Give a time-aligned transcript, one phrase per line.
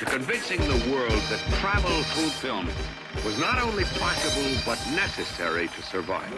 [0.00, 2.66] to convincing the world that travel through film
[3.22, 6.32] was not only possible, but necessary to survive.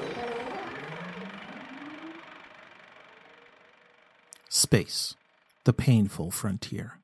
[4.48, 5.14] Space,
[5.62, 6.98] the painful frontier.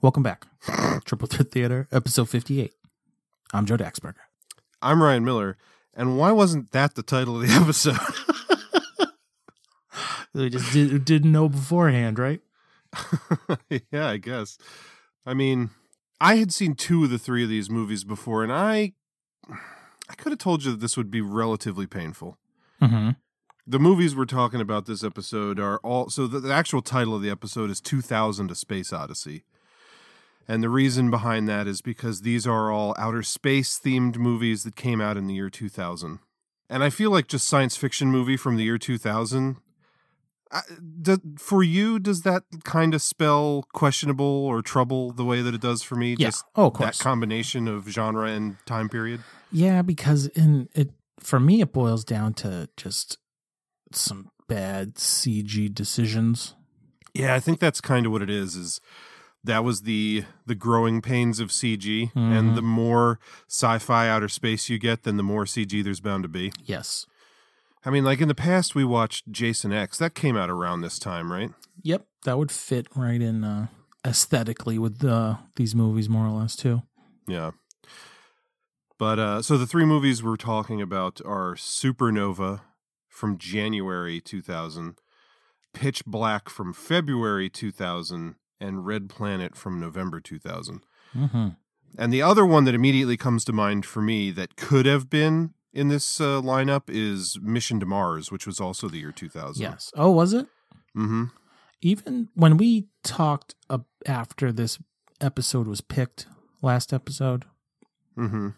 [0.00, 0.46] Welcome back.
[1.04, 2.72] Triple Threat Theater, episode 58.
[3.52, 4.14] I'm Joe Daxberger.
[4.80, 5.58] I'm Ryan Miller.
[5.92, 7.98] And why wasn't that the title of the episode?
[10.32, 12.40] we just did, didn't know beforehand, right?
[13.92, 14.56] yeah, I guess.
[15.30, 15.70] I mean,
[16.20, 18.94] I had seen two of the three of these movies before, and I,
[20.08, 22.36] I could have told you that this would be relatively painful.
[22.82, 23.10] Mm-hmm.
[23.64, 26.10] The movies we're talking about this episode are all.
[26.10, 29.44] So the, the actual title of the episode is 2000: A Space Odyssey.
[30.48, 34.74] And the reason behind that is because these are all outer space themed movies that
[34.74, 36.18] came out in the year 2000.
[36.68, 39.58] And I feel like just science fiction movie from the year 2000.
[41.00, 45.60] Do, for you, does that kind of spell questionable or trouble the way that it
[45.60, 46.16] does for me?
[46.18, 46.28] Yeah.
[46.28, 46.98] Just oh, of course.
[46.98, 49.20] that combination of genre and time period.
[49.52, 53.18] Yeah, because in it for me it boils down to just
[53.92, 56.54] some bad CG decisions.
[57.14, 58.56] Yeah, I think that's kind of what it is.
[58.56, 58.80] Is
[59.44, 62.18] that was the the growing pains of CG, mm-hmm.
[62.18, 66.28] and the more sci-fi outer space you get, then the more CG there's bound to
[66.28, 66.52] be.
[66.64, 67.06] Yes.
[67.84, 69.98] I mean, like in the past, we watched Jason X.
[69.98, 71.50] That came out around this time, right?
[71.82, 73.68] Yep, that would fit right in uh,
[74.06, 76.82] aesthetically with uh, these movies, more or less, too.
[77.26, 77.52] Yeah.
[78.98, 82.60] But uh, so the three movies we're talking about are Supernova
[83.08, 84.98] from January 2000,
[85.72, 90.82] Pitch Black from February 2000, and Red Planet from November 2000.
[91.16, 91.48] Mm-hmm.
[91.96, 95.54] And the other one that immediately comes to mind for me that could have been
[95.72, 99.62] in this uh, lineup is Mission to Mars, which was also the year 2000.
[99.62, 99.90] Yes.
[99.96, 100.46] Oh, was it?
[100.96, 101.24] Mm-hmm.
[101.80, 104.78] Even when we talked uh, after this
[105.20, 106.26] episode was picked,
[106.62, 107.44] last episode,
[108.18, 108.48] mm-hmm.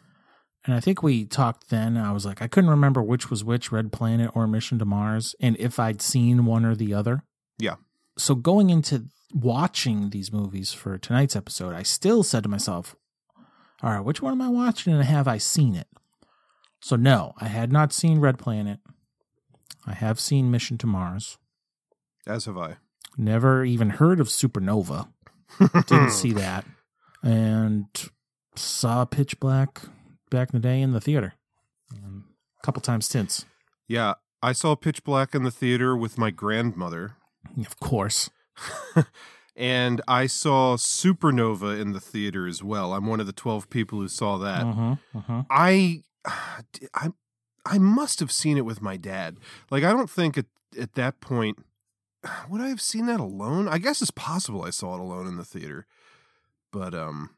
[0.65, 1.97] and I think we talked then.
[1.97, 5.37] I was like, I couldn't remember which was which, Red Planet or Mission to Mars,
[5.41, 7.22] and if I'd seen one or the other.
[7.59, 7.77] Yeah.
[8.19, 12.97] So going into watching these movies for tonight's episode, I still said to myself,
[13.83, 15.87] all right, which one am I watching and have I seen it?
[16.82, 18.81] So, no, I had not seen Red Planet.
[19.87, 21.38] I have seen Mission to Mars.
[22.26, 22.76] As have I.
[23.16, 25.09] Never even heard of Supernova.
[25.87, 26.65] Didn't see that.
[27.22, 27.87] And
[28.56, 29.82] saw Pitch Black
[30.31, 31.34] back in the day in the theater.
[31.92, 32.25] Um,
[32.60, 33.44] a couple times since.
[33.87, 37.16] Yeah, I saw Pitch Black in the theater with my grandmother.
[37.65, 38.31] Of course.
[39.56, 42.92] and I saw Supernova in the theater as well.
[42.92, 44.65] I'm one of the 12 people who saw that.
[44.65, 45.42] Uh-huh, uh-huh.
[45.50, 46.03] I
[46.94, 47.10] I
[47.65, 49.38] I must have seen it with my dad.
[49.71, 50.47] Like I don't think at
[50.78, 51.59] at that point
[52.49, 53.69] would I have seen that alone?
[53.69, 55.87] I guess it's possible I saw it alone in the theater.
[56.72, 57.31] But um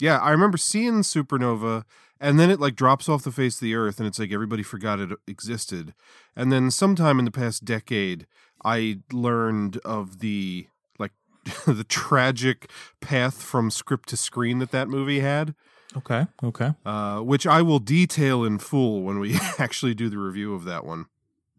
[0.00, 1.84] yeah, I remember seeing Supernova
[2.20, 4.62] and then it like drops off the face of the earth and it's like everybody
[4.62, 5.94] forgot it existed.
[6.36, 8.26] And then sometime in the past decade
[8.64, 10.68] I learned of the
[10.98, 11.12] like
[11.66, 12.70] the tragic
[13.00, 15.54] path from script to screen that that movie had.
[15.96, 16.26] Okay.
[16.42, 16.72] Okay.
[16.84, 20.84] Uh, which I will detail in full when we actually do the review of that
[20.84, 21.06] one.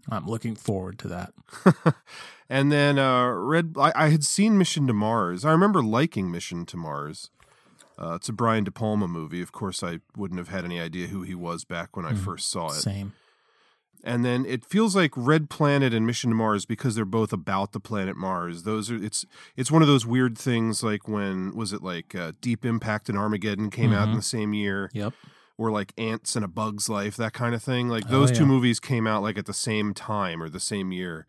[0.09, 1.33] I'm looking forward to that.
[2.49, 5.45] and then uh, Red, I, I, had seen Mission to Mars.
[5.45, 7.29] I remember liking Mission to Mars.
[8.01, 9.41] Uh, it's a Brian De Palma movie.
[9.41, 12.17] Of course, I wouldn't have had any idea who he was back when I mm,
[12.17, 12.75] first saw it.
[12.75, 13.13] Same.
[14.03, 17.73] And then it feels like Red Planet and Mission to Mars because they're both about
[17.73, 18.63] the planet Mars.
[18.63, 19.25] Those are it's
[19.57, 23.17] it's one of those weird things like when was it like uh, Deep Impact and
[23.17, 23.99] Armageddon came mm-hmm.
[23.99, 24.89] out in the same year.
[24.93, 25.13] Yep.
[25.57, 27.89] Or like Antz and a Bug's Life, that kind of thing.
[27.89, 28.39] Like those oh, yeah.
[28.39, 31.27] two movies came out like at the same time or the same year,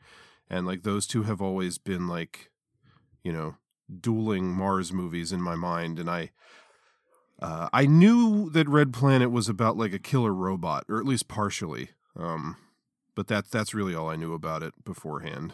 [0.48, 2.52] and like those two have always been like,
[3.24, 3.56] you know,
[4.00, 5.98] dueling Mars movies in my mind.
[5.98, 6.30] And I,
[7.42, 11.26] uh, I knew that Red Planet was about like a killer robot, or at least
[11.26, 11.90] partially.
[12.16, 12.56] Um,
[13.14, 15.52] but that's that's really all I knew about it beforehand.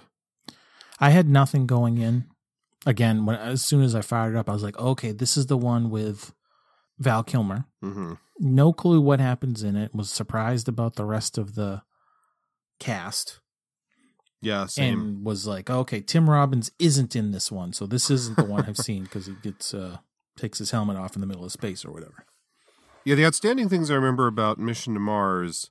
[0.98, 2.26] I had nothing going in.
[2.84, 5.46] Again, when as soon as I fired it up, I was like, okay, this is
[5.46, 6.32] the one with
[6.98, 7.64] Val Kilmer.
[7.82, 8.14] Mm-hmm.
[8.38, 9.94] No clue what happens in it.
[9.94, 11.82] Was surprised about the rest of the
[12.78, 13.40] cast.
[14.40, 15.00] Yeah, same.
[15.00, 18.64] And was like, okay, Tim Robbins isn't in this one, so this isn't the one
[18.66, 19.98] I've seen because he gets uh
[20.36, 22.24] takes his helmet off in the middle of space or whatever.
[23.04, 25.70] Yeah, the outstanding things I remember about Mission to Mars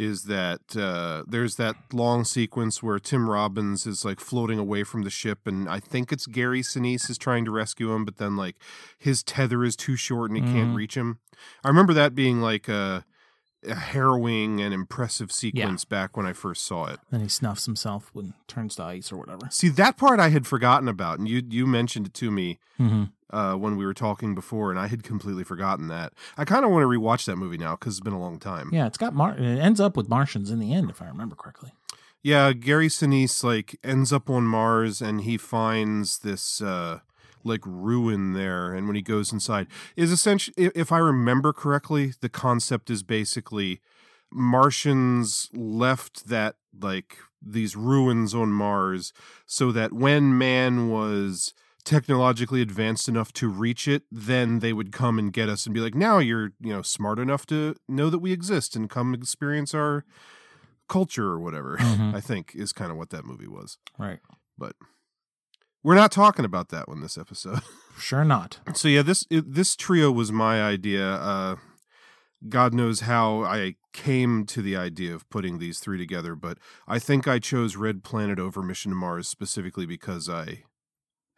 [0.00, 5.02] is that uh, there's that long sequence where Tim Robbins is like floating away from
[5.02, 8.36] the ship, and I think it's Gary Sinise is trying to rescue him, but then
[8.36, 8.54] like
[8.96, 10.76] his tether is too short and he can't Mhm.
[10.76, 11.18] reach him.
[11.64, 13.04] I remember that being like a,
[13.66, 17.00] a harrowing and impressive sequence back when I first saw it.
[17.10, 19.48] Then he snuffs himself when turns to ice or whatever.
[19.50, 23.04] See that part I had forgotten about, and you you mentioned it to me Mm-hmm.
[23.30, 26.12] Uh, when we were talking before, and I had completely forgotten that.
[26.36, 28.70] I kind of want to rewatch that movie now because it's been a long time.
[28.72, 29.36] Yeah, it's got Mar.
[29.36, 31.72] It ends up with Martians in the end, if I remember correctly.
[32.22, 37.00] Yeah, Gary Sinise like ends up on Mars and he finds this uh
[37.44, 42.12] like ruin there and when he goes inside is essentially if if I remember correctly,
[42.20, 43.80] the concept is basically
[44.32, 49.12] Martians left that like these ruins on Mars
[49.46, 51.54] so that when man was
[51.84, 55.80] technologically advanced enough to reach it, then they would come and get us and be
[55.80, 59.74] like, now you're, you know, smart enough to know that we exist and come experience
[59.74, 60.04] our
[60.88, 62.14] culture or whatever, Mhm.
[62.14, 63.78] I think is kind of what that movie was.
[63.98, 64.20] Right.
[64.56, 64.74] But
[65.82, 67.60] we're not talking about that one this episode.
[67.98, 68.60] Sure not.
[68.74, 71.14] so yeah, this it, this trio was my idea.
[71.14, 71.56] Uh
[72.48, 77.00] God knows how I came to the idea of putting these three together, but I
[77.00, 80.62] think I chose Red Planet over Mission to Mars specifically because I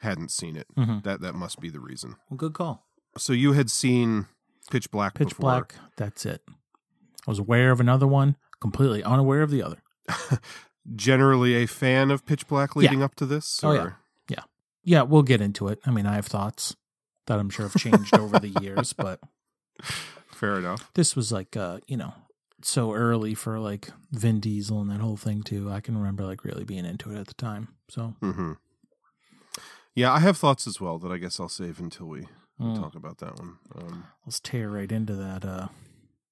[0.00, 0.66] hadn't seen it.
[0.76, 1.02] Mhm.
[1.04, 2.16] That that must be the reason.
[2.28, 2.86] Well, good call.
[3.16, 4.26] So you had seen
[4.70, 5.40] Pitch Black Pitch before.
[5.50, 5.74] Black.
[5.96, 6.42] That's it.
[7.26, 9.82] I was aware of another one, completely unaware of the other.
[10.94, 13.60] Generally a fan of Pitch Black leading up to this?
[13.62, 13.80] Oh, yeah.
[13.80, 13.96] or-
[14.82, 15.78] Yeah, we'll get into it.
[15.84, 16.74] I mean, I have thoughts
[17.26, 19.20] that I'm sure have changed over the years, but
[20.32, 20.90] Fair enough.
[20.94, 22.14] this was like, uh, you know,
[22.62, 25.70] so early for like Vin Diesel and that whole thing too.
[25.70, 27.68] I can remember like really being into it at the time.
[27.90, 28.52] So hmm
[29.94, 32.26] Yeah, I have thoughts as well that I guess I'll save until we
[32.60, 33.58] mm, talk about that one.
[33.74, 35.68] Um, let's tear right into that uh,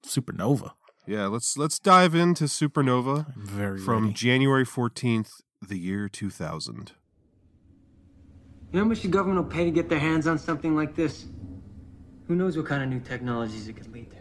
[0.06, 0.72] Supernova.
[1.06, 4.14] yeah, let's let's dive into Supernova I'm very from ready.
[4.14, 5.32] January fourteenth,
[5.66, 6.92] the year two thousand.
[8.70, 10.94] You know how much the government will pay to get their hands on something like
[10.94, 11.26] this?
[12.26, 14.16] Who knows what kind of new technologies it could lead to?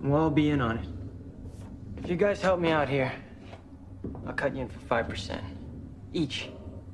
[0.00, 0.86] We'll all be in on it.
[2.02, 3.12] If you guys help me out here,
[4.26, 5.40] I'll cut you in for 5%.
[6.12, 6.48] Each.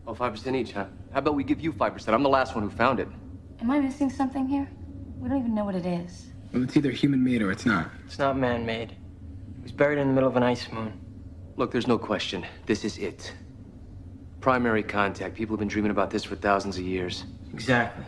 [0.06, 0.86] Oh, 5% each, huh?
[1.12, 2.08] How about we give you 5%?
[2.08, 3.08] I'm the last one who found it.
[3.60, 4.66] Am I missing something here?
[5.18, 6.28] We don't even know what it is.
[6.52, 7.90] Well, it's either human made or it's not.
[8.06, 8.92] It's not man made.
[8.92, 10.98] It was buried in the middle of an ice moon.
[11.56, 12.46] Look, there's no question.
[12.64, 13.34] This is it.
[14.40, 15.34] Primary contact.
[15.34, 17.24] People have been dreaming about this for thousands of years.
[17.52, 18.04] Exactly.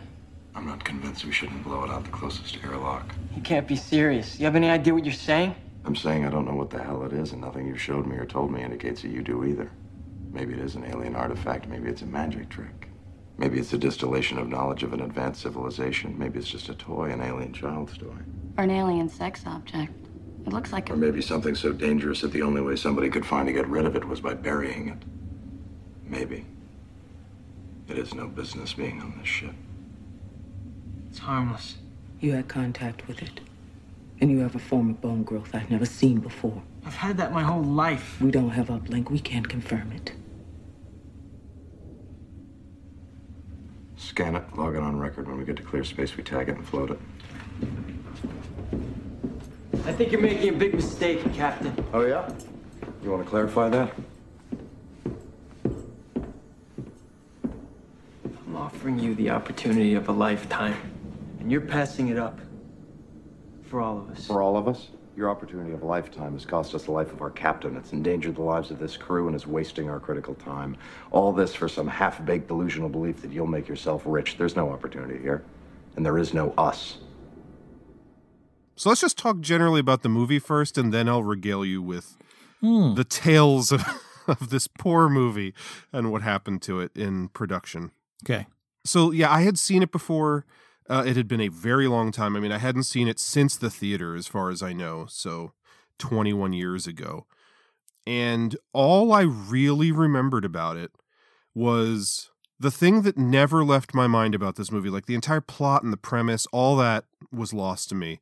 [0.55, 3.13] I'm not convinced we shouldn't blow it out the closest airlock.
[3.35, 4.39] You can't be serious.
[4.39, 5.55] You have any idea what you're saying?
[5.85, 8.15] I'm saying I don't know what the hell it is, and nothing you showed me
[8.15, 9.69] or told me indicates that you do either.
[10.31, 12.89] Maybe it is an alien artifact, maybe it's a magic trick.
[13.37, 16.17] Maybe it's a distillation of knowledge of an advanced civilization.
[16.17, 18.15] Maybe it's just a toy, an alien child's toy.
[18.57, 19.91] Or an alien sex object.
[20.45, 20.97] It looks like Or a.
[20.97, 23.95] maybe something so dangerous that the only way somebody could find to get rid of
[23.95, 24.99] it was by burying it.
[26.07, 26.45] Maybe.
[27.89, 29.53] It has no business being on this ship.
[31.09, 31.75] It's harmless.
[32.21, 33.41] You had contact with it.
[34.21, 36.61] And you have a form of bone growth I've never seen before.
[36.85, 38.17] I've had that my whole life.
[38.21, 39.09] We don't have uplink.
[39.09, 40.13] We can't confirm it.
[44.05, 45.27] Scan it, log it on record.
[45.27, 46.99] When we get to clear space, we tag it and float it.
[49.85, 51.73] I think you're making a big mistake, Captain.
[51.91, 52.31] Oh, yeah?
[53.03, 53.91] You want to clarify that?
[58.23, 60.77] I'm offering you the opportunity of a lifetime,
[61.39, 62.39] and you're passing it up
[63.63, 64.27] for all of us.
[64.27, 67.21] For all of us, your opportunity of a lifetime has cost us the life of
[67.21, 67.77] our captain.
[67.77, 70.75] It's endangered the lives of this crew and is wasting our critical time.
[71.11, 74.37] All this for some half baked delusional belief that you'll make yourself rich.
[74.37, 75.43] There's no opportunity here,
[75.95, 76.97] and there is no us.
[78.75, 82.17] So let's just talk generally about the movie first, and then I'll regale you with
[82.61, 82.95] Hmm.
[82.95, 83.83] the tales of,
[84.27, 85.53] of this poor movie
[85.93, 87.91] and what happened to it in production.
[88.25, 88.47] Okay.
[88.83, 90.45] So yeah, I had seen it before.
[90.89, 92.35] Uh, it had been a very long time.
[92.35, 95.07] I mean, I hadn't seen it since the theater, as far as I know.
[95.09, 95.53] So
[95.99, 97.25] 21 years ago.
[98.05, 100.91] And all I really remembered about it
[101.53, 104.89] was the thing that never left my mind about this movie.
[104.89, 108.19] Like the entire plot and the premise, all that was lost to me.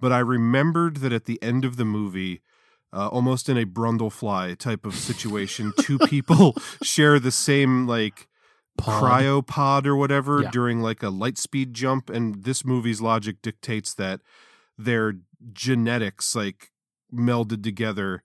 [0.00, 2.42] But I remembered that at the end of the movie,
[2.92, 8.28] uh, almost in a Brundlefly type of situation, two people share the same like
[8.78, 9.02] Pod.
[9.22, 10.50] cryopod or whatever Yeah.
[10.50, 14.20] during like a light speed jump and this movie's logic dictates that
[14.78, 15.14] their
[15.52, 16.70] genetics like
[17.14, 18.22] melded together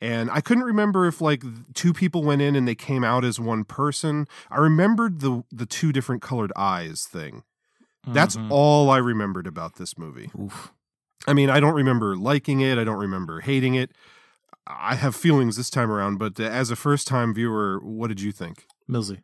[0.00, 3.38] and i couldn't remember if like two people went in and they came out as
[3.38, 7.42] one person i remembered the the two different colored eyes thing
[8.06, 8.50] that's Mhm.
[8.50, 10.72] all i remembered about this movie Oof.
[11.26, 12.76] I mean, I don't remember liking it.
[12.76, 13.92] I don't remember hating it.
[14.66, 18.20] I have feelings this time around, but uh, as a first time viewer, what did
[18.20, 18.66] you think?
[18.90, 19.22] Millsy.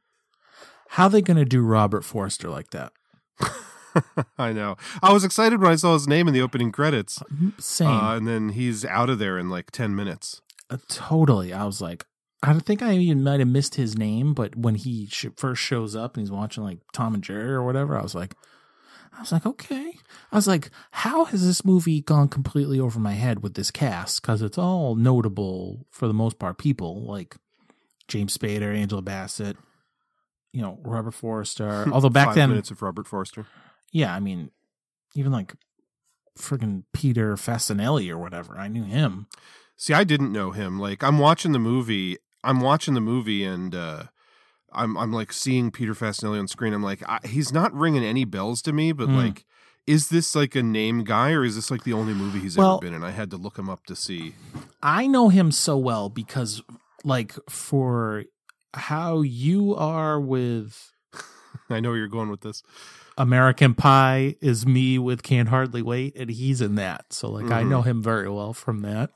[0.94, 2.92] How they going to do Robert Forster like that?
[4.38, 4.76] I know.
[5.00, 7.22] I was excited when I saw his name in the opening credits.
[7.58, 7.86] Same.
[7.86, 10.42] Uh, and then he's out of there in like 10 minutes.
[10.68, 11.52] Uh, totally.
[11.52, 12.06] I was like,
[12.42, 15.94] I think I even might have missed his name, but when he sh- first shows
[15.94, 18.34] up and he's watching like Tom and Jerry or whatever, I was like,
[19.16, 19.92] I was like, okay.
[20.32, 24.22] I was like, how has this movie gone completely over my head with this cast?
[24.22, 27.36] Because it's all notable for the most part people like
[28.08, 29.56] James Spader, Angela Bassett,
[30.52, 31.86] you know, Robert Forster.
[31.92, 33.46] Although back Five then, minutes of Robert Forster.
[33.92, 34.50] yeah, I mean,
[35.14, 35.54] even like
[36.38, 39.26] friggin' Peter Facinelli or whatever, I knew him.
[39.76, 40.78] See, I didn't know him.
[40.78, 42.18] Like, I'm watching the movie.
[42.44, 44.04] I'm watching the movie, and uh,
[44.72, 46.72] I'm I'm like seeing Peter Facinelli on screen.
[46.72, 48.92] I'm like, I, he's not ringing any bells to me.
[48.92, 49.16] But Hmm.
[49.16, 49.46] like,
[49.86, 52.74] is this like a name guy, or is this like the only movie he's Well-
[52.76, 53.02] ever been in?
[53.04, 54.34] I had to look him up to see.
[54.82, 56.62] I know him so well because,
[57.04, 58.24] like, for
[58.74, 60.92] how you are with
[61.70, 62.62] I know where you're going with this.
[63.18, 67.12] American Pie is me with Can't Hardly Wait, and he's in that.
[67.12, 67.68] So, like, I Mhm.
[67.68, 69.10] know him very well from that.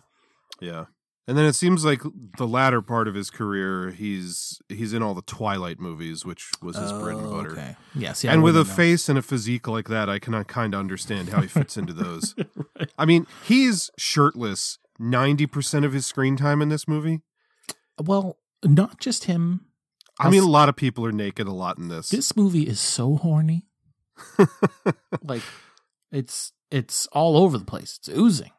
[0.61, 0.87] Yeah.
[1.27, 2.03] And then it seems like
[2.37, 6.77] the latter part of his career, he's he's in all the Twilight movies, which was
[6.77, 7.53] his bread and Oh, butter.
[7.53, 7.77] okay.
[7.95, 8.65] Yeah, and with a know.
[8.65, 11.95] face and a physique like that, I cannot kind of understand how he fits into
[11.95, 12.35] those.
[12.99, 17.23] I mean, he's shirtless ninety percent of his screen time in this movie.
[17.99, 19.67] Well, not just him.
[20.19, 22.09] I mean, a lot of people are naked a lot in this.
[22.09, 23.67] This movie is so horny.
[25.23, 25.43] like,
[26.13, 27.99] it's it's all over the place.
[27.99, 28.51] It's oozing.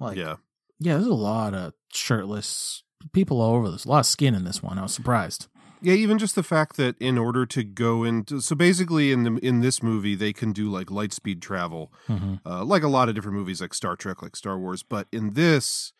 [0.00, 0.36] Like, yeah.
[0.78, 2.82] yeah, there's a lot of shirtless
[3.12, 3.84] people all over this.
[3.84, 4.78] A lot of skin in this one.
[4.78, 5.48] I was surprised.
[5.82, 9.36] Yeah, even just the fact that in order to go into so basically in the
[9.46, 12.40] in this movie they can do like light speed travel, Mhm.
[12.46, 14.82] uh, like a lot of different movies like Star Trek, like Star Wars.
[14.82, 15.92] But in this,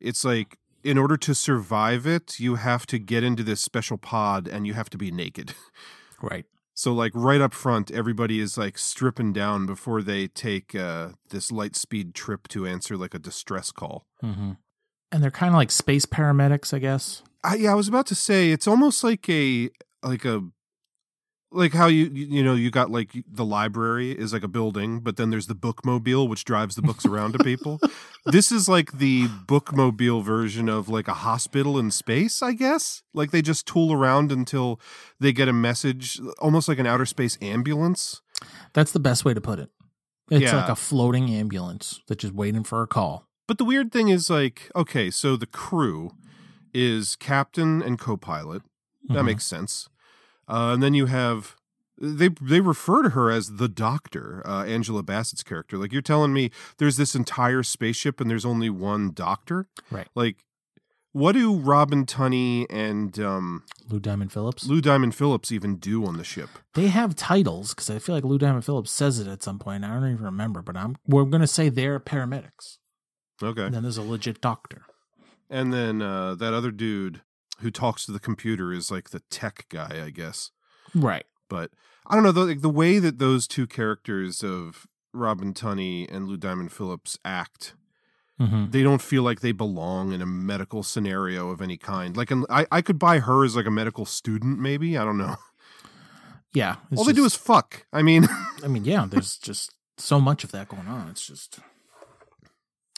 [0.00, 4.48] it's like in order to survive it, you have to get into this special pod
[4.48, 5.54] and you have to be naked.
[6.22, 6.44] Right.
[6.74, 11.50] So like right up front, everybody is like stripping down before they take uh, this
[11.50, 14.06] light speed trip to answer like a distress call.
[14.22, 14.52] Mm-hmm.
[15.12, 17.22] And they're kind of like space paramedics, I guess.
[17.42, 19.70] I, yeah, I was about to say it's almost like a
[20.02, 20.42] like a
[21.52, 25.16] like how you you know you got like the library is like a building, but
[25.16, 27.80] then there's the bookmobile which drives the books around to people.
[28.26, 33.02] This is like the bookmobile version of like a hospital in space, I guess.
[33.14, 34.80] Like they just tool around until
[35.18, 38.20] they get a message, almost like an outer space ambulance.
[38.72, 39.70] That's the best way to put it.
[40.30, 40.56] It's Yeah.
[40.60, 43.26] like a floating ambulance that's just waiting for a call.
[43.48, 46.12] But the weird thing is like, okay, so the crew
[46.72, 48.62] is captain and co-pilot.
[49.08, 49.26] That Mhm.
[49.26, 49.88] makes sense.
[50.50, 51.56] Uh, and then you have
[52.00, 55.76] they they refer to her as the doctor, uh, Angela Bassett's character.
[55.78, 59.68] Like you're telling me there's this entire spaceship and there's only one doctor?
[59.90, 60.08] Right.
[60.14, 60.38] Like
[61.12, 64.66] what do Robin Tunney and um, Lou Diamond Phillips.
[64.66, 66.50] Lou Diamond Phillips even do on the ship?
[66.74, 69.84] They have titles because I feel like Lou Diamond Phillips says it at some point.
[69.84, 72.78] I don't even remember, but I'm we're gonna say they're paramedics.
[73.42, 73.64] Okay.
[73.64, 74.82] And then there's a legit doctor.
[75.48, 77.22] And then uh, that other dude
[77.60, 80.50] who talks to the computer is like the tech guy, I guess.
[80.94, 81.24] Right.
[81.48, 81.70] But
[82.06, 86.28] I don't know the like, the way that those two characters of Robin Tunney and
[86.28, 87.74] Lou Diamond Phillips act.
[88.40, 88.72] Mhm.
[88.72, 92.16] They don't feel like they belong in a medical scenario of any kind.
[92.16, 94.96] Like, I, I could buy her as like a medical student, maybe.
[94.96, 95.36] I don't know.
[96.54, 96.76] Yeah.
[96.96, 97.86] All they do is fuck.
[97.92, 98.26] I mean,
[98.64, 101.08] I mean, yeah, there's just so much of that going on.
[101.08, 101.58] It's just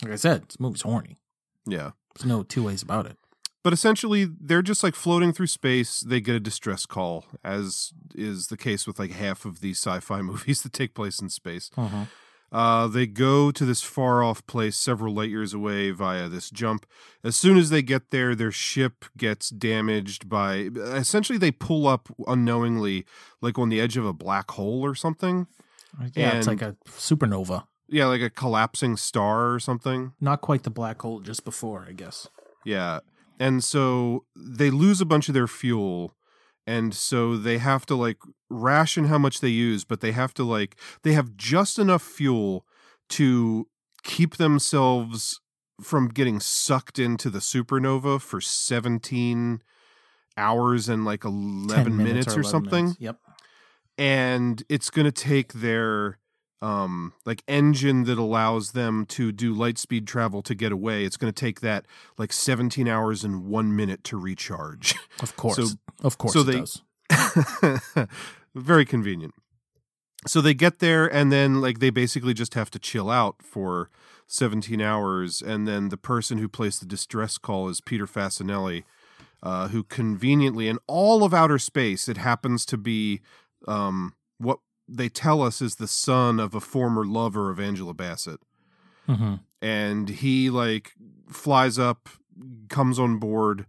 [0.02, 1.18] like I said, this movie's horny.
[1.66, 1.90] yeah.
[2.14, 3.16] There's no two ways about it.
[3.62, 6.00] But essentially, they're just like floating through space.
[6.00, 10.22] They get a distress call, as is the case with like half of these sci-fi
[10.22, 11.70] movies that take place in space.
[11.76, 12.06] Uh-huh.
[12.50, 16.84] Uh, they go to this far off place several light years away via this jump.
[17.24, 22.10] As soon as they get there, their ship gets damaged by essentially they pull up
[22.26, 23.06] unknowingly,
[23.40, 25.46] like on the edge of a black hole or something.
[26.14, 27.64] Yeah, it's like a supernova.
[27.88, 30.12] Yeah, like a collapsing star or something.
[30.20, 32.28] Not quite the black hole just before, I guess.
[32.64, 33.00] Yeah.
[33.42, 36.14] And so they lose a bunch of their fuel.
[36.64, 38.18] And so they have to like
[38.48, 42.64] ration how much they use, but they have to like, they have just enough fuel
[43.08, 43.66] to
[44.04, 45.40] keep themselves
[45.80, 49.60] from getting sucked into the supernova for 17
[50.36, 53.00] hours and like 11 10 minutes, or, 11 something minutes.
[53.00, 53.16] Yep.
[53.98, 56.18] and it's going to take their
[56.62, 61.16] um like engine that allows them to do light speed travel to get away it's
[61.16, 61.84] going to take that
[62.16, 65.76] like 17 hours and 1 minute to recharge Of course.
[66.02, 68.08] Of course so it they does.
[68.54, 69.34] very convenient
[70.26, 73.90] so they get there and then like they basically just have to chill out for
[74.28, 78.84] 17 hours and then the person who placed the distress call is peter facinelli
[79.42, 83.20] uh, who conveniently in all of outer space it happens to be
[83.66, 88.40] um, what they tell us is the son of a former lover of angela bassett
[89.08, 89.34] Mm-hmm.
[89.60, 90.92] and he like
[91.28, 92.08] flies up
[92.68, 93.66] comes on board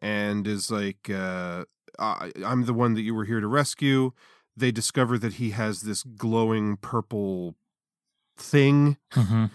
[0.00, 1.64] and is like uh,
[1.98, 4.12] I, i'm the one that you were here to rescue
[4.56, 7.56] they discover that he has this glowing purple
[8.36, 9.46] thing Mm-hmm.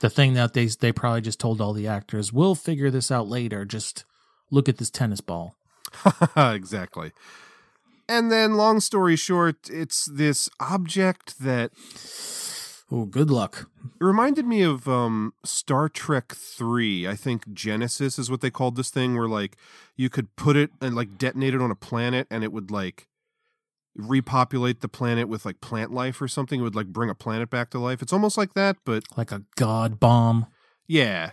[0.00, 3.28] The thing that they they probably just told all the actors, we'll figure this out
[3.28, 3.64] later.
[3.64, 4.04] Just
[4.50, 5.54] look at this tennis ball.
[6.36, 7.12] exactly
[8.12, 11.70] and then long story short it's this object that
[12.94, 13.70] Oh, good luck.
[13.98, 17.08] It reminded me of um, Star Trek Three.
[17.08, 19.56] I think Genesis is what they called this thing, where like
[19.96, 23.08] you could put it and like detonate it on a planet, and it would like
[23.96, 26.60] repopulate the planet with like plant life or something.
[26.60, 28.02] It would like bring a planet back to life.
[28.02, 30.46] It's almost like that, but Like a god bomb.
[30.86, 31.32] yeah.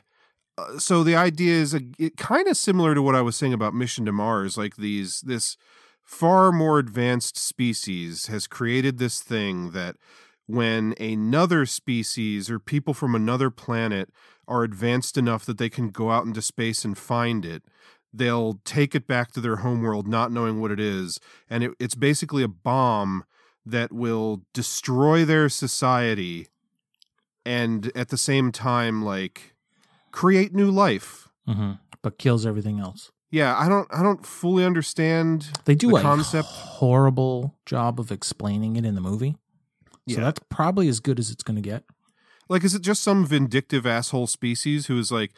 [0.57, 3.53] Uh, so the idea is a, it kind of similar to what I was saying
[3.53, 4.57] about Mission to Mars.
[4.57, 5.57] Like these, this
[6.09, 9.95] far more advanced species has created this thing that
[10.47, 14.09] when another species or people from another planet
[14.47, 17.61] are advanced enough that they can go out into space and find it,
[18.11, 21.19] they'll take it back to their homeworld not knowing what it is.
[21.47, 23.23] And it, it's basically a bomb
[23.63, 26.47] that will destroy their society
[27.45, 29.53] and at the same time, like,
[30.11, 31.29] create new life.
[31.47, 31.73] Mm-hmm.
[32.01, 33.11] But kills everything else.
[33.31, 36.47] Yeah, I don't I don't fully understand They do the a concept.
[36.47, 39.35] horrible job of explaining it in the movie.
[40.07, 40.21] So Yeah.
[40.21, 41.83] that's probably as good as it's going to get.
[42.47, 45.31] Like, is it just some vindictive asshole species who is like,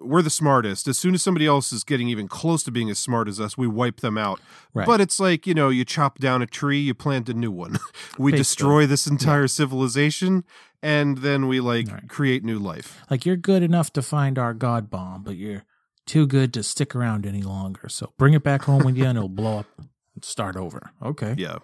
[0.00, 0.86] we're the smartest.
[0.86, 3.56] As soon as somebody else is getting even close to being as smart as us,
[3.58, 4.38] we wipe them out.
[4.74, 4.86] Right.
[4.86, 7.78] But it's like, you know, you chop down a tree, you plant a new one.
[8.18, 8.38] we Basically.
[8.38, 10.44] destroy this entire civilization,
[10.82, 13.00] and then we like create new life.
[13.10, 15.64] Like you're good enough to find our god bomb, but you're
[16.06, 17.88] too good to stick around any longer.
[17.88, 19.66] So bring it back home with you, and it'll blow up.
[19.78, 20.90] and Start over.
[21.02, 21.34] Okay.
[21.38, 21.58] Yeah.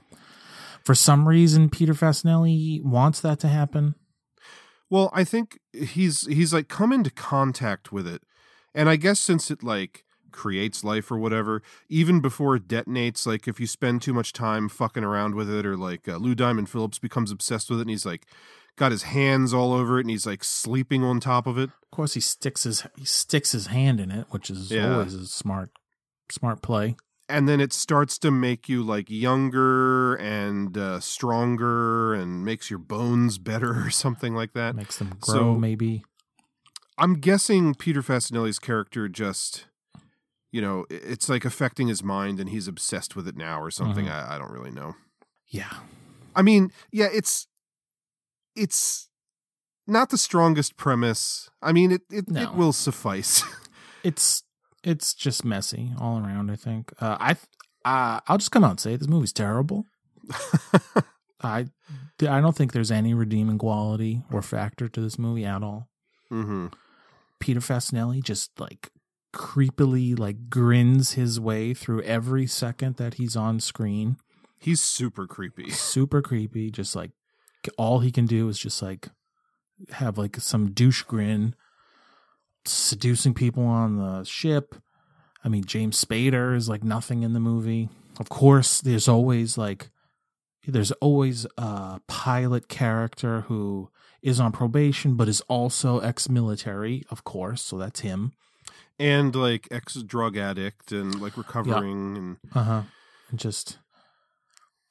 [0.85, 3.95] For some reason, Peter Facinelli wants that to happen.
[4.91, 8.23] Well, I think he's he's like come into contact with it.
[8.75, 13.47] And I guess since it like creates life or whatever, even before it detonates, like
[13.49, 16.71] if you spend too much time fucking around with it or like uh, Lou Diamond
[16.71, 18.27] Phillips becomes obsessed with it and he's like
[18.79, 21.71] got his hands all over it and he's like sleeping on top of it.
[21.83, 24.95] Of course, he sticks his he sticks his hand in it, which is Yeah.
[24.95, 25.71] always a smart
[26.31, 26.97] smart play.
[27.31, 32.79] And then it starts to make you like younger and uh, stronger and makes your
[32.79, 34.75] bones better or something like that.
[34.75, 36.05] Makes them grow, So- maybe.
[37.01, 39.67] I'm guessing Peter Facinelli's character just,
[40.51, 44.07] you know, it's like affecting his mind and he's obsessed with it now or something.
[44.07, 44.11] Mhm.
[44.11, 44.97] I, I don't really know.
[45.47, 45.73] Yeah.
[46.35, 47.47] I mean, yeah, it's
[48.57, 49.09] it's
[49.87, 51.49] not the strongest premise.
[51.63, 52.43] I mean, it it, No.
[52.43, 53.43] it will suffice.
[54.05, 54.45] It's
[54.85, 56.51] it's just messy all around.
[56.51, 56.93] I think.
[57.01, 57.31] Uh, I
[57.85, 59.87] uh, I'll just come out and say it, this movie's terrible.
[61.43, 61.67] I
[62.21, 65.89] I don't think there's any redeeming quality or factor to this movie at all.
[66.33, 66.69] mm-hmm.
[67.41, 68.91] Peter Facinelli just like
[69.35, 74.17] creepily like grins his way through every second that he's on screen.
[74.59, 75.71] He's super creepy.
[75.71, 76.71] Super creepy.
[76.71, 77.11] Just like
[77.77, 79.09] all he can do is just like
[79.91, 81.55] have like some douche grin,
[82.65, 84.75] seducing people on the ship.
[85.45, 87.89] I mean, James Spader is like nothing in the movie.
[88.19, 89.91] Of course, there's always like
[90.67, 93.91] there's always a pilot character who
[94.21, 97.63] is on probation but is also ex-military, of course.
[97.63, 98.33] So that's him.
[98.99, 102.83] And like ex drug addict and like recovering and Uh huh.
[103.31, 103.79] And just,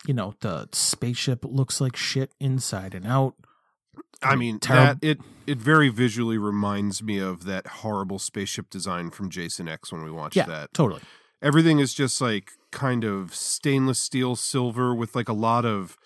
[0.05, 3.35] you know, the spaceship looks like shit inside and out.
[4.21, 9.09] I mean Terrib- that it it very visually reminds me of that horrible spaceship design
[9.11, 10.73] from Jason X when we watched Yeah, that.
[10.73, 11.01] totally.
[11.41, 15.97] Everything is just like kind of stainless steel silver with like a lot of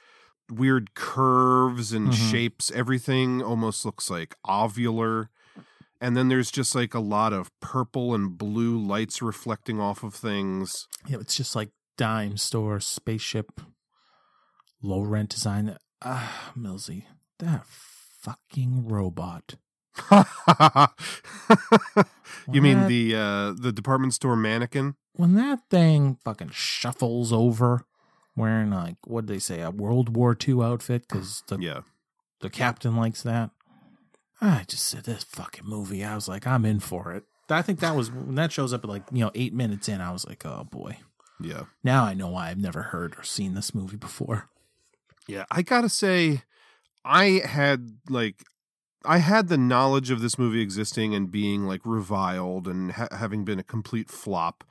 [0.50, 2.32] weird curves and Mhm.
[2.32, 2.70] shapes.
[2.72, 5.28] Everything almost looks like ovular.
[6.02, 10.14] And then there's just like a lot of purple and blue lights reflecting off of
[10.14, 10.88] things.
[11.08, 13.62] Yeah, it's just like dime store spaceship,
[14.82, 15.78] low rent design.
[16.02, 17.04] Ah, Millsy,
[17.40, 19.56] that fucking robot.
[22.52, 24.96] you mean the uh the department store mannequin?
[25.14, 27.86] When that thing fucking shuffles over,
[28.36, 31.82] wearing like what did they say, a World War II outfit, because the Yeah.
[32.40, 33.52] the captain likes that.
[34.40, 36.04] I just said this fucking movie.
[36.04, 37.26] I was like, I'm in for it.
[37.50, 40.00] I think that was when that shows up at like you know eight minutes in.
[40.02, 40.98] I was like, oh boy.
[41.40, 41.64] Yeah.
[41.84, 44.48] Now I know why I've never heard or seen this movie before.
[45.28, 46.44] Yeah, I gotta say,
[47.06, 48.44] I had like,
[49.04, 53.44] I had the knowledge of this movie existing and being like reviled and ha- having
[53.44, 54.64] been a complete flop.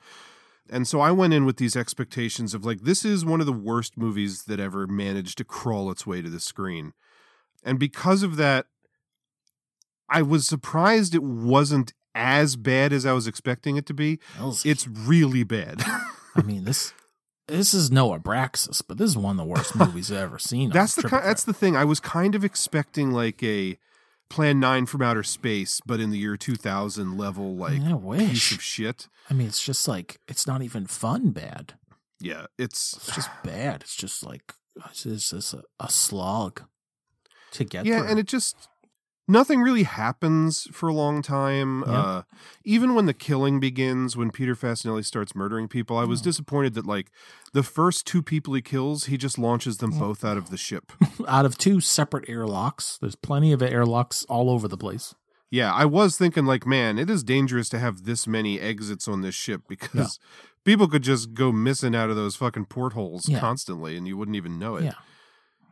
[0.69, 3.51] And so I went in with these expectations of like, this is one of the
[3.51, 6.93] worst movies that ever managed to crawl its way to the screen.
[7.63, 8.67] And because of that,
[10.07, 14.19] I was surprised it wasn't as bad as I was expecting it to be.
[14.65, 15.81] It's really bad.
[16.35, 16.93] I mean, this
[17.51, 20.69] this is no Abraxas, but this is one of the worst movies I've ever seen.
[20.69, 21.75] that's the that's the thing.
[21.75, 23.77] I was kind of expecting like a
[24.29, 28.51] Plan Nine from Outer Space, but in the year 2000 level, like mean, I piece
[28.51, 29.07] of shit.
[29.29, 31.73] I mean, it's just like it's not even fun bad.
[32.19, 33.81] Yeah, it's It's just bad.
[33.81, 34.53] It's just like
[34.89, 36.63] it's just a, a slog
[37.51, 38.09] to get yeah, through.
[38.09, 38.69] and it just
[39.31, 41.83] nothing really happens for a long time.
[41.87, 41.93] Yeah.
[41.93, 42.21] Uh,
[42.63, 46.85] even when the killing begins, when Peter Facinelli starts murdering people, I was disappointed that
[46.85, 47.09] like
[47.53, 50.91] the first two people he kills, he just launches them both out of the ship.
[51.27, 55.15] out of two separate airlocks, there's plenty of airlocks all over the place.
[55.49, 59.21] Yeah, I was thinking like, man, it is dangerous to have this many exits on
[59.21, 60.17] this ship because
[60.63, 63.39] people could just go missing out of those fucking portholes Yeah.
[63.39, 64.85] constantly and you wouldn't even know it.
[64.85, 64.93] Yeah.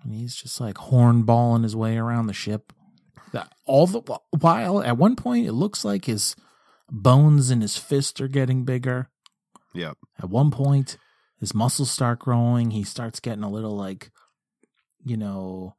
[0.04, 2.74] And he's just like hornballing his way around the ship.
[3.32, 4.02] That all the
[4.40, 6.36] while at one point it looks like his
[6.90, 9.10] bones in his fist are getting bigger.
[9.74, 9.94] Yeah.
[10.18, 10.98] At one point
[11.40, 12.72] his muscles start growing.
[12.72, 14.12] He starts getting a little like,
[15.06, 15.76] you know,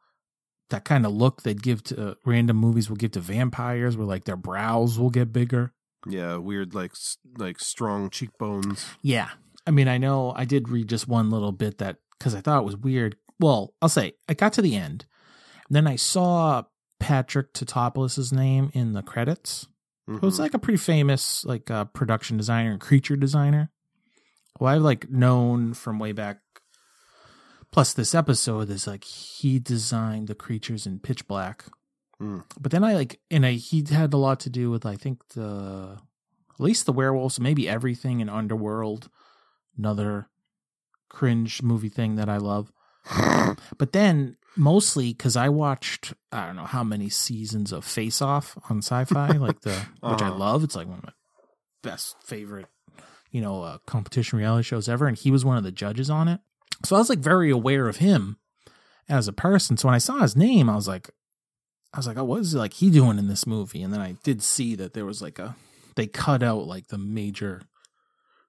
[0.70, 4.06] that kind of look they'd give to uh, random movies will give to vampires, where
[4.06, 5.72] like their brows will get bigger.
[6.06, 6.92] Yeah, weird like
[7.36, 8.86] like strong cheekbones.
[9.02, 9.30] Yeah.
[9.66, 12.60] I mean, I know I did read just one little bit that because I thought
[12.60, 13.16] it was weird.
[13.38, 15.06] Well, I'll say I got to the end.
[15.68, 16.62] And then I saw
[17.00, 19.66] Patrick Tatopoulos' name in the credits.
[20.06, 20.40] It was Mhm.
[20.40, 23.70] like a pretty famous like uh, production designer and creature designer.
[24.58, 26.40] Who I've like known from way back.
[27.72, 31.64] Plus, this episode is like he designed the creatures in Pitch Black.
[32.20, 32.44] Mm.
[32.60, 35.26] But then I like, and I, he had a lot to do with I think
[35.34, 35.98] the
[36.52, 39.08] at least the werewolves, maybe everything in Underworld,
[39.78, 40.28] another
[41.08, 42.70] cringe movie thing that I love.
[43.78, 48.56] but then mostly because I watched I don't know how many seasons of Face Off
[48.68, 50.38] on Sci-Fi, like the which I Uh-huh.
[50.38, 50.64] love.
[50.64, 51.12] It's like one of my
[51.82, 52.66] best favorite,
[53.30, 56.28] you know, uh, competition reality shows ever, and he was one of the judges on
[56.28, 56.40] it.
[56.84, 58.38] So I was like very aware of him
[59.08, 59.76] as a person.
[59.76, 61.10] So when I saw his name, I was like,
[61.92, 63.82] I was like, oh, what is like he doing in this movie?
[63.82, 65.56] And then I did see that there was like a
[65.96, 67.62] they cut out like the major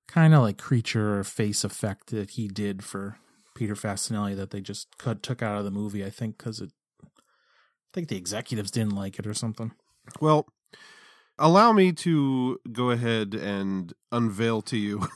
[0.07, 3.17] kind of like creature face effect that he did for
[3.61, 6.03] Peter Facinelli that they just cut took out of the movie.
[6.03, 6.71] I think because it,
[7.03, 9.71] I think the executives didn't like it or something.
[10.19, 10.47] Well,
[11.37, 15.07] allow me to go ahead and unveil to you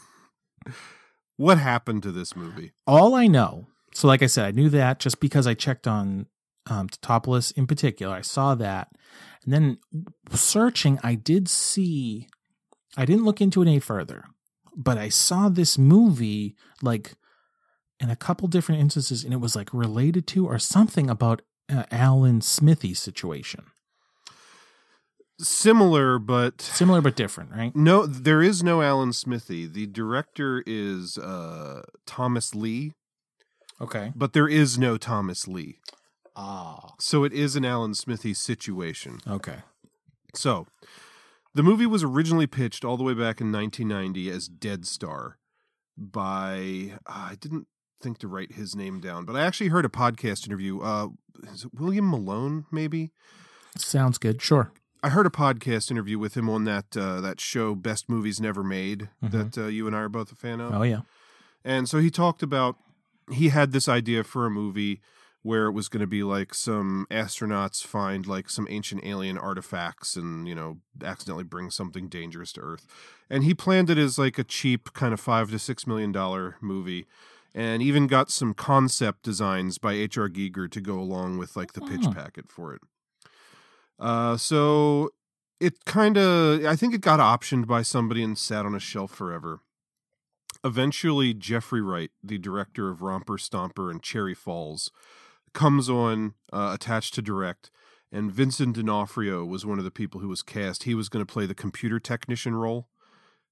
[1.37, 2.73] what happened to this movie.
[2.85, 6.27] All I know, so like I said, I knew that just because I checked on
[6.69, 6.87] um,
[7.55, 8.13] in particular.
[8.13, 8.89] I saw that,
[9.43, 9.79] and then
[10.29, 12.27] searching, I did see.
[12.95, 14.25] I didn't look into it any further,
[14.77, 17.15] but I saw this movie like
[18.05, 21.83] in a couple different instances, and it was like related to or something about uh,
[21.91, 23.65] Alan Smithee's situation.
[25.37, 27.75] Similar, but Similar but different, right?
[27.75, 29.65] no, there is no Alan Smithee.
[29.67, 32.93] The director is uh, Thomas Lee,
[33.81, 34.13] Okay.
[34.15, 35.79] but there is no Thomas Lee.
[36.37, 36.93] Ah.
[36.99, 39.19] So it is an Alan Smithee situation.
[39.27, 39.57] Okay.
[40.33, 40.67] So,
[41.53, 45.37] the movie was originally pitched all the way back in 1990 as Dead Star
[45.97, 47.67] by uh, I didn't
[48.01, 50.79] think to write his name down, but I actually heard a podcast interview.
[50.81, 51.07] Uh,
[51.51, 52.65] is it William Malone?
[52.71, 53.11] Maybe
[53.77, 54.41] Sounds good.
[54.41, 54.71] Sure.
[55.03, 58.63] I heard a podcast interview with him on that uh, that show Best Movies Never
[58.63, 59.31] Made Mhm.
[59.31, 60.73] that uh, you and I are both a fan of.
[60.73, 61.01] Oh yeah.
[61.63, 62.77] And so he talked about
[63.31, 65.01] he had this idea for a movie
[65.43, 70.15] where it was going to be like some astronauts find like some ancient alien artifacts
[70.15, 72.87] and you know accidentally bring something dangerous to Earth,
[73.29, 76.55] and he planned it as like a cheap kind of five to six million dollar
[76.61, 77.05] movie.
[77.57, 80.27] And even got some concept designs by H.R.
[80.27, 82.11] Giger to go along with like the pitch Hmm.
[82.11, 82.81] packet for it.
[83.97, 85.11] Uh, so
[85.61, 89.11] it kind of, I think it got optioned by somebody and sat on a shelf
[89.11, 89.61] forever.
[90.65, 94.91] Eventually, Geoffrey Wright, the director of Romper Stomper and Cherry Falls,
[95.53, 97.71] comes on uh, attached to direct,
[98.11, 100.83] and Vincent D'Onofrio was one of the people who was cast.
[100.83, 102.89] He was going to play the computer technician role,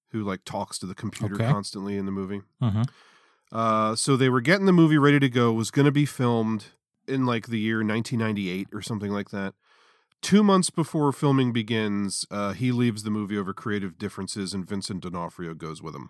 [0.10, 1.48] who like talks to the computer Okay.
[1.50, 2.42] constantly in the movie.
[2.62, 2.84] Mm-hmm.
[3.54, 5.54] Uh, so they were getting the movie ready to go.
[5.54, 6.66] Was going to be filmed
[7.08, 9.54] in like the year 1998 or something like that.
[10.22, 15.02] Two months before filming begins, uh, he leaves the movie over creative differences, and Vincent
[15.02, 16.10] D'Onofrio goes with him.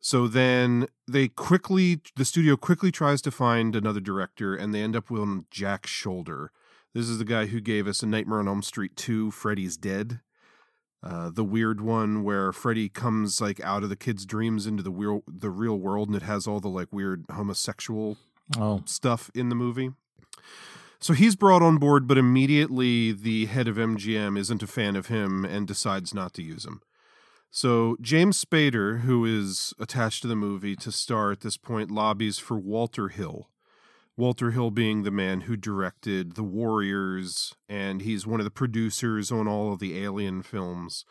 [0.00, 4.94] So then they quickly, the studio quickly tries to find another director, and they end
[4.94, 6.48] up with Jack Sholder.
[6.94, 10.20] This is the guy who gave us a Nightmare on Elm Street 2, Freddy's Dead.
[11.02, 14.90] Uh, the weird one where Freddy comes like out of the kid's dreams into the
[14.90, 18.16] real the real world, and it has all the like weird homosexual
[18.58, 18.82] Oh.
[18.86, 19.90] stuff in the movie.
[21.00, 25.06] So he's brought on board, but immediately the head of MGM isn't a fan of
[25.06, 26.80] him and decides not to use him.
[27.50, 32.38] So James Spader, who is attached to the movie to star at this point, lobbies
[32.38, 33.48] for Walter Hill.
[34.18, 39.30] Walter Hill being the man who directed The Warriors, and he's one of the producers
[39.30, 41.04] on all of the Alien films.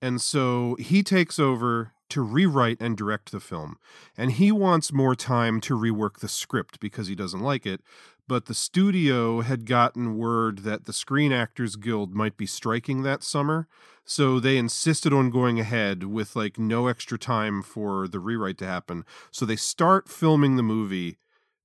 [0.00, 3.76] And so he takes over to rewrite and direct the film.
[4.16, 7.82] And he wants more time to rework the script because he doesn't like it.
[8.26, 13.22] But the studio had gotten word that the Screen Actors Guild might be striking that
[13.22, 13.68] summer.
[14.06, 18.66] So they insisted on going ahead with like no extra time for the rewrite to
[18.66, 19.04] happen.
[19.30, 21.18] So they start filming the movie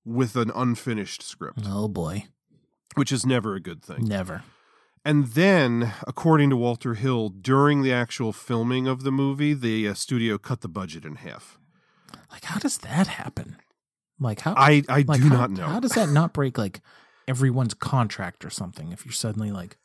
[0.06, 1.62] with an unfinished script.
[1.66, 2.26] Oh boy.
[2.96, 4.06] Which is never a good thing.
[4.06, 4.44] Never.
[5.04, 9.94] And then, according to Walter Hill, during the actual filming of the movie, the uh,
[9.94, 11.60] studio cut the budget in half.
[12.32, 13.58] Like, how does that happen?
[14.20, 14.56] Like, how?
[14.58, 15.68] I, I like, do how, not know.
[15.68, 16.82] How does that not break like
[17.28, 18.92] everyone's contract or something?
[18.92, 19.78] If you're suddenly like,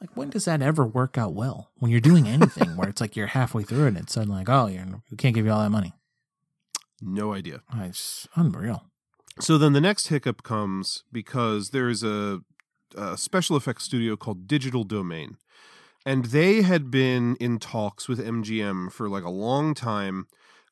[0.00, 1.70] like when does that ever work out well?
[1.78, 4.66] When you're doing anything where it's like you're halfway through and it's suddenly like, oh,
[4.66, 5.92] you're, we can't give you all that money.
[7.00, 7.62] No idea.
[7.76, 8.86] It's unreal.
[9.40, 12.40] So then the next hiccup comes because there's a,
[12.96, 15.36] a special effects studio called Digital Domain.
[16.06, 20.28] And they had been in talks with MGM for like a long time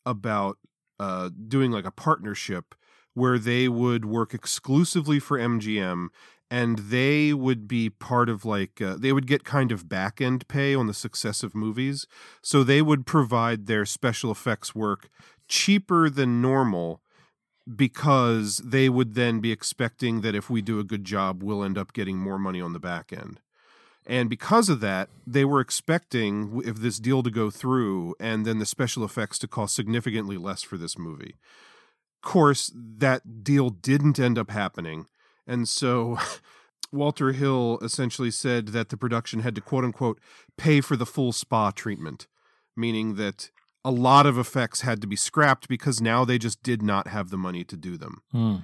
[0.06, 0.58] about
[0.98, 2.74] uh, doing like a partnership
[3.14, 6.08] where they would work exclusively for MGM
[6.50, 10.46] and they would be part of like uh, they would get kind of back end
[10.46, 12.06] pay on the success of movies
[12.42, 15.08] so they would provide their special effects work
[15.48, 17.00] cheaper than normal
[17.76, 21.78] because they would then be expecting that if we do a good job we'll end
[21.78, 23.40] up getting more money on the back end.
[24.06, 28.58] And because of that they were expecting if this deal to go through and then
[28.58, 31.36] the special effects to cost significantly less for this movie.
[32.22, 35.06] Of course that deal didn't end up happening.
[35.46, 36.18] And so
[36.94, 40.20] Walter Hill essentially said that the production had to quote unquote
[40.56, 42.26] pay for the full spa treatment,
[42.76, 43.50] meaning that
[43.84, 47.30] a lot of effects had to be scrapped because now they just did not have
[47.30, 48.22] the money to do them.
[48.32, 48.56] Hmm.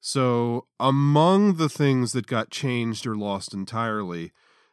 [0.00, 4.32] So, among the things that got changed or lost entirely,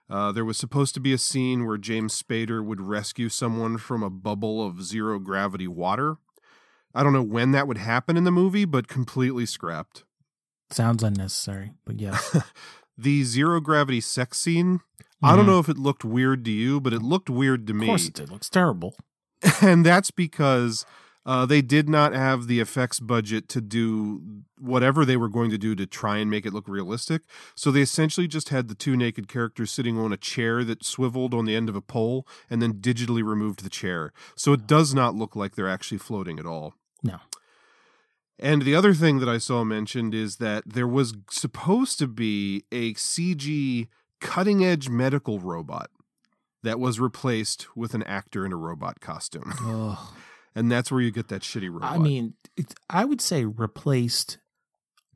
[0.10, 4.04] uh, there was supposed to be a scene where James Spader would rescue someone from
[4.04, 6.18] a bubble of zero gravity water.
[6.94, 10.04] I don't know when that would happen in the movie, but completely scrapped.
[10.70, 12.38] Sounds unnecessary, but yes.
[12.98, 14.82] the zero gravity sex scene.
[15.24, 15.48] I don't Mhm.
[15.48, 17.88] know if it looked weird to you, but it looked weird to me.
[17.88, 18.30] of course it did.
[18.32, 18.96] Looks terrible.
[19.62, 20.86] and that's because
[21.26, 24.22] uh, they did not have the effects budget to do
[24.60, 27.24] whatever they were going to do to try and make it look realistic.
[27.56, 31.34] So they essentially just had the two naked characters sitting on a chair that swiveled
[31.34, 34.14] on the end of a pole and then digitally removed the chair.
[34.36, 36.76] So it does not look like they're actually floating at all.
[37.02, 37.18] No.
[38.38, 42.66] And the other thing that I saw mentioned is that there was supposed to be
[42.72, 43.88] a CG
[44.20, 45.90] cutting edge medical robot
[46.66, 49.54] that was replaced with an actor in a robot costume.
[49.66, 49.98] Ugh.
[50.56, 51.92] And that's where you get that shitty robot.
[51.92, 52.34] I mean,
[52.90, 54.40] I would say replaced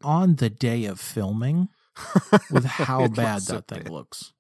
[0.03, 1.69] on the day of filming
[2.51, 3.91] with how bad looks so that thing bad.
[3.91, 4.33] looks.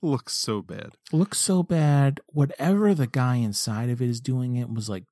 [0.00, 0.92] looks so bad.
[1.10, 2.20] Looks so bad.
[2.28, 5.04] Whatever the guy inside of it is doing, it was like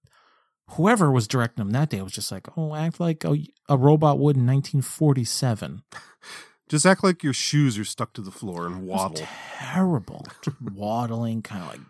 [0.71, 3.37] whoever was directing him that day was just like, oh, act like a,
[3.69, 5.83] a robot would in 1947.
[6.71, 9.27] Just act like your shoes are stuck to the floor and waddle.
[9.59, 10.25] terrible.
[10.75, 11.81] Waddling, kind of like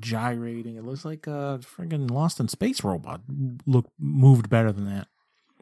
[0.00, 0.76] gyrating.
[0.76, 3.20] It looks like a friggin' Lost in Space robot.
[3.66, 5.08] Look moved better than that.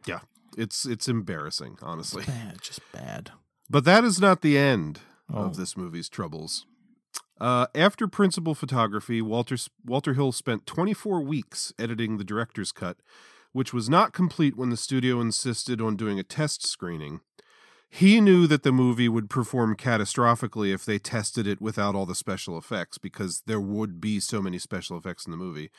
[0.06, 0.20] Yeah.
[0.56, 2.24] It's it's embarrassing, honestly.
[2.24, 3.30] Bad, just bad.
[3.70, 5.00] But that is not the end
[5.32, 5.44] Oh.
[5.44, 6.66] of this movie's troubles.
[7.40, 12.98] Uh, after principal photography, Walter Walter Hill spent 24 weeks editing the director's cut,
[13.52, 17.20] which was not complete when the studio insisted on doing a test screening.
[17.94, 22.14] He knew that the movie would perform catastrophically if they tested it without all the
[22.14, 25.70] special effects because there would be so many special effects in the movie.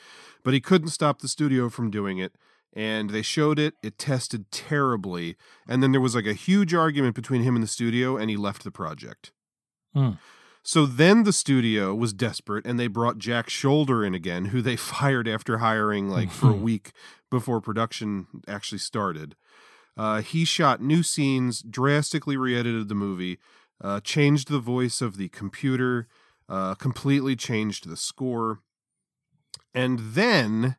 [0.44, 2.36] But he couldn't stop the studio from doing it,
[2.72, 3.74] and they showed it.
[3.82, 5.34] It tested terribly,
[5.66, 8.36] and then there was like a huge argument between him and the studio, and he
[8.36, 9.32] left the project.
[9.92, 10.10] Hmm.
[10.62, 14.76] So then the studio was desperate and they brought Jack Sholder in again, who they
[14.94, 16.92] fired after hiring like for a week
[17.28, 19.34] before production actually started.
[19.96, 23.38] Uh, he shot new scenes, drastically re edited the movie,
[23.80, 26.08] uh, changed the voice of the computer,
[26.48, 28.60] uh, completely changed the score.
[29.72, 30.76] And then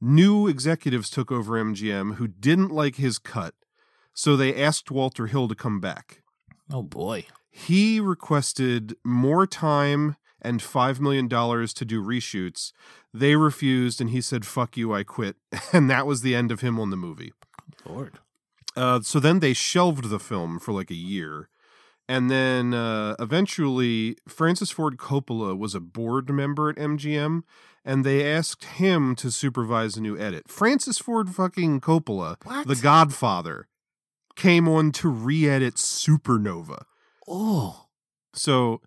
[0.00, 3.54] new executives took over MGM who didn't like his cut,
[4.12, 6.22] so they asked Walter Hill to come back.
[6.72, 7.26] Oh boy.
[7.50, 12.72] He requested more time and $5 million to do reshoots.
[13.12, 15.36] They refused, and he said, Fuck you, I quit.
[15.72, 17.32] And that was the end of him on the movie.
[17.88, 18.18] Lord.
[18.76, 21.48] Uh, so then they shelved the film for like a year.
[22.08, 27.42] And then uh, eventually, Francis Ford Coppola was a board member at MGM,
[27.84, 30.48] and they asked him to supervise a new edit.
[30.48, 32.66] Francis Ford fucking Coppola, What?
[32.66, 33.68] the Godfather,
[34.36, 36.84] came on to re edit Supernova.
[37.28, 37.88] Oh.
[38.32, 38.80] So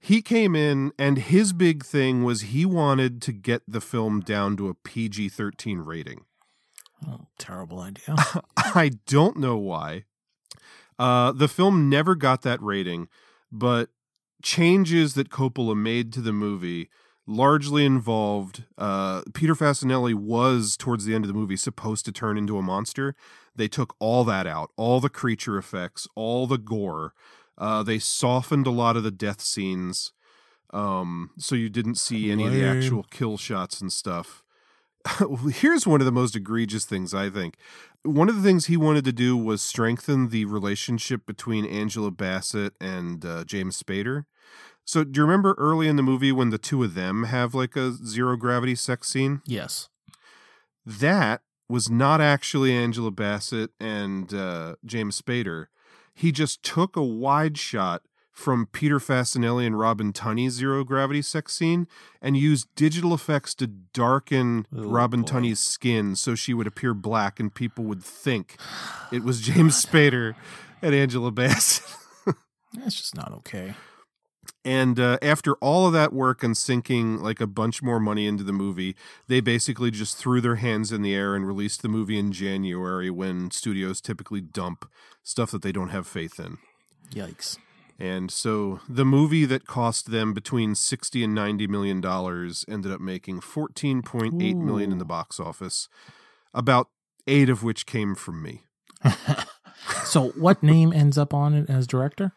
[0.00, 4.56] he came in, and his big thing was he wanted to get the film down
[4.56, 6.24] to a PG 13 rating.
[7.06, 8.16] Oh, terrible idea.
[8.56, 10.04] I don't know why.
[10.98, 13.08] Uh, the film never got that rating,
[13.52, 13.90] but
[14.42, 16.90] changes that Coppola made to the movie
[17.28, 22.38] largely involved uh, Peter Facinelli was towards the end of the movie supposed to turn
[22.38, 23.14] into a monster.
[23.54, 27.12] They took all that out, all the creature effects, all the gore.
[27.58, 30.12] Uh, they softened a lot of the death scenes,
[30.70, 34.42] um, so you didn't see any of the actual kill shots and stuff.
[35.52, 37.56] Here's one of the most egregious things I think.
[38.02, 42.74] One of the things he wanted to do was strengthen the relationship between Angela Bassett
[42.80, 44.24] and uh, James Spader.
[44.84, 47.76] So, do you remember early in the movie when the two of them have like
[47.76, 49.42] a zero gravity sex scene?
[49.44, 49.88] yes.
[50.86, 55.66] That was not actually Angela Bassett and uh, James Spader.
[56.14, 58.02] He just took a wide shot
[58.38, 61.88] from Peter Facinelli and Robin Tunney's zero gravity sex scene
[62.22, 65.26] and used digital effects to darken Oh, Robin boy.
[65.28, 68.56] Tunney's skin so she would appear black and people would think
[69.10, 70.36] it was James Spader
[70.80, 71.84] and Angela Bassett.
[72.74, 73.74] That's just not okay.
[74.64, 78.44] And uh, after all of that work and sinking like a bunch more money into
[78.44, 78.94] the movie,
[79.26, 83.10] they basically just threw their hands in the air and released the movie in January
[83.10, 84.88] when studios typically dump
[85.24, 86.58] stuff that they don't have faith in.
[87.12, 87.58] Yikes.
[87.98, 93.00] And so the movie that cost them between 60 and 90 million dollars ended up
[93.00, 95.88] making 14.8 million in the box office,
[96.54, 96.88] about
[97.26, 98.64] 8 of which came from me.
[100.04, 102.32] So, what name ends up on it as director?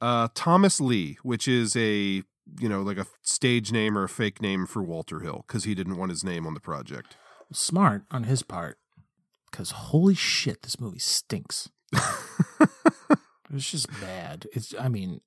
[0.00, 2.22] Uh, Thomas Lee, which is a
[2.58, 5.74] you know like a stage name or a fake name for Walter Hill because he
[5.74, 7.16] didn't want his name on the project.
[7.52, 8.78] Smart on his part.
[9.50, 11.68] Because holy shit, this movie stinks.
[13.52, 14.46] it's just bad.
[14.52, 15.20] It's, I mean,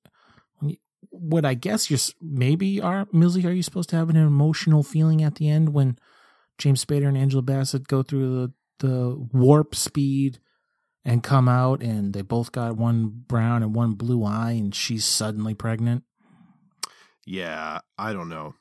[1.10, 5.22] what I guess you're maybe are Millsy, are you supposed to have an emotional feeling
[5.22, 5.98] at the end when
[6.58, 10.38] James Spader and Angela Bassett go through the, the warp speed
[11.04, 15.04] and come out and they both got one brown and one blue eye and she's
[15.04, 16.02] suddenly pregnant?
[17.24, 18.54] Yeah, I don't know.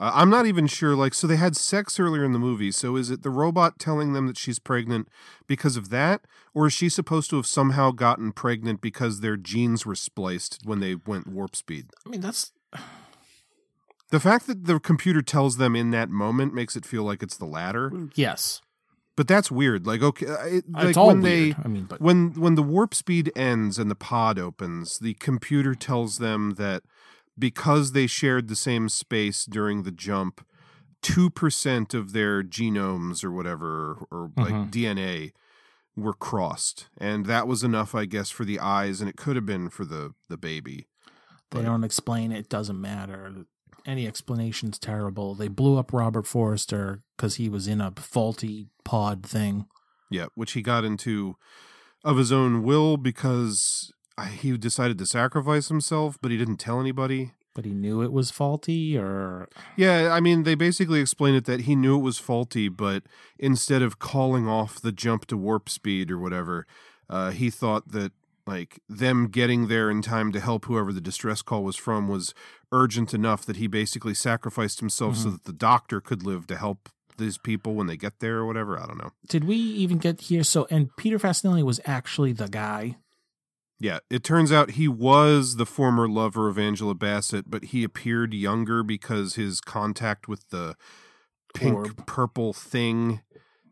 [0.00, 0.94] Uh, I'm not even sure.
[0.94, 2.70] Like, so they had sex earlier in the movie.
[2.70, 5.08] So is it the robot telling them that she's pregnant
[5.46, 6.22] because of that,
[6.54, 10.80] or is she supposed to have somehow gotten pregnant because their genes were spliced when
[10.80, 11.86] they went warp speed?
[12.06, 12.52] I mean, that's
[14.10, 17.36] The fact that the computer tells them in that moment makes it feel like it's
[17.36, 17.92] the latter.
[18.14, 18.60] yes.
[19.16, 19.84] But that's weird.
[19.84, 21.56] Like, okay, uh, it, It's like all when weird.
[21.56, 25.14] they I mean, but when when the warp speed ends and the pod opens, the
[25.14, 26.84] computer tells them that
[27.38, 30.44] because they shared the same space during the jump,
[31.02, 34.70] two percent of their genomes or whatever or like Mhm.
[34.70, 35.32] DNA
[35.96, 39.46] were crossed, and that was enough, I guess, for the eyes, and it could have
[39.46, 40.88] been for the the baby.
[41.50, 42.48] They don't explain it.
[42.48, 43.46] Doesn't matter.
[43.86, 45.34] Any explanation's terrible.
[45.34, 49.66] They blew up Robert Forster because he was in a faulty pod thing.
[50.10, 51.36] Yeah, which he got into
[52.04, 56.80] of his own will because I- he decided to sacrifice himself, but he didn't tell
[56.80, 57.32] anybody.
[57.54, 61.62] But he knew it was faulty, or Yeah, I mean, they basically explained it that
[61.62, 63.02] he knew it was faulty, but
[63.38, 66.66] instead of calling off the jump to warp speed or whatever,
[67.10, 68.12] uh, he thought that
[68.46, 72.32] like them getting there in time to help whoever the distress call was from was
[72.72, 75.32] urgent enough that he basically sacrificed himself so Mhm.
[75.32, 76.88] that the doctor could live to help
[77.18, 78.78] these people when they get there or whatever.
[78.78, 79.10] I don't know.
[79.28, 80.44] did we even get here?
[80.44, 82.96] So, and Peter Facinelli was actually the guy.
[83.80, 88.34] Yeah, it turns out he was the former lover of Angela Bassett, but he appeared
[88.34, 90.76] younger because his contact with the
[91.54, 92.06] pink Orb.
[92.06, 93.20] purple thing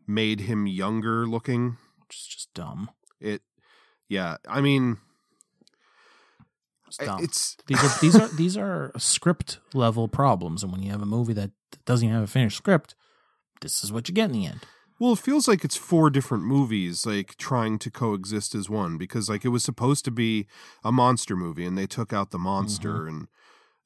[0.07, 1.77] made him younger looking.
[1.99, 2.89] Which is just dumb.
[3.19, 3.41] It
[4.07, 4.97] yeah, I mean
[6.87, 7.21] It's dumb.
[7.21, 11.05] it's these are these are these are script level problems, and when you have a
[11.05, 11.51] movie that
[11.85, 12.95] doesn't have a finished script,
[13.59, 14.61] this is what you get in the end.
[14.99, 19.29] Well, it feels like it's four different movies like trying to coexist as one because
[19.29, 20.47] like it was supposed to be
[20.83, 23.27] a monster movie and they took out the monster and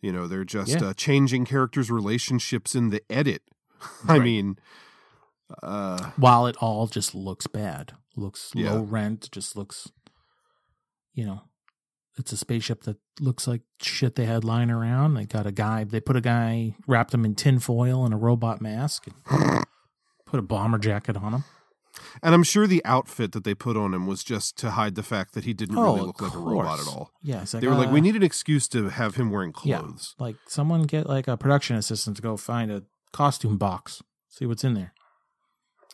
[0.01, 0.83] you know, they're just Mm-hmm.
[0.83, 0.89] Yeah.
[0.89, 3.43] uh, changing characters' relationships in the edit.
[4.07, 4.21] I Right.
[4.23, 4.57] mean,
[5.61, 8.71] Uh, While it all just looks bad, looks Yeah.
[8.71, 9.91] low rent, just looks,
[11.13, 11.41] you know,
[12.17, 15.13] it's a spaceship that looks like shit they had lying around.
[15.15, 18.61] They got a guy, they put a guy, wrapped him in tinfoil and a robot
[18.61, 19.63] mask, and
[20.31, 21.43] put a bomber jacket on him.
[22.23, 25.03] and I'm sure the outfit that they put on him was just to hide the
[25.03, 27.11] fact that he didn't Oh, really look like a robot at all.
[27.21, 30.15] Yeah, like, they were like, uh, we need an excuse to have him wearing clothes.
[30.17, 34.45] Yeah, like someone get like a production assistant to go find a costume box, see
[34.45, 34.93] what's in there.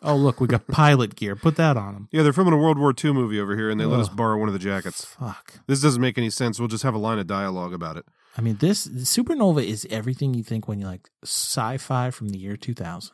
[0.04, 1.36] Oh, look, we got pilot gear.
[1.36, 2.08] Put that on him.
[2.12, 4.38] Yeah, they're filming a World War II movie over here, and they let us borrow
[4.38, 5.04] one of the jackets.
[5.04, 5.62] Fuck.
[5.66, 6.60] This doesn't make any sense.
[6.60, 8.06] We'll just have a line of dialogue about it.
[8.38, 12.56] I mean, this Supernova is everything you think when you like sci-fi from the year
[12.56, 13.12] 2000.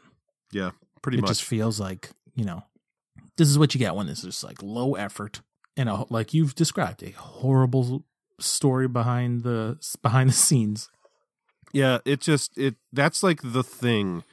[0.51, 0.71] Yeah,
[1.03, 1.29] pretty it much.
[1.29, 2.63] just feels like you know,
[3.37, 5.41] this is what you get when this is like low effort
[5.77, 8.05] and a, like you've described a horrible
[8.39, 10.89] story behind the behind the scenes.
[11.71, 14.23] Yeah, it just it that's like the thing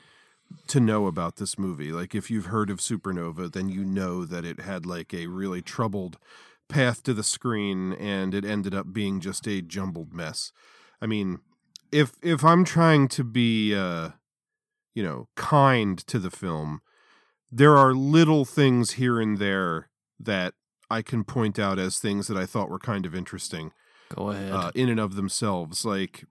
[0.68, 1.92] to know about this movie.
[1.92, 5.62] Like if you've heard of Supernova, then you know that it had like a really
[5.62, 6.18] troubled
[6.68, 10.52] path to the screen and it ended up being just a jumbled mess.
[11.00, 11.40] I mean,
[11.92, 14.10] if if I'm trying to be uh
[14.94, 16.80] you know, kind to the film,
[17.50, 19.88] there are little things here and there
[20.18, 20.54] that
[20.90, 23.72] I can point out as things that I thought were kind of interesting
[24.14, 24.52] Go ahead.
[24.52, 25.84] uh, in and of themselves.
[25.84, 26.24] Like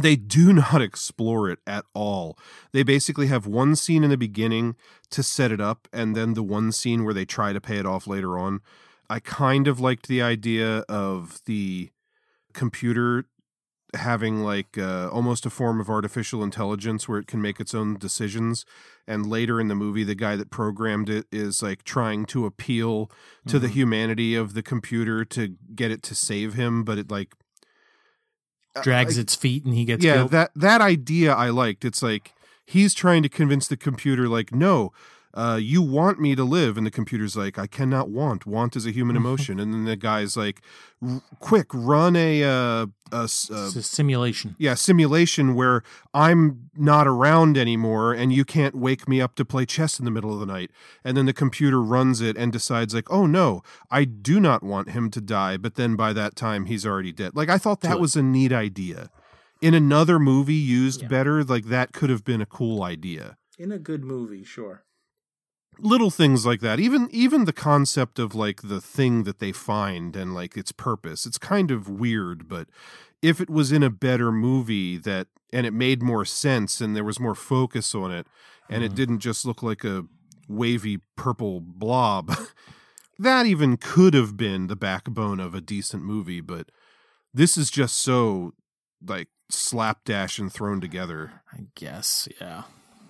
[0.00, 2.38] they do not explore it at all.
[2.72, 4.76] They basically have one scene in the beginning
[5.10, 7.86] to set it up, and then the one scene where they try to pay it
[7.86, 8.60] off later on.
[9.10, 11.90] I kind of liked the idea of the
[12.52, 13.24] computer
[13.94, 17.96] having like uh, almost a form of artificial intelligence where it can make its own
[17.98, 18.64] decisions
[19.06, 23.10] and later in the movie the guy that programmed it is like trying to appeal
[23.46, 23.72] to the Mhm.
[23.72, 27.32] humanity of the computer to get it to save him but it like
[28.82, 30.30] Drags I- its feet and he gets yeah killed.
[30.32, 32.32] that that idea i liked it's like
[32.66, 34.92] he's trying to convince the computer like no
[35.40, 36.76] uh, you want me to live?
[36.76, 38.40] And the computer's like i cannot want.
[38.46, 39.54] Want is a human emotion.
[39.60, 40.58] And then the guy's like
[41.38, 44.56] quick run a uh, a s- a simulation.
[44.58, 45.82] yeah simulation where
[46.12, 50.10] i'm not around anymore and you can't wake me up to play chess in the
[50.10, 50.70] middle of the night.
[51.04, 54.90] And then the computer runs it and decides like oh no i do not want
[54.90, 55.56] him to die.
[55.56, 57.32] But then by that time he's already dead.
[57.36, 59.10] Like i thought that To- was a neat idea.
[59.60, 63.36] In another movie used better like that could have been a cool idea.
[63.58, 64.84] In a good movie, sure.
[65.80, 70.16] Little things like that even even the concept of like the thing that they find
[70.16, 72.68] and like its purpose it's kind of weird but
[73.22, 77.04] if it was in a better movie that and it made more sense and there
[77.04, 78.26] was more focus on it
[78.68, 78.96] and it Mhm.
[78.96, 80.04] didn't just look like a
[80.48, 82.34] wavy purple blob
[83.18, 86.70] that even could have been the backbone of a decent movie but
[87.32, 88.52] this is just so
[89.06, 92.64] like slapdash and thrown together I guess, yeah.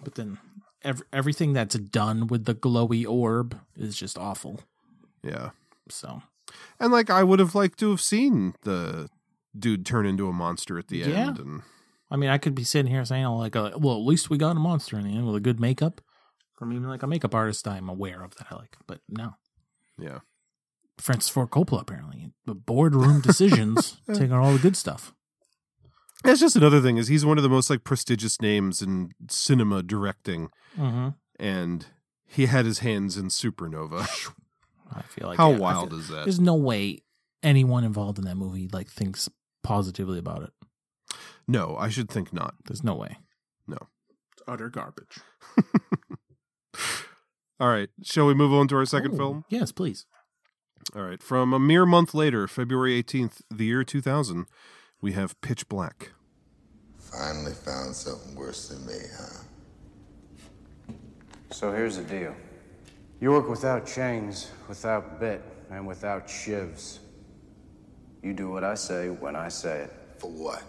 [0.05, 0.39] But then
[0.83, 4.61] ev- everything that's done with the glowy orb is just awful.
[5.23, 5.51] yeah
[5.91, 6.23] So
[6.81, 9.09] And like I would have liked to have seen the
[9.59, 11.07] dude turn into a monster at the Yeah.
[11.29, 11.63] end and
[12.11, 14.57] I mean, I could be sitting here saying, like, uh, well, at least we got
[14.57, 16.01] a monster in the end with a good makeup.
[16.57, 18.79] From even like a makeup artist I'm aware of that I like.
[18.87, 19.35] But no.
[19.99, 20.21] yeah.
[20.97, 22.33] Francis Ford Coppola, apparently.
[22.47, 25.13] The boardroom decisions taking all the good stuff.
[26.25, 29.83] That's just another thing is he's one of the most like prestigious names in cinema
[29.83, 31.15] directing Mhm.
[31.39, 31.87] and
[32.27, 34.01] he had his hands in Supernova.
[34.93, 36.25] I feel like How yeah, wild feel- is that?
[36.25, 37.03] There's no way
[37.43, 39.29] anyone involved in that movie like thinks
[39.63, 40.51] positively about it.
[41.47, 42.55] No, I should think not.
[42.67, 43.19] There's no way.
[43.67, 43.79] No.
[44.33, 45.19] It's utter garbage.
[47.61, 49.45] All right, shall we move on to our second Oh, film?
[49.49, 50.07] Yes, please.
[50.95, 54.47] All right, from a mere month later, February 18th, the year 2000,
[55.01, 56.11] we have Pitch Black.
[56.99, 60.93] Finally found something worse than me, huh?
[61.51, 62.35] So here's the deal.
[63.21, 66.99] You work without chains, without bit, and without shivs.
[68.23, 69.93] You do what I say when I say it.
[70.19, 70.63] For what?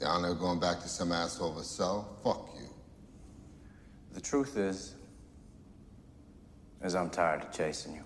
[0.00, 2.16] Y'all never going back to some asshole of a cell?
[2.22, 2.68] Fuck you.
[4.12, 4.94] The truth is,
[6.82, 8.04] is I'm tired of chasing you.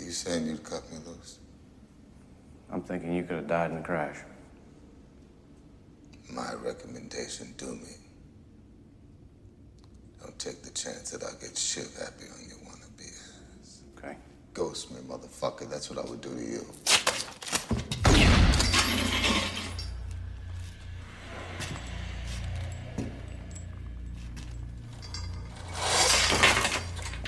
[0.00, 1.38] You saying you'd cut me loose?
[2.70, 4.16] I'm thinking you could have died in the crash.
[6.32, 7.96] My recommendation, do me.
[10.20, 13.08] Don't take the chance that I'll get shit happy on your wannabe
[13.60, 13.82] ass.
[13.98, 14.16] Okay.
[14.54, 15.68] Ghost me, motherfucker.
[15.68, 16.66] That's what I would do to you.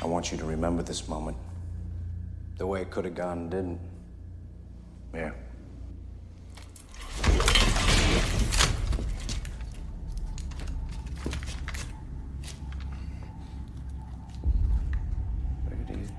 [0.00, 1.36] I want you to remember this moment
[2.58, 3.80] the way it could have gone didn't.
[5.14, 5.32] Yeah.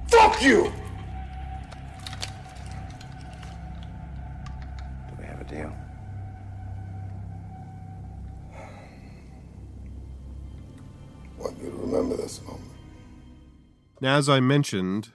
[0.10, 0.72] Fuck you!
[5.08, 5.74] Do we have a deal?
[11.38, 12.62] Want you to remember this moment.
[14.02, 15.10] Now, as I mentioned,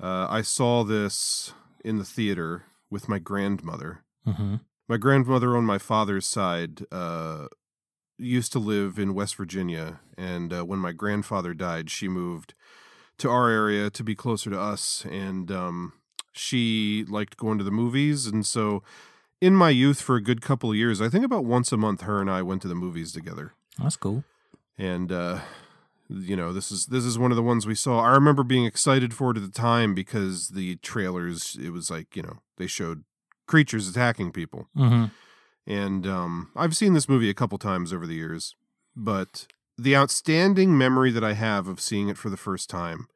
[0.00, 1.52] uh, I saw this
[1.84, 4.04] in the theater with my grandmother.
[4.26, 4.60] Mhm.
[4.88, 7.46] My grandmother on my father's side uh,
[8.18, 12.54] used to live in West Virginia, and uh, when my grandfather died, she moved
[13.18, 15.92] to our area to be closer to us, and um,
[16.32, 18.82] she liked going to the movies, and so
[19.40, 22.02] in my youth, for a good couple of years, I think about once a month,
[22.02, 24.24] her and I went to the movies together That's cool.
[24.78, 25.40] and uh
[26.14, 28.64] you know this is this is one of the ones we saw i remember being
[28.66, 32.66] excited for it at the time because the trailers it was like you know they
[32.66, 33.04] showed
[33.46, 35.10] creatures attacking people Mhm.
[35.66, 38.54] and um i've seen this movie a couple times over the years
[38.94, 39.46] but
[39.78, 43.06] the outstanding memory that i have of seeing it for the first time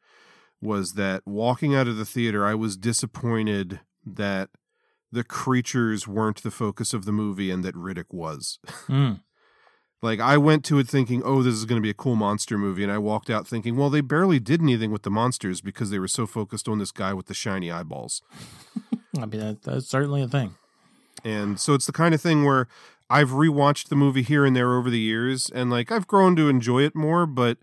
[0.61, 4.49] was that walking out of the theater i was disappointed that
[5.13, 9.21] the creatures weren't the focus of the movie and that riddick was Mm.
[10.03, 12.57] Like I went to it thinking, "Oh, this is going to be a cool monster
[12.59, 15.91] movie," and I walked out thinking, "Well, they barely did anything with the monsters because
[15.91, 18.23] they were so focused on this guy with the shiny eyeballs."
[19.19, 20.55] I mean, that, that's certainly a thing.
[21.25, 22.69] And so it's the kind of thing where
[23.09, 26.49] I've rewatched the movie here and there over the years, and like I've grown to
[26.49, 27.59] enjoy it more, but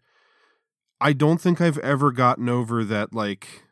[1.00, 3.14] I don't think I've ever gotten over that.
[3.14, 3.64] Like,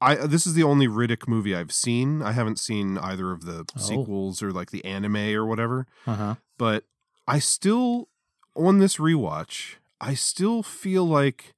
[0.00, 2.22] I this is the only Riddick movie I've seen.
[2.22, 3.80] I haven't seen either of the Oh.
[3.80, 5.86] sequels or like the anime or whatever.
[6.06, 6.34] Uh huh.
[6.56, 6.84] but
[7.28, 8.08] I still
[8.56, 11.54] on this rewatch, I still feel like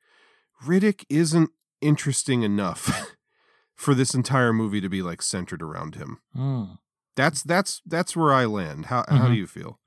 [0.65, 1.51] Riddick isn't
[1.81, 3.15] interesting enough
[3.75, 6.19] for this entire movie to be like centered around him.
[6.37, 6.79] Mm.
[7.17, 8.87] That's that's that's where I land.
[8.87, 9.37] How how do Mhm.
[9.37, 9.79] you feel?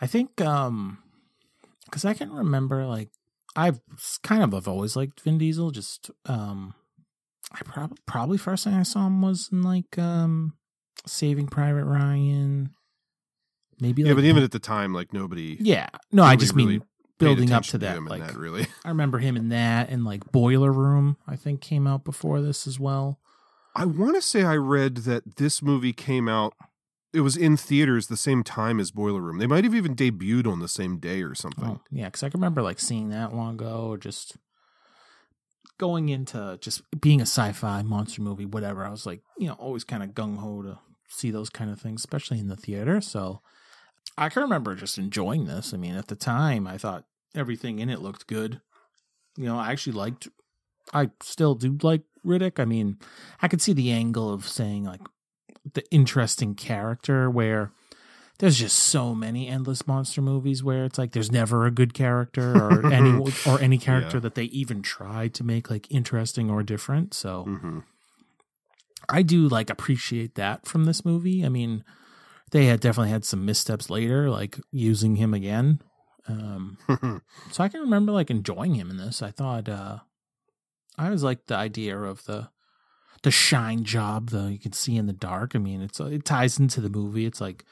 [0.00, 0.98] I think um
[1.86, 3.10] because I can remember like
[3.54, 3.80] I've
[4.22, 5.70] kind of have always liked Vin Diesel.
[5.70, 6.74] Just um
[7.52, 10.54] I probably probably first thing I saw him was in like um
[11.06, 12.70] Saving Private Ryan.
[13.80, 15.56] Maybe yeah, like but even at the time, like nobody.
[15.60, 16.84] yeah no I just really mean
[17.18, 18.66] building up to that like that, really.
[18.84, 22.66] I remember him in that and like Boiler Room I think came out before this
[22.66, 23.18] as well.
[23.74, 26.54] I want to say I read that this movie came out.
[27.14, 29.38] It was in theaters the same time as Boiler Room.
[29.38, 31.64] They might have even debuted on the same day or something.
[31.64, 34.36] Oh, yeah, because I can remember like seeing that long ago, or just
[35.78, 38.84] going into just being a sci-fi monster movie, whatever.
[38.84, 41.80] I was like, you know, always kind of gung ho to see those kind of
[41.80, 43.00] things, especially in the theater.
[43.00, 43.42] So
[44.18, 45.72] I can remember just enjoying this.
[45.72, 48.60] I mean, at the time, I thought everything in it looked good.
[49.36, 50.28] You know, I actually liked.
[50.92, 52.60] I still do like Riddick.
[52.60, 52.98] I mean,
[53.40, 55.00] I could see the angle of saying like
[55.72, 57.72] the interesting character where
[58.38, 62.44] there's just so many endless monster movies where it's like there's never a good character
[62.44, 63.12] or any
[63.46, 64.22] or any character Yeah.
[64.22, 67.14] that they even try to make like interesting or different.
[67.14, 67.78] So hmm
[69.08, 71.44] I do like appreciate that from this movie.
[71.44, 71.84] I mean,
[72.52, 75.80] they had definitely had some missteps later, like using him again.
[76.28, 76.78] Um,
[77.50, 79.22] so I can remember like enjoying him in this.
[79.22, 79.98] I thought uh
[80.96, 82.50] I always like the idea of the
[83.22, 85.56] the shine job though you can see in the dark.
[85.56, 87.26] I mean, it's it ties into the movie.
[87.26, 87.64] It's like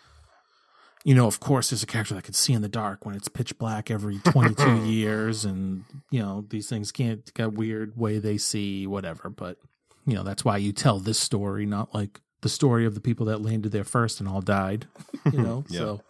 [1.05, 3.29] you know, of course, there's a character that can see in the dark when it's
[3.29, 8.39] pitch black every 22 years, and you know these things can't get weird way they
[8.39, 9.29] see whatever.
[9.31, 9.59] But
[10.07, 13.27] you know that's why you tell this story, not like the story of the people
[13.27, 14.87] that landed there first and all died.
[15.33, 15.79] You know, Yeah.
[15.81, 16.01] so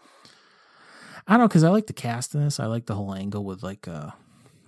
[1.26, 2.58] I don't know because I like the cast in this.
[2.60, 4.10] I like the whole angle with like uh,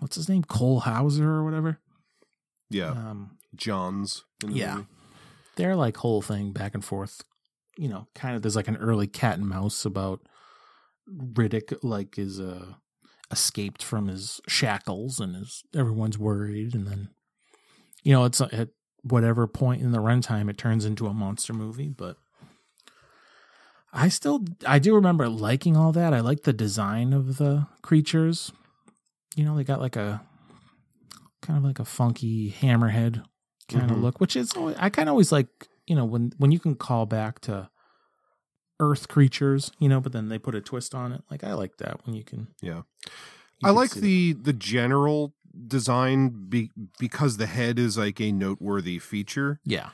[0.00, 1.78] what's his name, Cole Hauser or whatever.
[2.70, 4.24] Yeah, Um, Johns.
[4.46, 4.86] yeah, movie.
[5.56, 7.22] their like whole thing back and forth.
[7.76, 10.20] You know, kind of there's like an early cat and mouse about
[11.10, 12.74] Riddick like is uh
[13.30, 17.08] escaped from his shackles and is everyone's worried and then
[18.02, 18.68] you know it's uh, at
[19.03, 22.16] whatever point in the runtime it turns into a monster movie but
[23.92, 26.14] I still I do remember liking all that.
[26.14, 28.50] I like the design of the creatures.
[29.36, 30.22] You know, they got like a
[31.42, 33.22] kind of like a funky hammerhead
[33.68, 34.03] kind of Mhm.
[34.03, 36.74] look, which is always, I kind of always like, you know, when when you can
[36.74, 37.68] call back to
[38.80, 41.22] earth creatures, you know, but then they put a twist on it.
[41.30, 42.82] Like I like that when you can Yeah.
[43.05, 45.34] you I can like the the general
[45.68, 49.61] design be, because the head is like a noteworthy feature.
[49.64, 49.90] Yeah.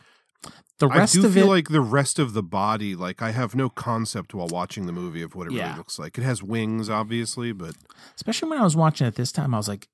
[0.78, 3.32] The rest I do of feel it like the rest of the body, like I
[3.32, 5.64] have no concept while watching the movie of what it Yeah.
[5.66, 6.16] really looks like.
[6.18, 7.74] It has wings, obviously, but
[8.14, 9.88] especially when I was watching it this time, I was like,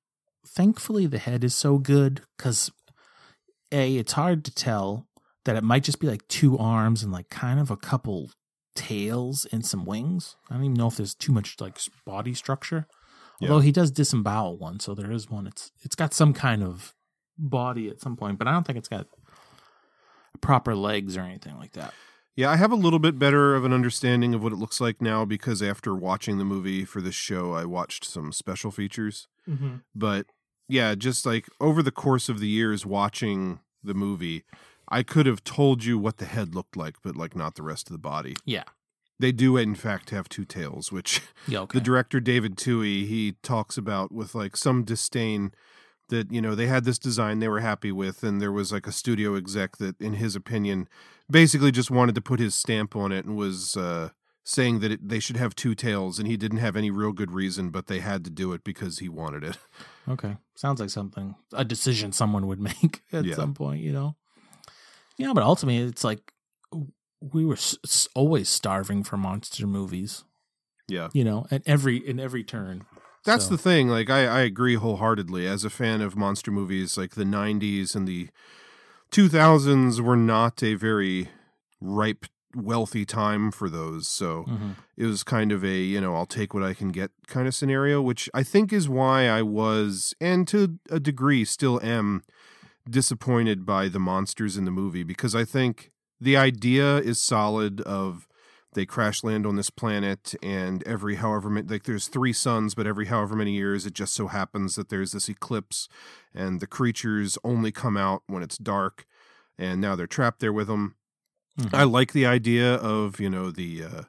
[0.47, 2.71] thankfully the head is so good because
[3.71, 5.07] a it's hard to tell
[5.45, 8.29] that it might just be like two arms and like kind of a couple
[8.75, 10.35] tails and some wings.
[10.49, 12.85] I don't even know if there's too much like body structure.
[13.39, 13.49] Yeah.
[13.49, 15.47] Although he does disembowel one, so there is one.
[15.47, 16.93] It's it's got some kind of
[17.37, 19.07] body at some point, but I don't think it's got
[20.41, 21.93] proper legs or anything like that.
[22.35, 25.01] Yeah, I have a little bit better of an understanding of what it looks like
[25.01, 29.27] now because after watching the movie for this show, I watched some special features.
[29.49, 29.75] Mm-hmm.
[29.93, 30.25] But
[30.67, 34.43] yeah, just like over the course of the years watching the movie,
[34.89, 37.87] I could have told you what the head looked like, but like not the rest
[37.87, 38.35] of the body.
[38.43, 38.63] Yeah.
[39.19, 41.79] They do in fact have two tails, which Yeah, okay.
[41.79, 45.51] the director David Twohy he talks about with like some disdain
[46.09, 48.85] that you know they had this design they were happy with and there was like
[48.87, 50.87] a studio exec that in his opinion
[51.31, 54.09] basically just wanted to put his stamp on it and was uh
[54.43, 57.31] saying that it, they should have two tails and he didn't have any real good
[57.31, 59.57] reason but they had to do it because he wanted it
[60.07, 60.37] Okay.
[60.53, 63.33] Sounds like something, a decision someone would make at Yeah.
[63.33, 64.15] some point, you know?
[65.17, 66.31] Yeah, but ultimately, it's like
[67.21, 70.23] we were s- always starving for monster movies,
[70.87, 72.85] yeah you know, at every, in every turn.
[73.25, 73.87] That's So- the thing.
[73.87, 75.47] Like, I, I agree wholeheartedly.
[75.47, 78.29] As a fan of monster movies, like the 90s and the
[79.11, 81.29] 2000s were not a very
[81.81, 84.07] ripe, wealthy time for those.
[84.07, 84.75] So Mhm.
[84.97, 87.55] it was kind of a, you know, I'll take what I can get kind of
[87.55, 92.23] scenario, which I think is why I was, and to a degree still am,
[92.89, 98.27] disappointed by the monsters in the movie because I think the idea is solid of
[98.73, 102.85] they crash land on this planet and every however many like there's three suns but
[102.85, 105.87] every however many years it just so happens that there's this eclipse
[106.33, 109.05] and the creatures only come out when it's dark
[109.57, 110.95] and now they're trapped there with them
[111.73, 114.01] i like the idea of you know the uh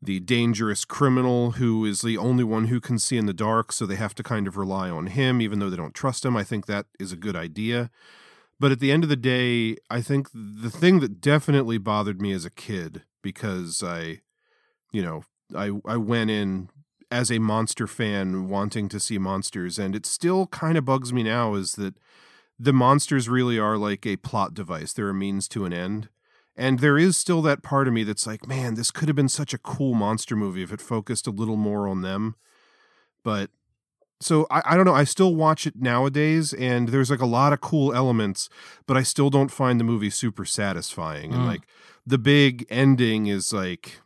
[0.00, 3.84] the dangerous criminal who is the only one who can see in the dark so
[3.84, 6.36] they have to kind of rely on him even though they don't trust him.
[6.36, 7.90] I think that is a good idea
[8.58, 12.32] but at the end of the day i think the thing that definitely bothered me
[12.32, 14.20] as a kid because i
[14.92, 15.22] you know
[15.54, 16.68] i i went in
[17.10, 21.22] as a monster fan wanting to see monsters and it still kind of bugs me
[21.22, 21.94] now is that
[22.58, 26.08] the monsters really are like a plot device they're a means to an end
[26.58, 29.28] and there is still that part of me that's like, man, this could have been
[29.28, 32.34] such a cool monster movie if it focused a little more on them.
[33.22, 33.50] But
[34.20, 34.94] so I, I don't know.
[34.94, 38.48] I still watch it nowadays, and there's like a lot of cool elements,
[38.86, 41.32] but I still don't find the movie super satisfying.
[41.32, 41.46] And Mm.
[41.46, 41.62] like
[42.06, 44.00] the big ending is like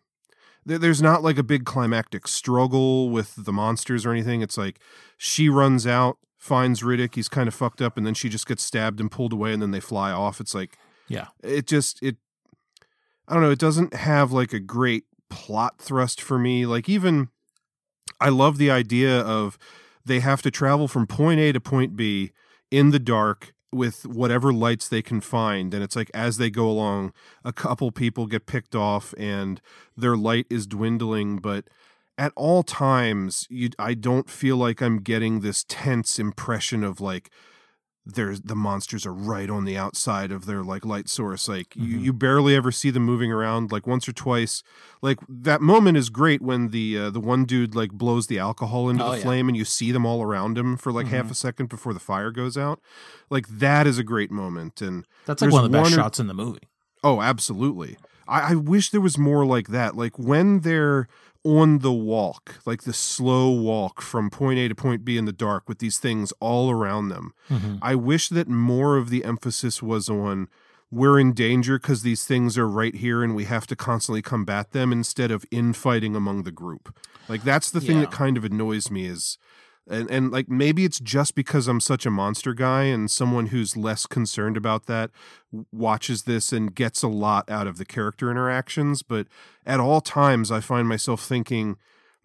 [0.65, 4.43] there- there's not like a big climactic struggle with the monsters or anything.
[4.43, 4.79] It's like
[5.17, 8.63] she runs out, finds Riddick, he's kind of fucked up, and then she just gets
[8.63, 10.41] stabbed and pulled away, and then they fly off.
[10.41, 10.77] It's like
[11.09, 11.29] Yeah.
[11.43, 12.17] it just it
[13.29, 16.67] I don't know, it doesn't have like a great plot thrust for me.
[16.67, 17.29] Like even
[18.21, 19.59] I love the idea of
[20.05, 22.33] they have to travel from point A to point B
[22.71, 25.73] in the dark with whatever lights they can find.
[25.73, 27.13] And it's like as they go along
[27.45, 29.61] a couple people get picked off and
[29.97, 31.39] their light is dwindling.
[31.39, 31.69] But
[32.19, 37.31] at all times you I don't feel like I'm getting this tense impression of like
[38.05, 41.83] there's the monsters are right on the outside of their like light source like you,
[41.97, 42.05] Mm-hmm.
[42.05, 44.63] you barely ever see them moving around like once or twice
[45.03, 48.89] like that moment is great when the uh, the one dude like blows the alcohol
[48.89, 49.23] into Oh, the yeah.
[49.23, 51.31] flame and you see them all around him for like half Mhm.
[51.31, 52.81] a second before the fire goes out
[53.31, 56.19] like that is a great moment and That's like one of the best or- shots
[56.19, 56.69] in the movie.
[57.05, 57.97] Oh, absolutely.
[58.29, 59.97] I, I wish there was more like that.
[59.97, 61.09] Like when they're
[61.45, 65.33] on the walk, like the slow walk from point A to point B in the
[65.33, 67.33] dark with these things all around them.
[67.51, 67.79] Mhm.
[67.83, 70.49] I wish that more of the emphasis was on
[70.95, 74.73] we're in danger because these things are right here and we have to constantly combat
[74.73, 76.95] them instead of infighting among the group.
[77.31, 79.39] Like that's the thing that kind of annoys me is
[79.89, 83.77] and and like maybe it's just because I'm such a monster guy and someone who's
[83.77, 85.11] less concerned about that
[85.73, 89.27] watches this and gets a lot out of the character interactions, but
[89.67, 91.77] at all times I find myself thinking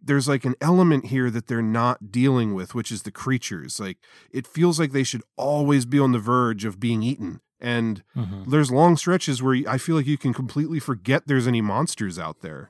[0.01, 3.79] there's like an element here that they're not dealing with, which is the creatures.
[3.79, 3.97] Like
[4.31, 7.41] it feels like they should always be on the verge of being eaten.
[7.59, 8.51] And Mhm.
[8.51, 12.41] there's long stretches where I feel like you can completely forget there's any monsters out
[12.41, 12.69] there.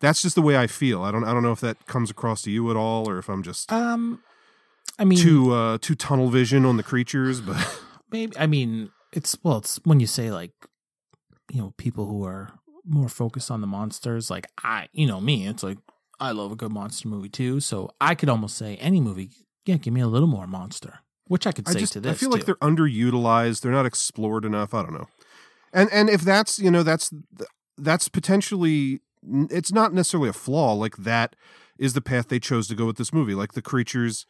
[0.00, 1.02] That's just the way I feel.
[1.02, 3.28] I don't I don't know if that comes across to you at all or if
[3.28, 4.22] I'm just Um,
[4.98, 7.80] I mean, too uh too tunnel vision on the creatures, but
[8.10, 10.52] maybe I mean it's well, it's when you say like
[11.50, 12.50] you know people who are
[12.84, 14.30] more focused on the monsters.
[14.30, 15.78] Like I, you know me, it's like
[16.20, 17.60] I love a good monster movie too.
[17.60, 19.30] So I could almost say any movie,
[19.64, 22.12] yeah, give me a little more monster, which I could I say just to this.
[22.12, 23.60] I feel like they're underutilized.
[23.60, 24.74] They're not explored enough.
[24.74, 25.08] I don't know.
[25.72, 27.12] And and if that's you know that's
[27.76, 29.00] that's potentially
[29.50, 30.72] it's not necessarily a flaw.
[30.74, 31.36] Like that
[31.78, 33.34] is the path they chose to go with this movie.
[33.34, 34.26] Like the creatures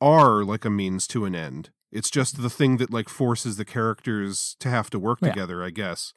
[0.00, 1.70] are like a means to an end.
[1.90, 5.30] It's just the thing that like forces the characters to have to work Yeah.
[5.30, 6.12] together, I guess.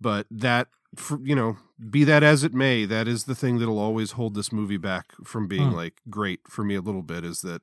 [0.00, 1.56] But that for, you know,
[1.88, 5.12] be that as it may, that is the thing that'll always hold this movie back
[5.24, 5.76] from being Hmm.
[5.76, 7.62] like great for me a little bit is that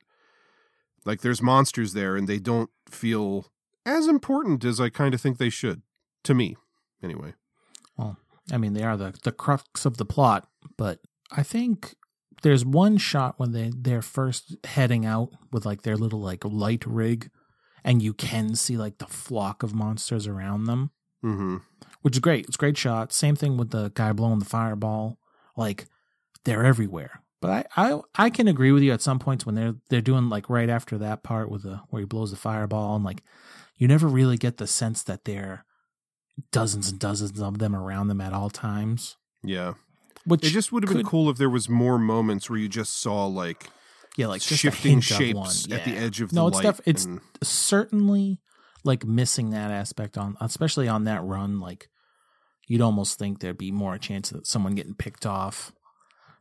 [1.04, 3.46] Like there's monsters there and they don't feel
[3.86, 5.82] as important as I kind of think they should
[6.24, 6.56] to me
[7.02, 7.34] anyway.
[8.52, 11.94] I mean, they are the the crux of the plot, but I think
[12.42, 16.86] there's one shot when they they're first heading out with like their little like light
[16.86, 17.30] rig,
[17.84, 20.90] and you can see like the flock of monsters around them,
[21.24, 21.56] mm-hmm.
[22.02, 22.46] which is great.
[22.46, 23.12] It's a great shot.
[23.12, 25.18] Same thing with the guy blowing the fireball.
[25.56, 25.86] Like
[26.44, 27.22] they're everywhere.
[27.40, 30.28] But I, I I can agree with you at some points when they're they're doing
[30.28, 33.22] like right after that part with the where he blows the fireball and like
[33.76, 35.64] you never really get the sense that there
[36.52, 39.16] dozens and dozens of them around them at all times.
[39.42, 39.74] Yeah.
[40.24, 42.68] Which it just would have been could- cool if there was more moments where you
[42.68, 43.68] just saw like
[44.16, 45.78] Yeah, like shifting shapes one.
[45.78, 46.62] at the edge of no, the it's light.
[46.76, 48.40] def- it's and- certainly
[48.84, 51.60] like missing that aspect on, especially on that run.
[51.60, 51.88] Like
[52.66, 55.72] you'd almost think there'd be more chance of someone getting picked off.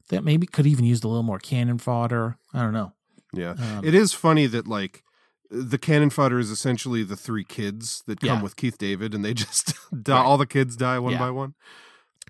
[0.09, 2.37] That maybe could even use a little more cannon fodder.
[2.53, 2.93] I don't know.
[3.33, 3.55] Yeah.
[3.59, 5.03] Um, it is funny that like
[5.49, 8.41] the cannon fodder is essentially the three kids that come Yeah.
[8.41, 9.73] with Keith David and they just
[10.03, 11.19] die, all the kids die one Yeah.
[11.19, 11.53] by one.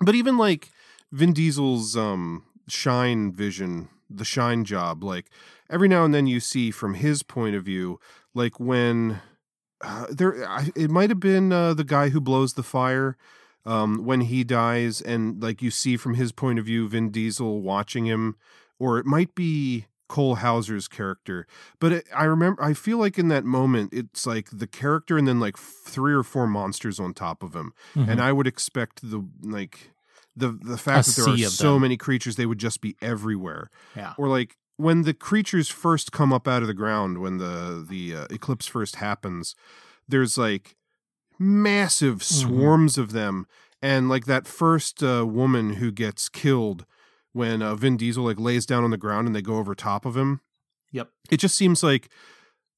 [0.02, 0.70] But even like
[1.12, 5.30] Vin Diesel's um shine vision, the shine job, like
[5.70, 8.00] every now and then you see from his point of view,
[8.34, 9.22] like when
[9.82, 13.16] uh, there I, it might have been uh, the guy who blows the fire
[13.66, 17.62] um, when he dies, and like you see from his point of view, Vin Diesel
[17.62, 18.36] watching him,
[18.80, 21.46] or it might be Cole Hauser's character.
[21.80, 25.28] But it, I remember, I feel like in that moment, it's like the character and
[25.28, 28.08] then like three or four monsters on top of him, Mhm.
[28.10, 29.92] and I would expect the like
[30.36, 31.82] the the fact A that there are so them.
[31.84, 33.70] many creatures, they would just be everywhere.
[33.96, 34.14] Yeah.
[34.18, 38.16] Or like when the creatures first come up out of the ground, when the the
[38.16, 39.56] uh, eclipse first happens,
[40.08, 40.76] there's like
[41.40, 42.48] massive Mm-hmm.
[42.48, 43.46] swarms of them,
[43.82, 46.86] and like that first uh, woman who gets killed
[47.38, 50.06] when uh, Vin Diesel like lays down on the ground and they go over top
[50.06, 50.42] of him.
[50.92, 51.10] Yep.
[51.30, 52.10] It just seems like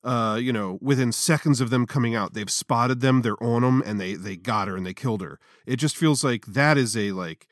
[0.03, 3.84] uh you know within seconds of them coming out they've spotted them they're on them
[3.86, 6.95] and they they got her and they killed her it just feels like that is
[6.95, 7.47] a like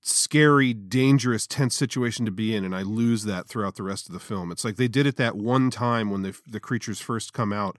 [0.00, 4.12] scary dangerous tense situation to be in and i lose that throughout the rest of
[4.12, 7.32] the film it's like they did it that one time when the the creatures first
[7.32, 7.78] come out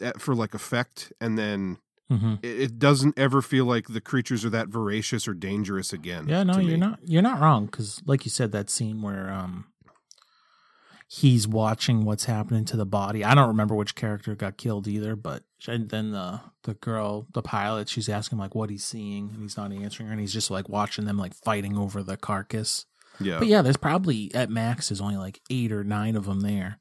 [0.00, 1.76] at, for like effect and then
[2.12, 2.38] Mhm.
[2.44, 6.42] it, it doesn't ever feel like the creatures are that voracious or dangerous again Yeah,
[6.42, 6.76] no, you're me.
[6.76, 9.66] not you're not wrong because, like you said, that scene where um
[11.08, 13.24] he's watching what's happening to the body.
[13.24, 17.42] I don't remember which character got killed either, but and then the the girl, the
[17.42, 20.32] pilot, she's asking him like what he's seeing, and he's not answering her, and he's
[20.32, 22.86] just like watching them like fighting over the carcass.
[23.20, 23.38] Yeah.
[23.38, 26.80] but yeah, there's probably at max there's only like eight or nine of them there,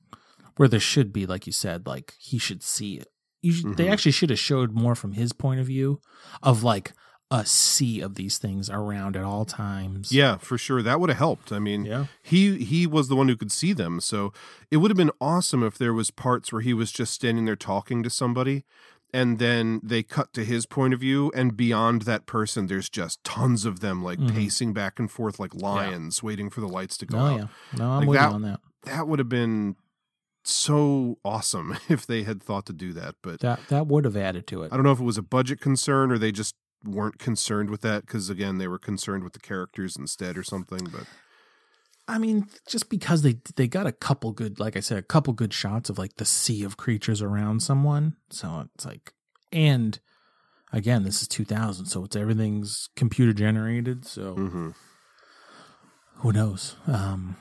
[0.57, 3.07] where there should be, like you said, like he should see it.
[3.43, 5.99] You should, They actually should have showed more from his point of view
[6.41, 6.93] of like
[7.29, 10.11] a sea of these things around at all times.
[10.11, 10.81] Yeah, for sure.
[10.81, 11.51] That would have helped.
[11.51, 12.05] I mean, Yeah.
[12.21, 14.31] he he was the one who could see them, so
[14.71, 17.55] it would have been awesome if there was parts where he was just standing there
[17.55, 18.63] talking to somebody
[19.15, 23.23] and then they cut to his point of view and beyond that person there's just
[23.23, 24.33] tons of them like Mhm.
[24.33, 27.39] pacing back and forth like lions waiting for the lights to go Oh out.
[27.39, 28.59] yeah, no, I'm Like with that, you on that.
[28.85, 29.75] That would have been
[30.43, 34.47] so awesome if they had thought to do that, but That that would have added
[34.47, 34.71] to it.
[34.71, 37.81] I don't know if it was a budget concern or they just weren't concerned with
[37.81, 40.85] that because again they were concerned with the characters instead or something.
[40.91, 41.05] But
[42.07, 45.31] I mean, just because they they got a couple good, like I said, a couple
[45.33, 48.17] good shots of like the sea of creatures around someone.
[48.29, 49.13] So it's like,
[49.53, 49.97] and
[50.73, 54.05] again, this is 2000, so it's everything's computer generated.
[54.05, 54.69] So Mm-hmm.
[56.15, 56.75] who knows?
[56.87, 57.37] Um,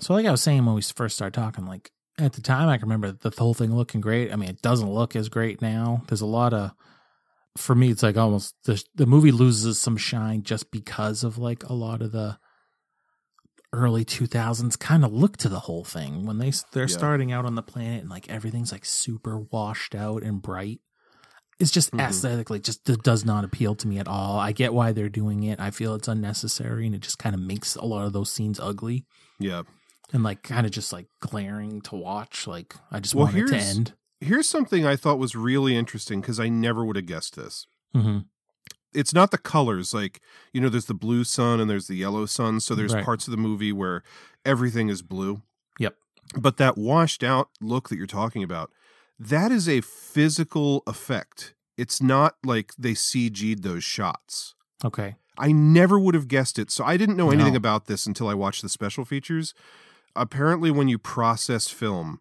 [0.00, 2.78] so like I was saying when we first started talking, like at the time, I
[2.78, 4.32] can remember the whole thing looking great.
[4.32, 6.02] I mean, it doesn't look as great now.
[6.08, 6.72] There's a lot of,
[7.56, 11.62] for me, it's like almost the the movie loses some shine just because of like
[11.64, 12.38] a lot of the
[13.72, 16.96] early 2000s kind of look to the whole thing when they they're Yeah.
[16.96, 20.80] starting out on the planet and like everything's like super washed out and bright
[21.58, 22.00] it's just Mhm.
[22.08, 25.58] aesthetically just does not appeal to me at all i get why they're doing it
[25.58, 28.60] i feel it's unnecessary and it just kind of makes a lot of those scenes
[28.60, 29.04] ugly
[29.40, 29.62] yeah.
[30.14, 33.46] And like kind of just like glaring to watch like i just Well, want it
[33.48, 37.36] to end Here's something I thought was really interesting because I never would have guessed
[37.36, 37.66] this.
[37.92, 38.20] hmm
[38.94, 42.24] It's not the colors, like, you know, there's the blue sun and there's the yellow
[42.24, 42.60] sun.
[42.60, 43.04] So there's Right.
[43.04, 44.02] parts of the movie where
[44.46, 45.42] everything is blue.
[45.78, 45.96] Yep.
[46.38, 48.70] But that washed out look that you're talking about,
[49.18, 51.54] that is a physical effect.
[51.76, 54.54] It's not like they CG'd those shots.
[54.82, 56.70] okay I never would have guessed it.
[56.70, 57.58] So I didn't know anything No.
[57.58, 59.52] about this until I watched the special features.
[60.16, 62.20] Apparently, when you process film,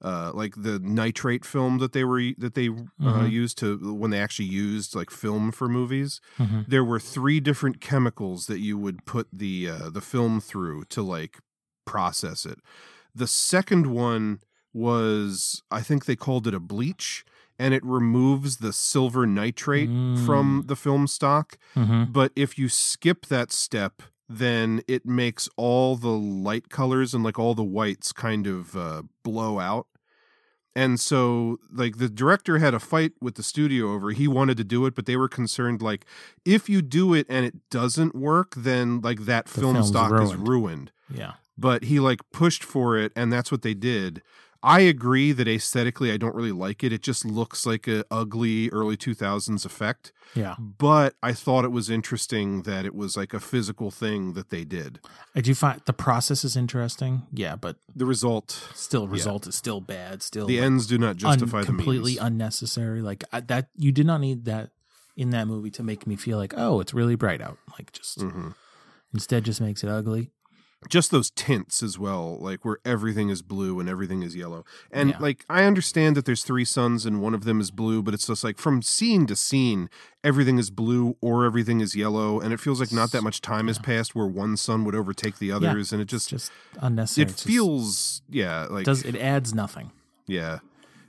[0.00, 3.30] uh, like the nitrate film that they were that they uh, Mhm.
[3.30, 6.66] used to when they actually used like film for movies, Mhm.
[6.68, 11.02] there were three different chemicals that you would put the uh, the film through to
[11.02, 11.38] like
[11.84, 12.58] process it.
[13.14, 14.40] The second one
[14.72, 17.24] was I think they called it a bleach
[17.58, 19.90] and it removes the silver nitrate
[20.26, 21.58] from the film stock.
[21.76, 22.12] Mhm.
[22.12, 24.02] But if you skip that step,
[24.38, 29.02] then it makes all the light colors and like all the whites kind of uh,
[29.22, 29.86] blow out.
[30.74, 34.10] And so, like, the director had a fight with the studio over.
[34.12, 36.06] He wanted to do it, but they were concerned, like,
[36.46, 40.34] if you do it and it doesn't work, then like that The film stock is
[40.34, 40.48] ruined.
[40.48, 41.32] ruined Yeah.
[41.58, 44.22] but he like pushed for it and that's what they did
[44.62, 48.68] i agree that aesthetically i don't really like it it just looks like a ugly
[48.70, 50.54] early 2000s effect Yeah.
[50.58, 54.64] but i thought it was interesting that it was like a physical thing that they
[54.64, 55.00] did
[55.34, 57.22] I do find the process is interesting.
[57.32, 59.12] Yeah, but the result still yeah.
[59.12, 60.22] result is still bad.
[60.22, 62.20] Still The like, ends do not justify the completely means.
[62.26, 63.00] unnecessary.
[63.00, 64.70] Like I, that, you did not need that
[65.16, 67.56] in that movie to make me feel like, oh, it's really bright out.
[67.78, 68.54] Like just Mhm.
[69.14, 70.32] instead, just makes it ugly.
[70.88, 75.10] Just those tints as well like where everything is blue and everything is yellow and
[75.10, 75.16] Yeah.
[75.20, 78.26] like i understand that there's three suns and one of them is blue but it's
[78.26, 79.88] just like from scene to scene
[80.24, 83.68] everything is blue or everything is yellow and it feels like not that much time
[83.68, 87.24] has passed where one sun would overtake the others and it just just unnecessary.
[87.24, 89.90] it just- feels yeah like does it adds nothing.
[90.26, 90.58] yeah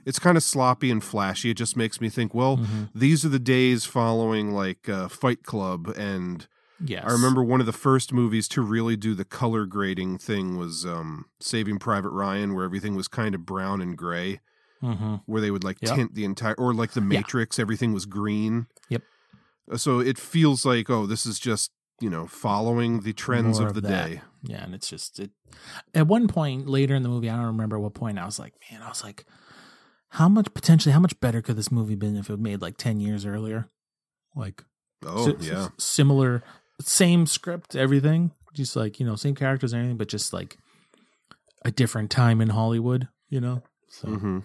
[0.06, 2.84] it's kind of sloppy and flashy it just makes me think well Mm-hmm.
[2.94, 6.46] these are the days following like uh, fight club and
[6.84, 7.04] Yes.
[7.06, 10.84] I remember one of the first movies to really do the color grading thing was
[10.84, 14.40] um, Saving Private Ryan, where everything was kind of brown and gray,
[14.82, 15.22] Mhm.
[15.26, 15.94] where they would like Yep.
[15.94, 18.66] tint the entire, or like the Matrix, everything was green.
[18.88, 19.02] Yep.
[19.72, 21.70] Uh, So it feels like, oh, this is just
[22.00, 24.06] you know following the trends More of the that.
[24.08, 24.22] day.
[24.42, 25.30] Yeah, and it's just it.
[25.94, 28.18] At one point later in the movie, I don't remember what point.
[28.18, 29.24] I was like, man, I was like,
[30.08, 32.76] how much potentially, how much better could this movie been if it was made like
[32.76, 33.70] ten years earlier?
[34.34, 34.64] Like,
[35.06, 35.68] Oh, si- yeah.
[35.78, 36.42] similar,
[36.80, 40.58] same script, everything, just like you know, same characters and everything, but just like
[41.64, 43.62] a different time in Hollywood, you know.
[43.88, 44.44] So Mhm.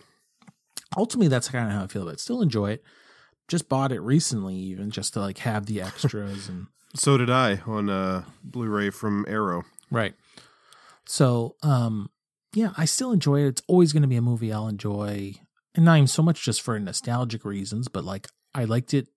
[0.97, 2.19] ultimately, that's kind of how I feel about it.
[2.19, 2.83] Still enjoy it.
[3.47, 7.57] Just bought it recently, even just to like have the extras and So did I
[7.67, 9.63] on uh, Blu-ray from Arrow.
[9.91, 10.15] Right.
[11.05, 12.09] So, um,
[12.53, 13.47] yeah, I still enjoy it.
[13.47, 15.33] It's always going to be a movie I'll enjoy,
[15.75, 19.07] and not even so much just for nostalgic reasons, but like I liked it.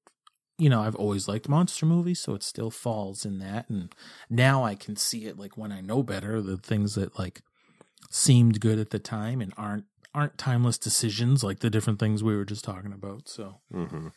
[0.62, 3.68] You know, I've always liked monster movies, so it still falls in that.
[3.68, 3.92] And
[4.30, 7.42] now I can see it like when I know better, the things that like
[8.10, 12.36] seemed good at the time and aren't aren't timeless decisions, like the different things we
[12.36, 13.28] were just talking about.
[13.28, 14.08] So, Mm-hmm.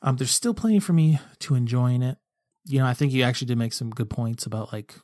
[0.00, 2.18] um, there's still plenty for me to enjoy in it.
[2.66, 4.94] You know, I think you actually did make some good points about like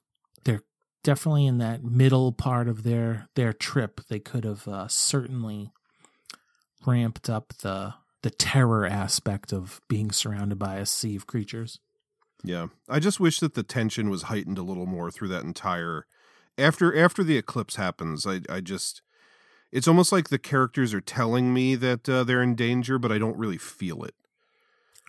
[0.45, 0.63] they're
[1.05, 4.01] definitely in that middle part of their their trip.
[4.09, 5.73] They could have uh, certainly
[6.87, 11.81] ramped up the the terror aspect of being surrounded by a sea of creatures.
[12.43, 12.69] Yeah.
[12.89, 16.07] I just wish that the tension was heightened a little more through that entire
[16.57, 18.27] after after the eclipse happens.
[18.27, 19.03] I I just
[19.71, 23.19] it's almost like the characters are telling me that uh, they're in danger, but I
[23.19, 24.15] don't really feel it.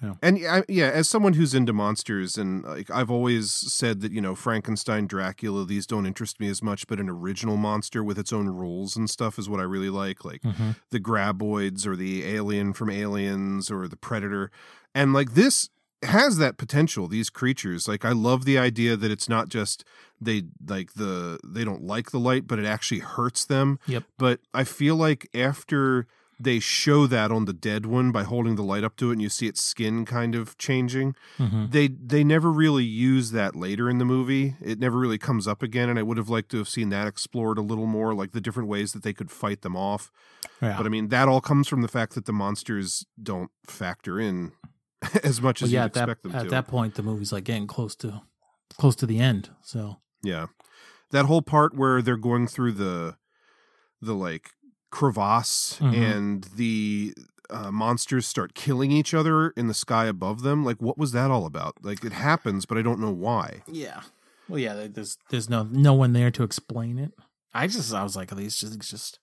[0.02, 0.14] Yeah.
[0.22, 4.22] And I, yeah, as someone who's into monsters, and like I've always said that you
[4.22, 8.32] know Frankenstein, Dracula, these don't interest me as much, but an original monster with its
[8.32, 10.76] own rules and stuff is what I really like, like Mhm.
[10.90, 14.52] the graboids or the alien from Aliens or the Predator,
[14.96, 15.70] and like this
[16.04, 17.10] has that potential.
[17.10, 19.84] These creatures, like I love the idea that it's not just
[20.22, 23.80] they like the they don't like the light, but it actually hurts them.
[23.86, 24.04] Yep.
[24.18, 26.08] But I feel like after
[26.42, 29.22] they show that on the dead one by holding the light up to it and
[29.22, 31.72] you see its skin kind of changing Mhm.
[31.72, 35.62] they they never really use that later in the movie it never really comes up
[35.62, 38.32] again and i would have liked to have seen that explored a little more like
[38.32, 40.12] the different ways that they could fight them off
[40.62, 40.78] Yeah.
[40.78, 44.54] but i mean that all comes from the fact that the monsters don't factor in
[45.24, 46.96] as much Well, as yeah, you at that expect them at to At that point,
[46.96, 48.22] the movie's like getting close to
[48.78, 49.50] close to the end.
[49.62, 50.48] So Yeah.
[51.12, 53.16] That whole part where they're going through the
[54.02, 54.52] the like
[54.92, 55.94] crevasse Mhm.
[55.94, 57.14] and the
[57.50, 60.64] uh, monsters start killing each other in the sky above them.
[60.64, 61.76] Like what was that all about?
[61.82, 63.64] Like it happens, but I don't know why.
[63.68, 64.02] yeah,
[64.48, 67.12] well, yeah, there's there's no no one there to explain it.
[67.54, 69.20] I just I was like, are these just it's just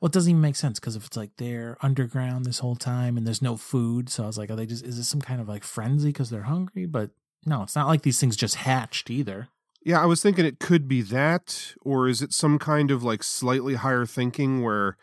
[0.00, 3.16] well, it doesn't even make sense because if it's like they're underground this whole time
[3.16, 5.40] and there's no food, so I was like, are they just is this some kind
[5.40, 6.86] of like frenzy because they're hungry?
[6.86, 7.10] But
[7.46, 9.48] no, it's not like these things just hatched either.
[9.84, 13.22] Yeah, I was thinking it could be that, or is it some kind of like
[13.22, 14.96] slightly higher thinking where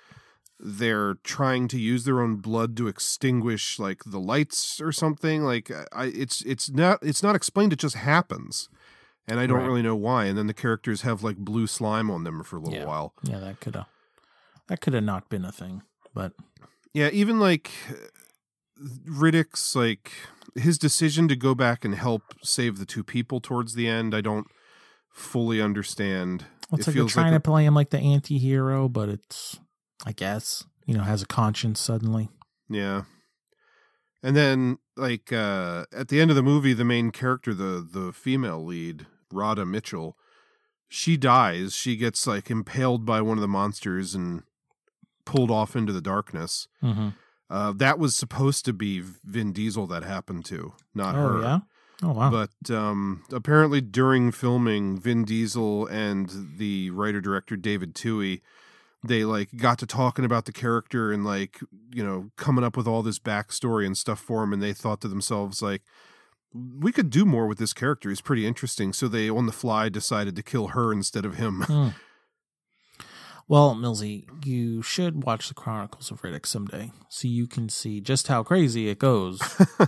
[0.60, 5.44] they're trying to use their own blood to extinguish like the lights or something?
[5.44, 7.74] Like I, it's it's not it's not explained.
[7.74, 8.70] It just happens,
[9.28, 9.68] and I don't Right.
[9.68, 10.26] really know why.
[10.26, 12.86] And then the characters have like blue slime on them for a little Yeah.
[12.86, 13.14] while.
[13.22, 13.86] Yeah, that could have
[14.68, 16.34] that could have not been a thing, but
[16.94, 17.70] Yeah, even like
[19.08, 20.12] Riddick's like
[20.56, 24.22] his decision to go back and help save the two people towards the end, I
[24.22, 24.48] don't
[25.12, 26.46] fully understand.
[26.70, 29.10] Well, it's It like feels trying like a- to play him like the anti-hero, but
[29.10, 29.60] it's,
[30.06, 32.30] I guess, you know, has a conscience suddenly.
[32.70, 33.04] Yeah.
[34.24, 38.14] And then like uh at the end of the movie the main character the the
[38.14, 40.16] female lead, Radha Mitchell,
[40.88, 41.74] she dies.
[41.74, 44.44] She gets like impaled by one of the monsters and
[45.26, 46.68] pulled off into the darkness.
[46.84, 47.16] Mhm.
[47.50, 51.42] Uh that was supposed to be Vin Diesel that happened to, not Oh, her.
[51.42, 51.60] yeah?
[52.04, 52.32] Oh, wow.
[52.32, 58.42] But um apparently during filming Vin Diesel and the writer director David Twohy
[59.04, 61.60] they like got to talking about the character and like
[61.94, 65.02] you know coming up with all this backstory and stuff for him and they thought
[65.02, 65.82] to themselves like
[66.54, 69.90] we could do more with this character he's pretty interesting so they on the fly
[69.90, 71.88] decided to kill her instead of him Hmm.
[73.48, 78.28] Well, Millsy, you should watch the Chronicles of Riddick someday, so you can see just
[78.30, 79.42] how crazy it goes.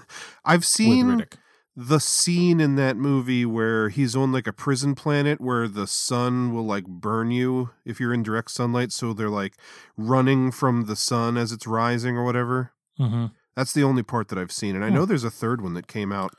[0.45, 1.35] i've seen Riddick.
[1.75, 6.53] The scene in that movie where he's on like a prison planet where the sun
[6.53, 9.53] will like burn you if you're in direct sunlight so they're like
[9.97, 14.37] running from the sun as it's rising or whatever hmm that's the only part that
[14.37, 16.33] i've seen and i know there's a third one that came out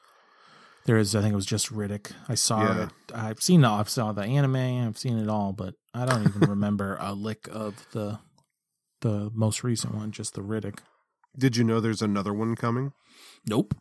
[0.86, 2.12] There is, I think it was just Riddick.
[2.28, 2.82] I saw Yeah.
[2.84, 2.90] it.
[3.14, 3.64] I've seen.
[3.64, 4.86] I've saw the anime.
[4.86, 8.18] I've seen it all, but I don't even remember a lick of the
[9.00, 10.12] the most recent one.
[10.12, 10.80] Just the Riddick.
[11.38, 12.92] Did you know there's another one coming?
[13.46, 13.74] Nope.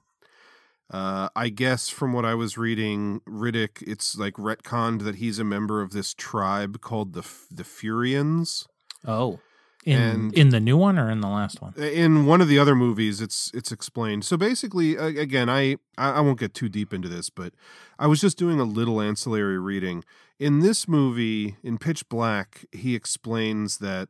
[0.94, 5.44] Uh, I guess from what I was reading, Riddick, it's like retconned that he's a
[5.44, 8.68] member of this tribe called the the Furians.
[9.06, 9.40] Oh,
[9.86, 11.74] in And- in the new one or in the last one?
[11.74, 14.24] In one of the other movies, it's it's explained.
[14.24, 17.54] So basically, again, I I I won't get too deep into this, but
[17.98, 20.04] I was just doing a little ancillary reading.
[20.40, 24.10] In this movie, in Pitch Black, he explains that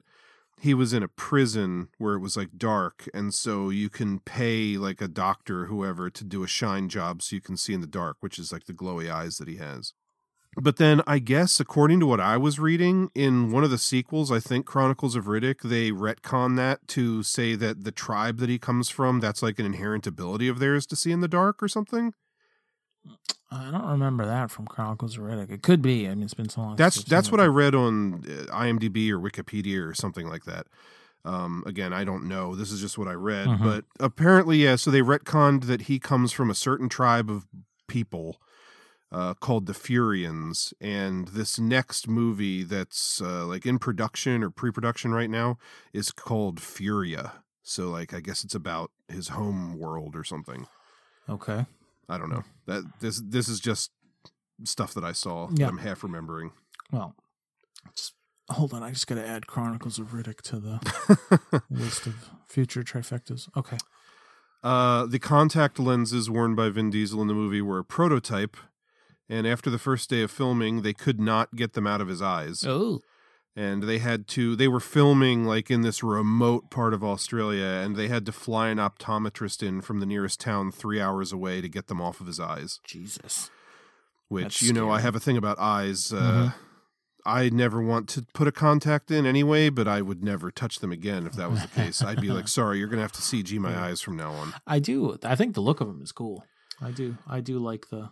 [0.64, 4.78] he was in a prison where it was like dark and so you can pay
[4.78, 7.82] like a doctor or whoever to do a shine job so you can see in
[7.82, 9.91] the dark which is like the glowy eyes that he has.
[10.55, 14.32] But then i guess according to what i was reading in one of the sequels
[14.32, 18.57] i think chronicles of riddick they retcon that to say that the tribe that he
[18.57, 21.68] comes from that's like an inherent ability of theirs to see in the dark or
[21.68, 22.14] something
[23.51, 25.51] I don't remember that from Chronicles of Riddick.
[25.51, 26.08] It could be.
[26.08, 26.76] I mean, it's been so long.
[26.76, 27.43] That's that's what it.
[27.43, 30.66] I read on uh, IMDb or Wikipedia or something like that.
[31.26, 32.56] Um, again, I don't know.
[32.56, 33.64] This is just what I read, Mhm.
[33.64, 34.76] but apparently, yeah.
[34.76, 37.45] So they retconned that he comes from a certain tribe of
[37.88, 38.41] people
[39.12, 45.12] uh, called the Furians, and this next movie that's uh, like in production or pre-production
[45.14, 45.60] right now
[45.93, 47.34] is called Furya.
[47.62, 50.66] So, like, I guess it's about his home world or something.
[51.30, 51.68] Okay.
[52.10, 52.43] I don't know.
[52.68, 53.91] That this this is just
[54.64, 55.49] stuff that I saw.
[55.49, 55.66] Yeah.
[55.66, 56.51] that I'm half remembering.
[56.91, 57.16] Well,
[57.95, 58.14] just,
[58.49, 58.84] hold on.
[58.84, 63.49] I just got to add Chronicles of Riddick to the list of future trifectas.
[63.56, 63.78] Okay.
[64.64, 68.56] Uh, the contact lenses worn by Vin Diesel in the movie were a prototype,
[69.28, 72.22] and after the first day of filming, they could not get them out of his
[72.22, 72.64] eyes.
[72.66, 73.01] Oh.
[73.56, 77.95] And they had to, they were filming like in this remote part of Australia, and
[77.95, 81.70] they had to fly an optometrist in from the nearest town three hours away to
[81.70, 82.80] get them off of his eyes.
[82.84, 83.51] Jesus.
[84.28, 86.12] Which, That's you know, I have a thing about eyes.
[86.12, 86.54] Uh, Mhm.
[87.26, 90.91] I never want to put a contact in anyway, but I would never touch them
[90.91, 92.01] again if that was the case.
[92.01, 94.54] I'd be like, sorry, you're going to have to CG my eyes from now on.
[94.68, 95.18] I do.
[95.24, 96.43] I think the look of them is cool.
[96.82, 97.18] I do.
[97.28, 98.10] I do like the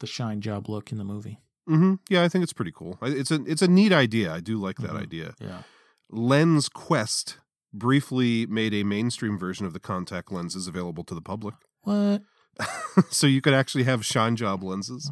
[0.00, 1.38] the shine job look in the movie.
[1.66, 2.98] Hmm Yeah, I think it's pretty cool.
[3.02, 4.32] It's a it's a neat idea.
[4.32, 5.34] I do like that idea.
[5.40, 5.62] Yeah.
[6.10, 7.38] Lens Quest
[7.72, 12.22] briefly made a mainstream version of the contact lenses available to the public, What?
[13.10, 15.10] so you could actually have shine job lenses.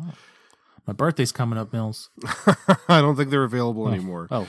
[0.86, 2.10] My birthday's coming up, Mills.
[2.88, 3.88] I don't think they're available Oh.
[3.88, 4.28] anymore.
[4.30, 4.48] Oh.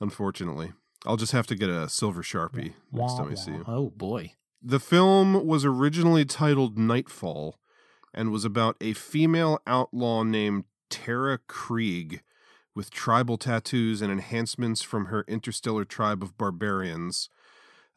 [0.00, 0.72] unfortunately,
[1.06, 3.56] I'll just have to get a silver sharpie next Wah, time I see wah.
[3.58, 3.64] you.
[3.66, 4.32] Oh boy.
[4.62, 7.58] The film was originally titled Nightfall
[8.12, 10.64] and was about a female outlaw named
[11.04, 12.22] Tara Krieg
[12.74, 17.28] with tribal tattoos and enhancements from her interstellar tribe of barbarians.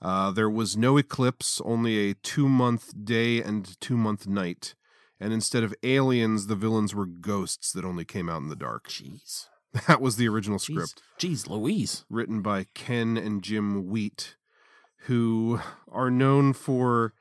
[0.02, 4.76] Uh, there was no eclipse, only a two month day and two month night.
[5.20, 8.88] And instead of aliens, the villains were ghosts that only came out in the dark.
[8.90, 9.48] Jeez.
[9.88, 12.04] That was the original script Jeez, Louise.
[12.10, 14.36] written by Ken and Jim Wheat,
[15.02, 15.60] who
[15.92, 17.14] are known for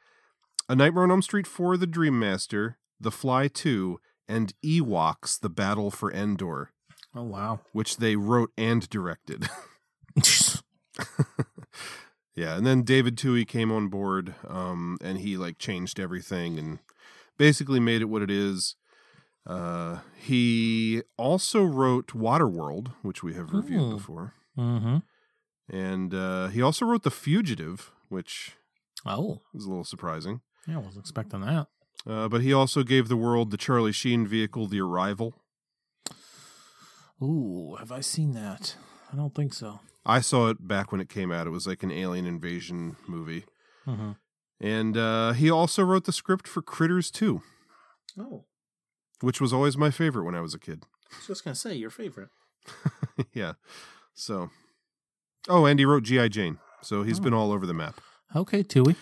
[0.67, 5.49] A Nightmare on Elm Street 4, The Dream Master, The Fly 2, and Ewoks, The
[5.51, 6.73] Battle for Endor,
[7.15, 7.61] Oh wow.
[7.73, 9.49] which they wrote and directed.
[12.35, 16.79] yeah, and then David Twohy came on board, um, and he like changed everything and
[17.37, 18.77] basically made it what it is.
[19.47, 23.97] Uh, he also wrote Waterworld, which we have reviewed Hmm.
[23.97, 24.35] before.
[24.59, 24.97] mm-hmm.
[25.71, 28.57] And uh, he also wrote The Fugitive, which
[29.07, 29.43] Oh.
[29.55, 30.41] was a little surprising.
[30.67, 31.69] Yeah, I wasn't expecting that.
[32.07, 35.35] Uh, but he also gave the world the Charlie Sheen vehicle, The Arrival.
[37.23, 38.77] Ooh, have I seen that?
[39.13, 39.81] I don't think so.
[40.07, 41.47] I saw it back when it came out.
[41.47, 43.45] It was like an alien invasion movie.
[43.87, 44.17] Mhm.
[44.61, 47.43] And uh, he also wrote the script for Critters 2,
[48.19, 48.45] Oh,
[49.21, 50.85] which was always my favorite when I was a kid.
[51.13, 52.31] I was just gonna say your favorite.
[53.33, 53.55] yeah.
[54.15, 54.51] So,
[55.49, 56.29] oh, and he wrote G.I.
[56.29, 56.59] Jane.
[56.83, 57.23] So he's Oh.
[57.23, 58.01] been all over the map.
[58.35, 58.95] Okay, Tui.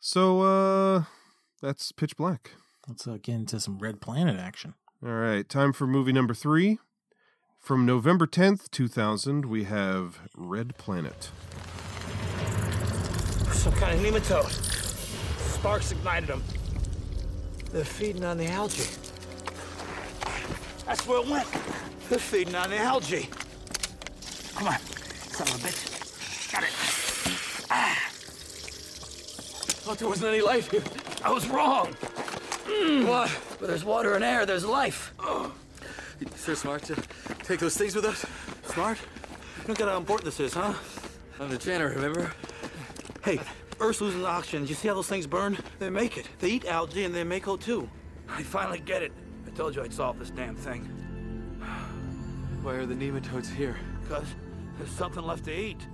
[0.00, 1.04] So, uh,
[1.60, 2.52] that's Pitch Black.
[2.86, 4.74] Let's uh, get into some Red Planet action.
[5.04, 6.78] All right, time for movie number three.
[7.58, 11.30] From November 10th, 2000, we have Red Planet.
[13.52, 14.50] Some kind of nematode.
[15.38, 16.42] Sparks ignited them.
[17.72, 18.84] They're feeding on the algae.
[20.86, 21.46] That's where it went.
[22.08, 23.28] They're feeding on the algae.
[24.54, 26.52] Come on, son of a bitch.
[26.52, 27.66] Got it.
[27.70, 28.08] Ah.
[29.84, 30.82] Thought there wasn't any life here.
[31.28, 31.88] I was wrong.
[32.64, 33.06] Hmm.
[33.06, 33.28] What?
[33.28, 35.12] Where there's water and air, there's life.
[35.18, 35.52] Oh.
[36.36, 36.96] So smart to
[37.42, 38.24] take those things with us?
[38.72, 38.96] Smart?
[39.60, 40.72] You look at how important this is, huh?
[41.38, 42.32] I'm the janitor, remember?
[43.22, 43.40] Hey,
[43.78, 44.66] Earth's losing oxygen.
[44.66, 45.58] You see how those things burn?
[45.78, 46.26] They make it.
[46.38, 47.86] They eat algae and they make O2.
[48.30, 49.12] I finally get it.
[49.46, 50.84] I told you I'd solve this damn thing.
[52.62, 53.76] Why are the nematodes here?
[54.02, 54.24] Because
[54.78, 55.86] there's something left to eat.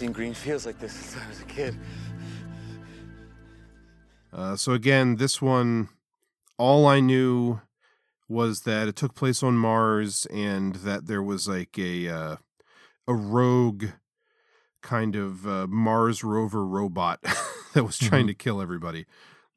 [0.00, 1.76] Seen green fields like this since I was a kid.
[4.32, 5.88] Uh, so again, this one,
[6.56, 7.60] all I knew
[8.28, 12.36] was that it took place on Mars and that there was like a uh,
[13.06, 13.86] a rogue
[14.82, 17.20] kind of uh, Mars rover robot
[17.74, 18.28] that was trying Mhm.
[18.28, 19.04] to kill everybody.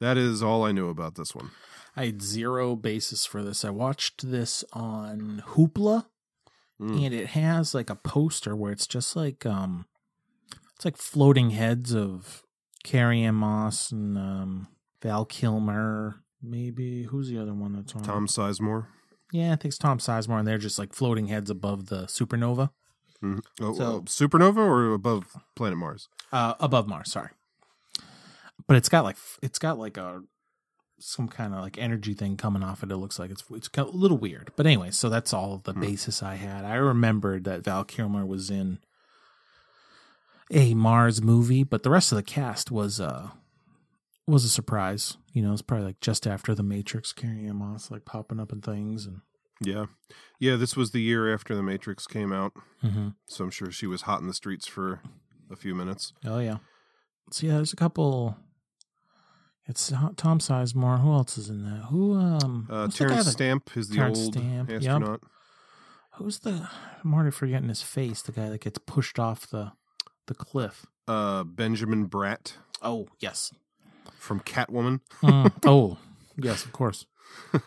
[0.02, 1.52] That is all I knew about this one.
[1.96, 3.64] I had zero basis for this.
[3.64, 6.08] I watched this on Hoopla,
[6.82, 7.06] Mm.
[7.06, 9.86] and it has like a poster where it's just like um,
[10.84, 12.44] it's like floating heads of
[12.84, 14.68] Carrie Ann Moss and um,
[15.02, 16.16] Val Kilmer.
[16.42, 18.04] Maybe who's the other one that's on?
[18.04, 18.88] Tom Sizemore.
[19.32, 22.72] Yeah, I think it's Tom Sizemore, and they're just like floating heads above the supernova.
[23.24, 23.40] Mhm.
[23.62, 26.10] Oh, So- uh, supernova or above planet Mars?
[26.34, 27.12] uh, above Mars.
[27.14, 27.30] Sorry,
[28.68, 30.22] but it's got like it's got like a
[31.00, 32.92] some kind of like energy thing coming off it.
[32.92, 34.52] It looks like it's it's a little weird.
[34.58, 36.66] But anyway, so that's all the basis I had.
[36.66, 38.80] I remembered that Val Kilmer was in
[40.52, 43.30] a Mars movie, but the rest of the cast was uh
[44.28, 45.18] was a surprise.
[45.34, 48.52] You know, it's probably like just after the Matrix, Carrie Ann Moss like popping up
[48.52, 49.22] in things and
[49.62, 49.86] Yeah.
[50.40, 52.54] Yeah, this was the year after The Matrix came out.
[52.84, 53.16] Mhm.
[53.28, 55.02] So I'm sure she was hot in the streets for
[55.52, 56.14] a few minutes.
[56.26, 56.58] oh yeah.
[57.32, 58.38] So yeah, there's a couple.
[59.66, 59.88] It's
[60.18, 61.00] Tom Sizemore.
[61.00, 61.86] Who else is in that?
[61.86, 62.68] Who um?
[62.70, 64.78] Uh, who's the guy Terence Stamp is the Terence old Stamp, yep.
[64.80, 65.22] astronaut.
[66.16, 66.68] Who's the?
[67.04, 68.22] I'm already forgetting his face.
[68.22, 69.72] The guy that gets pushed off the
[70.28, 70.86] the cliff.
[71.08, 73.52] Uh, Benjamin Bratt Oh yes.
[74.18, 75.00] from Catwoman.
[75.22, 75.98] Mm, oh
[76.38, 77.06] yes, of course.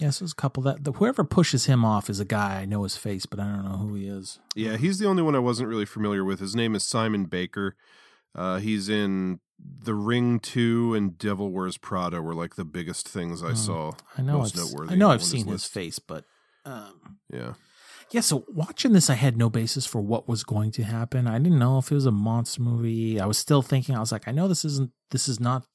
[0.00, 2.60] Yes, there's a couple that the, whoever pushes him off is a guy.
[2.60, 4.38] I know his face, but I don't know who he is.
[4.54, 6.38] Yeah, he's the only one I wasn't really familiar with.
[6.38, 7.74] His name is Simon Baker.
[8.32, 13.42] Uh, he's in The Ring 2 and Devil Wears Prada were like the biggest things
[13.42, 13.92] I Mm, saw.
[14.16, 14.38] I know.
[14.38, 15.10] most I've, noteworthy I know.
[15.10, 15.72] I've seen his list.
[15.72, 16.24] face, but
[16.64, 17.54] um, Yeah.
[18.12, 18.20] Yeah.
[18.22, 21.26] So watching this, I had no basis for what was going to happen.
[21.26, 23.20] I didn't know if it was a monster movie.
[23.20, 23.94] I was still thinking.
[23.94, 24.90] I was like, I know this isn't.
[25.10, 25.66] This is not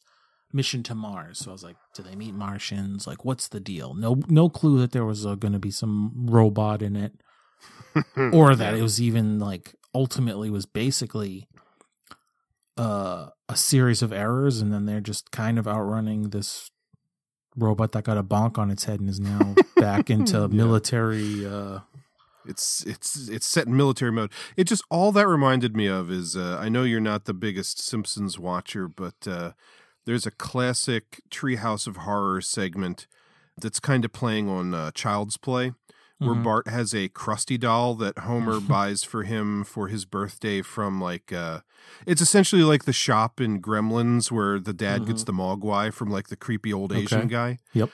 [0.52, 1.40] Mission to Mars.
[1.40, 3.08] So I was like, do they meet Martians?
[3.08, 3.94] Like, what's the deal?
[3.96, 7.14] No, no clue that there was uh, going to be some robot in it,
[8.34, 11.48] or that it was even like ultimately was basically
[12.78, 16.70] uh, a series of errors, and then they're just kind of outrunning this
[17.56, 20.48] robot that got a bonk on its head and is now back into Yeah.
[20.48, 21.46] military.
[21.46, 21.80] Uh,
[22.46, 24.32] It's it's it's set in military mode.
[24.58, 27.80] It just all that reminded me of is uh, I know you're not the biggest
[27.80, 29.52] Simpsons watcher, but uh,
[30.06, 33.08] there's a classic Treehouse of Horror segment
[33.58, 35.74] that's kind of playing on uh, Child's Play,
[36.18, 36.44] where Mhm.
[36.44, 41.32] Bart has a Krusty doll that Homer buys for him for his birthday from like
[41.32, 41.62] uh,
[42.06, 46.28] it's essentially like the shop in Gremlins where the dad gets the Mogwai from like
[46.30, 47.28] the creepy old Asian Okay.
[47.30, 47.58] guy.
[47.74, 47.90] Yep.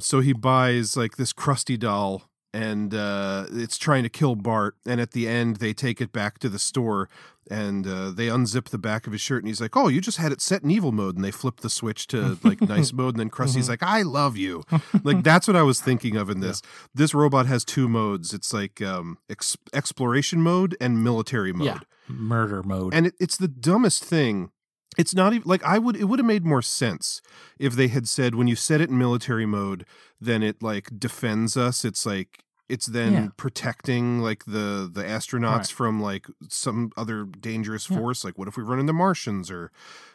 [0.00, 4.76] So he buys like this Krusty doll and uh, it's trying to kill Bart.
[4.86, 7.08] And at the end, they take it back to the store
[7.50, 9.42] and uh, they unzip the back of his shirt.
[9.42, 11.16] And he's like, Oh, you just had it set in evil mode.
[11.16, 13.14] And they flip the switch to like nice mode.
[13.14, 13.70] And then Krusty's Mhm.
[13.70, 14.62] like, I love you.
[15.02, 16.62] like, that's what I was thinking of in this.
[16.94, 21.78] This robot has two modes it's like um, ex- exploration mode and military mode yeah,
[22.08, 22.94] murder mode.
[22.94, 24.50] and it, it's the dumbest thing
[24.98, 27.20] it's not even like i would it would have made more sense
[27.58, 29.84] if they had said when you set it in military mode
[30.20, 33.28] then it like defends us it's like it's then Yeah.
[33.36, 35.68] protecting like the the astronauts Right.
[35.68, 37.98] from like some other dangerous Yeah.
[37.98, 39.70] force like what if we run into martians or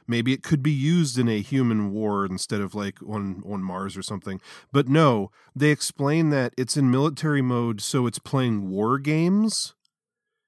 [0.07, 3.95] maybe it could be used in a human war instead of like on on mars
[3.95, 4.41] or something
[4.71, 9.75] but no they explain that it's in military mode so it's playing war games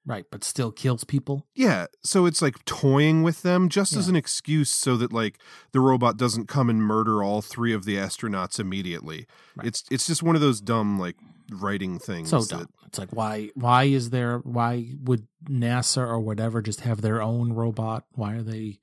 [0.04, 1.46] Right, but still kills people.
[1.54, 5.38] yeah, so it's like toying with them just as an excuse so that like
[5.70, 9.26] the robot doesn't come and murder all three of the astronauts immediately.
[9.62, 11.14] It's it's just one of those dumb like
[11.52, 12.30] writing things.
[12.30, 12.68] So that- dumb.
[12.88, 17.52] It's like why why is there why would NASA or whatever just have their own
[17.52, 18.04] robot?
[18.12, 18.80] Why are they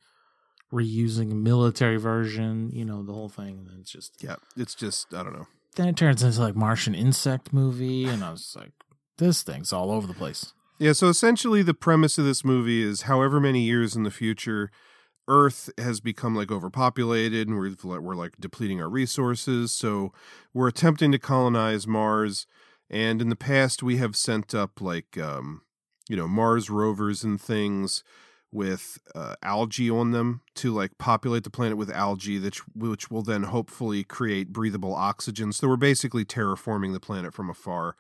[0.74, 2.70] reusing a military version?
[2.74, 3.68] You know the whole thing.
[3.70, 5.48] And it's just yeah, it's just I don't know.
[5.76, 8.72] then it turns into like Martian insect movie, and I was like,
[9.18, 10.54] this thing's all over the place.
[10.80, 14.72] Yeah, so essentially the premise of this movie is however many years in the future
[15.28, 20.14] Earth has become like overpopulated and we're we're like depleting our resources, so
[20.54, 22.48] we're attempting to colonize Mars
[22.90, 25.62] and in the past we have sent up like um
[26.10, 28.04] you know Mars rovers and things
[28.52, 33.24] with uh, algae on them to like populate the planet with algae which which will
[33.24, 35.54] then hopefully create breathable oxygen.
[35.54, 37.96] So we're basically terraforming the planet from afar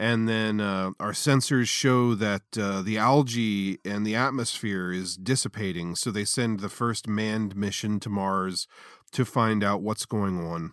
[0.00, 5.94] and then uh, our sensors show that uh, the algae and the atmosphere is dissipating
[5.94, 8.66] so they send the first manned mission to mars
[9.12, 10.72] to find out what's going on.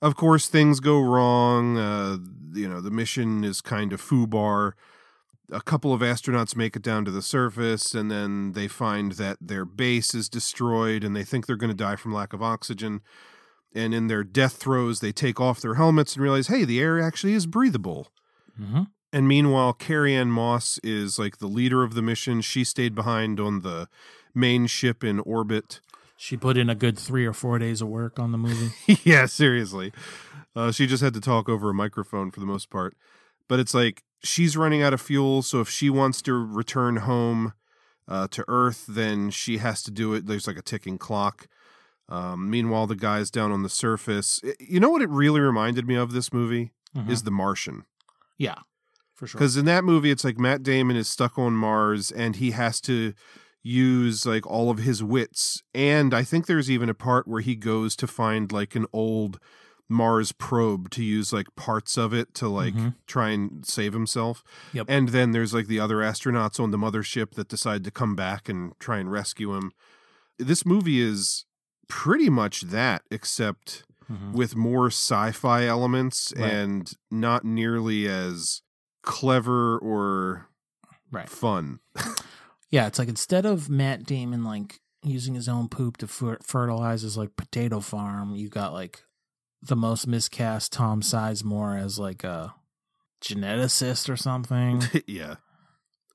[0.00, 2.18] Of course things go wrong uh,
[2.54, 4.74] you know the mission is kind of foobar.
[5.50, 9.38] A couple of astronauts make it down to the surface and then they find that
[9.40, 13.00] their base is destroyed and they think they're going to die from lack of oxygen.
[13.74, 17.00] And in their death throes they take off their helmets and realize hey the air
[17.00, 18.12] actually is breathable
[18.60, 18.82] Mm-hmm.
[19.12, 22.40] and meanwhile, Carrie Ann Moss is like the leader of the mission.
[22.40, 23.88] She stayed behind on the
[24.34, 25.80] main ship in orbit.
[26.16, 28.72] She put in a good three or four days of work on the movie.
[29.04, 29.92] yeah, seriously.
[30.54, 32.94] Uh, she just had to talk over a microphone for the most part.
[33.48, 35.42] But it's like she's running out of fuel.
[35.42, 37.54] So if she wants to return home
[38.06, 40.26] uh, to Earth, then she has to do it.
[40.26, 41.48] There's like a ticking clock.
[42.08, 44.40] Um, meanwhile, the guys down on the surface.
[44.60, 46.72] You know what it really reminded me of this movie?
[46.96, 47.08] Mhm.
[47.10, 47.84] Is The Martian.
[48.38, 48.58] Yeah,
[49.14, 49.38] for sure.
[49.38, 52.80] Because in that movie, it's like Matt Damon is stuck on Mars and he has
[52.82, 53.14] to
[53.62, 55.62] use like all of his wits.
[55.74, 59.38] And I think there's even a part where he goes to find like an old
[59.88, 62.94] Mars probe to use like parts of it to like Mhm.
[63.06, 64.42] try and save himself.
[64.72, 64.86] Yep.
[64.88, 68.48] And then there's like the other astronauts on the mothership that decide to come back
[68.48, 69.70] and try and rescue him.
[70.38, 71.44] This movie is
[71.88, 74.32] pretty much that, except Mhm.
[74.32, 76.50] with more sci-fi elements Right.
[76.52, 78.62] and not nearly as
[79.02, 80.48] clever or
[81.10, 81.28] Right.
[81.28, 81.80] fun.
[82.70, 87.02] Yeah, it's like instead of Matt Damon like using his own poop to fer- fertilize
[87.02, 89.04] his like potato farm, you got like
[89.60, 92.54] the most miscast Tom Sizemore as like a
[93.22, 95.34] geneticist or something, yeah.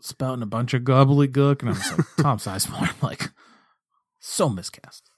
[0.01, 3.29] spouting a bunch of gobbledygook, and I'm just like Tom Sizemore, like
[4.19, 5.11] so miscast.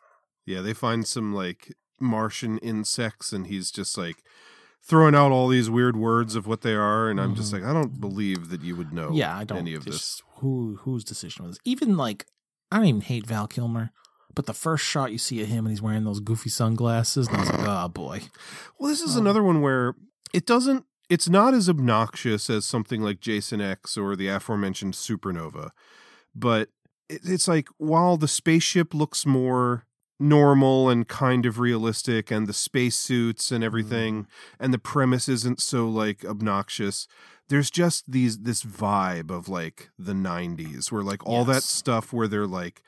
[0.45, 4.23] Yeah, they find some like Martian insects and he's just like
[4.81, 7.61] throwing out all these weird words of what they are and I'm just Mhm.
[7.61, 9.57] like I don't believe that you would know yeah, I don't.
[9.59, 10.21] any of this.
[10.37, 11.61] Who whose decision was this?
[11.65, 12.25] Even like
[12.71, 13.91] I don't even hate Val Kilmer,
[14.35, 17.37] but the first shot you see of him and he's wearing those goofy sunglasses, and
[17.37, 18.21] I was like, oh boy.
[18.79, 19.95] Well, this is Um, another one where
[20.33, 25.71] it doesn't it's not as obnoxious as something like Jason X or the aforementioned Supernova.
[26.35, 26.69] But
[27.09, 29.85] it, it's like while the spaceship looks more
[30.19, 34.27] normal and kind of realistic and the spacesuits and everything
[34.59, 37.07] and the premise isn't so like obnoxious.
[37.47, 42.27] There's just these this vibe of like the 90s where like all that stuff where
[42.27, 42.81] they're like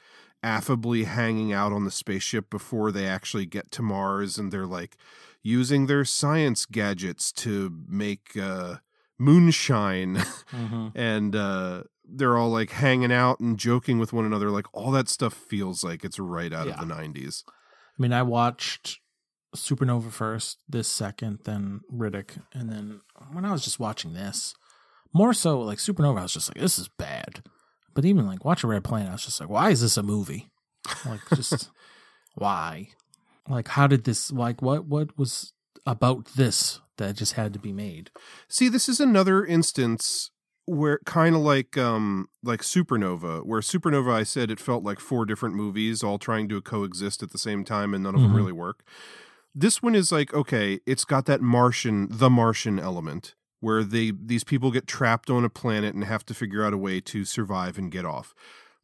[0.43, 4.97] affably hanging out on the spaceship before they actually get to Mars and they're like
[5.43, 8.75] using their science gadgets to make uh
[9.17, 10.15] moonshine
[10.51, 10.91] Mhm.
[10.95, 15.07] and uh they're all like hanging out and joking with one another like all that
[15.09, 16.73] stuff feels like it's right out Yeah.
[16.81, 18.99] of the 90s I mean, I watched
[19.55, 23.01] Supernova first, this second, then Riddick, and then
[23.33, 24.55] when I was just watching this,
[25.13, 27.43] more so like Supernova, I was just like, this is bad.
[27.93, 30.49] But even like watching Red Planet, I was just like, why is this a movie?
[31.05, 31.69] Like, just
[32.35, 32.87] why?
[33.47, 34.31] Like, how did this?
[34.31, 34.85] Like, what?
[34.85, 35.51] What was
[35.85, 38.09] about this that just had to be made?
[38.47, 40.31] See, this is another instance
[40.79, 45.25] where kind of like um like Supernova, where Supernova I said it felt like four
[45.25, 48.35] different movies all trying to coexist at the same time and none of them Mhm.
[48.37, 48.83] really work.
[49.53, 54.43] This one is like okay, it's got that Martian, the Martian element where they these
[54.43, 57.77] people get trapped on a planet and have to figure out a way to survive
[57.77, 58.33] and get off.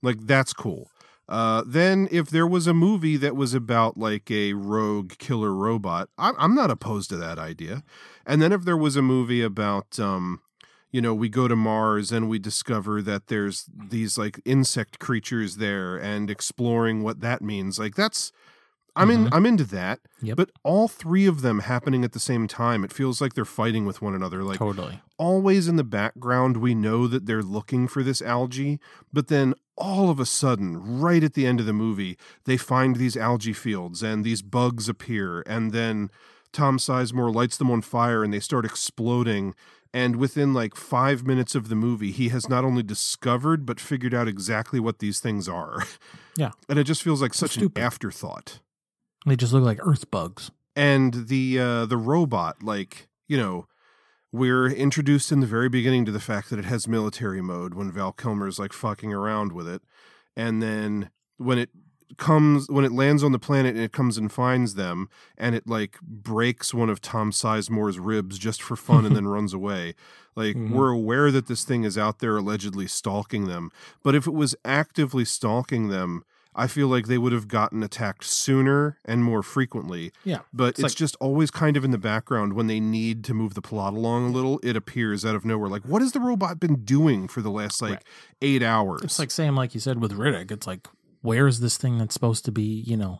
[0.03, 0.89] Like that's cool.
[1.29, 6.07] Uh, then, if there was a movie that was about like a rogue killer robot,
[6.17, 7.83] I'm, I'm not opposed to that idea.
[8.25, 10.39] And then, if there was a movie about, um,
[10.97, 13.65] you know, we go to Mars and we discover that there's
[13.95, 18.31] these like insect creatures there and exploring what that means, like that's.
[18.95, 19.25] I'm in.
[19.25, 19.29] Mhm.
[19.31, 19.99] I'm into that.
[20.23, 20.37] Yep.
[20.37, 23.85] But all three of them happening at the same time, it feels like they're fighting
[23.85, 24.43] with one another.
[24.43, 24.99] Like Totally.
[25.19, 28.79] always in the background, we know that they're looking for this algae,
[29.13, 32.95] but then all of a sudden, right at the end of the movie, they find
[32.95, 36.09] these algae fields and these bugs appear, and then
[36.51, 39.53] Tom Sizemore lights them on fire and they start exploding.
[39.93, 44.13] And within like five minutes of the movie, he has not only discovered but figured
[44.13, 45.83] out exactly what these things are.
[46.35, 46.51] Yeah.
[46.69, 47.79] And it just feels like such stupid.
[47.79, 48.59] an afterthought
[49.25, 50.51] They just look like earth bugs.
[50.75, 53.67] and the uh the robot like you know
[54.31, 57.91] we're introduced in the very beginning to the fact that it has military mode when
[57.91, 59.81] val kilmer's like fucking around with it
[60.35, 61.69] and then when it
[62.17, 65.67] comes when it lands on the planet and it comes and finds them and it
[65.67, 69.93] like breaks one of tom sizemore's ribs just for fun and then runs away.
[70.35, 70.69] Like Mhm.
[70.71, 73.71] we're aware that this thing is out there allegedly stalking them
[74.03, 76.23] but if it was actively stalking them
[76.55, 80.11] i feel like they would have gotten attacked sooner and more frequently.
[80.23, 83.23] Yeah, but it's it's, like- just always kind of in the background when they need
[83.25, 85.69] to move the plot along a little it appears out of nowhere.
[85.69, 88.03] Like what has the robot been doing for the last like
[88.41, 89.01] eight hours?
[89.03, 90.87] It's like saying, like you said with Riddick, it's like,
[91.21, 93.19] where is this thing that's supposed to be, you know,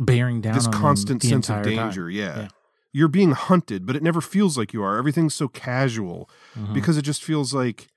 [0.00, 2.48] bearing down this constant the sense of danger yeah.
[2.90, 6.72] you're being hunted but it never feels like you are everything's so casual Mhm.
[6.72, 7.88] because it just feels like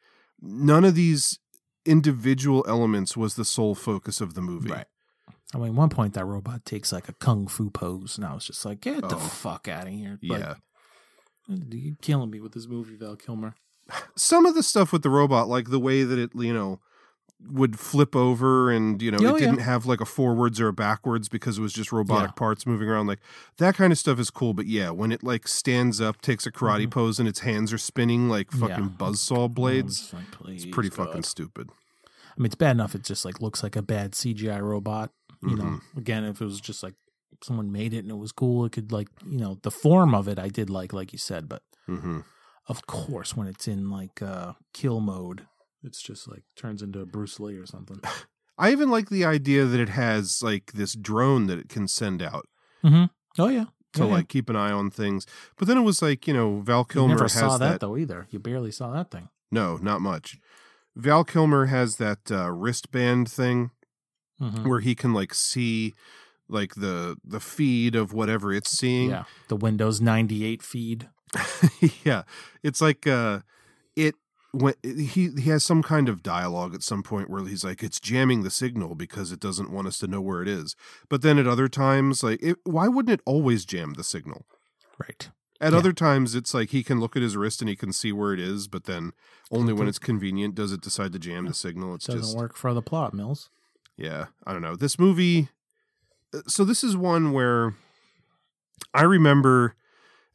[0.42, 1.40] none of these
[1.86, 4.86] individual elements was the sole focus of the movie Right.
[5.56, 8.46] I mean, one point that robot takes like a kung fu pose, and I was
[8.48, 9.20] just like, get the Oh.
[9.20, 10.18] fuck out of here.
[10.22, 10.56] yeah
[11.48, 13.56] You're killing me with this movie, Val Kilmer.
[14.16, 16.80] some of the stuff with the robot, like the way that it, you know,
[17.52, 20.74] would flip over and, you know, Oh, it didn't have like a forwards or a
[20.74, 22.34] backwards because it was just robotic Yeah.
[22.34, 23.08] parts moving around.
[23.08, 23.20] Like
[23.58, 24.54] that kind of stuff is cool.
[24.54, 26.92] But yeah, when it like stands up, takes a karate Mhm.
[26.92, 28.60] pose, and its hands are spinning like Yeah.
[28.60, 31.08] fucking buzzsaw blades, like, it's pretty God.
[31.08, 31.70] fucking stupid.
[32.06, 35.12] I mean, it's bad enough it just like looks like a bad CGI robot.
[35.42, 35.98] You know, Mm-hmm.
[36.00, 36.96] again, if it was just like
[37.44, 40.28] someone made it and it was cool, it could like, you know, the form of
[40.30, 42.22] it I did like, like you said, but hmm
[42.70, 45.46] of course, when it's in like uh kill mode,
[45.84, 48.00] it's just like turns into a Bruce Lee or something.
[48.58, 52.22] I even like the idea that it has like this drone that it can send
[52.22, 52.48] out
[52.84, 53.06] mm-hmm.
[53.42, 54.14] Oh yeah, to Yeah, yeah.
[54.14, 55.26] like keep an eye on things.
[55.58, 57.80] But then it was like, you know, Val You Kilmer never has saw that, that
[57.80, 58.28] though either.
[58.30, 59.30] You barely saw that thing.
[59.52, 60.38] No, not much.
[60.96, 63.72] Val Kilmer has that uh, wristband thing
[64.42, 64.68] Mhm.
[64.68, 65.94] where he can like see
[66.50, 69.10] like the the feed of whatever it's seeing.
[69.12, 71.10] Yeah, the Windows ninety eight feed.
[72.04, 72.24] yeah.
[72.62, 73.40] It's like uh
[73.96, 74.16] it
[74.56, 78.00] when he he has some kind of dialogue at some point where he's like it's
[78.00, 80.76] jamming the signal because it doesn't want us to know where it is.
[81.10, 84.46] But then at other times like it, why wouldn't it always jam the signal?
[85.00, 85.30] Right.
[85.60, 85.80] At Yeah.
[85.80, 88.32] other times, it's like he can look at his wrist and he can see where
[88.34, 89.14] it is, but then
[89.52, 91.96] only when it's convenient does it decide to jam the signal.
[91.96, 93.50] It's Doesn't just work for the plot, Mills.
[93.98, 94.76] yeah, I don't know.
[94.76, 95.50] This movie
[96.34, 97.76] uh, so this is one where
[98.94, 99.76] I remember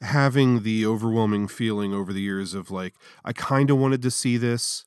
[0.03, 2.95] having the overwhelming feeling over the years of like
[3.25, 4.85] I kind of wanted to see this,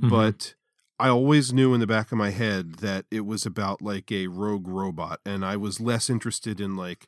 [0.00, 0.10] Mhm.
[0.10, 0.54] but
[0.98, 4.28] I always knew in the back of my head that it was about like a
[4.28, 7.06] rogue robot and I was less interested in like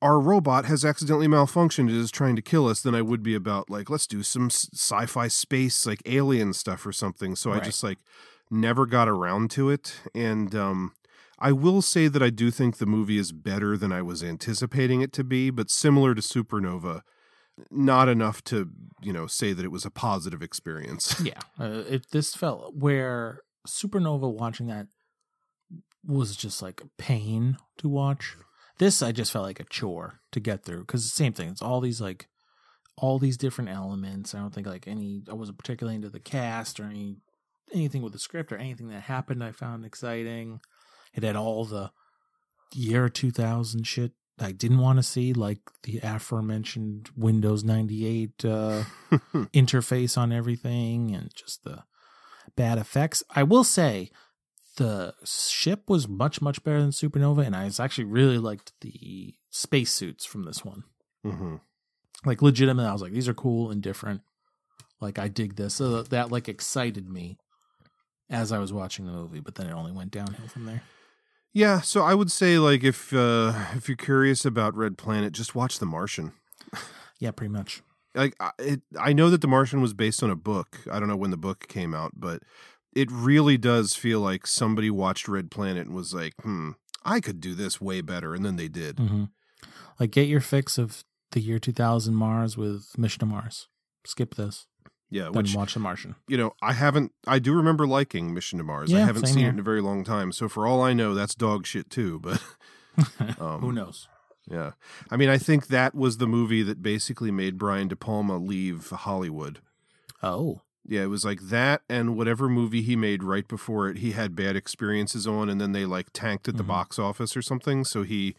[0.00, 3.34] our robot has accidentally malfunctioned and is trying to kill us than I would be
[3.34, 7.34] about like let's do some sci-fi space like alien stuff or something.
[7.36, 7.98] So I just like
[8.50, 10.92] never got around to it and um
[11.38, 15.00] I will say that I do think the movie is better than I was anticipating
[15.00, 17.02] it to be, but similar to Supernova,
[17.70, 18.70] not enough to,
[19.02, 21.20] you know, say that it was a positive experience.
[21.24, 24.88] yeah, uh, this felt where Supernova watching that
[26.04, 28.36] was just like a pain to watch.
[28.78, 31.48] This I just felt like a chore to get through because the same thing.
[31.50, 32.28] It's all these like
[32.96, 34.34] all these different elements.
[34.34, 37.18] I don't think like any I wasn't particularly into the cast or any
[37.72, 39.42] anything with the script or anything that happened.
[39.42, 40.60] I found exciting.
[41.14, 41.90] It had all the
[42.74, 48.44] year two thousand shit I didn't want to see, like the aforementioned Windows ninety eight
[48.44, 48.84] uh,
[49.52, 51.84] interface on everything and just the
[52.56, 53.22] bad effects.
[53.30, 54.10] I will say
[54.76, 60.24] the ship was much much better than Supernova, and I actually really liked the spacesuits
[60.24, 60.84] from this one.
[61.24, 61.56] hmm
[62.24, 64.22] Like legitimately, I was like, these are cool and different.
[65.00, 65.74] Like I dig this.
[65.74, 67.38] So that like excited me
[68.30, 70.82] as I was watching the movie, but then it only went downhill from there.
[71.52, 75.54] Yeah, so I would say like if uh if you're curious about Red Planet, just
[75.54, 76.32] watch The Martian.
[77.18, 77.82] Yeah, pretty much.
[78.14, 80.78] Like I- it I know that The Martian was based on a book.
[80.90, 82.42] I don't know when the book came out, but
[82.94, 86.72] it really does feel like somebody watched Red Planet and was like, "Hmm,
[87.04, 88.98] I could do this way better," and then they did.
[88.98, 89.24] hmm
[90.00, 93.68] Like, get your fix of the year 2000 Mars with Mission to Mars.
[94.06, 94.66] Skip this.
[95.10, 96.16] Yeah, which watch The Martian.
[96.28, 97.12] you know, I haven't.
[97.26, 98.92] I do remember liking Mission to Mars.
[98.92, 99.48] I haven't seen here.
[99.48, 102.18] it in a very long time, so for all I know, that's dog shit too.
[102.20, 102.42] But
[103.40, 104.06] um, Who knows?
[104.50, 104.72] Yeah,
[105.10, 108.88] I mean, I think that was the movie that basically made Brian De Palma leave
[108.90, 109.60] Hollywood.
[110.22, 114.12] Oh, Yeah, it was like that and whatever movie he made right before it, he
[114.12, 116.68] had bad experiences on, and then they like tanked at the Mhm.
[116.68, 117.84] box office or something.
[117.84, 118.34] So he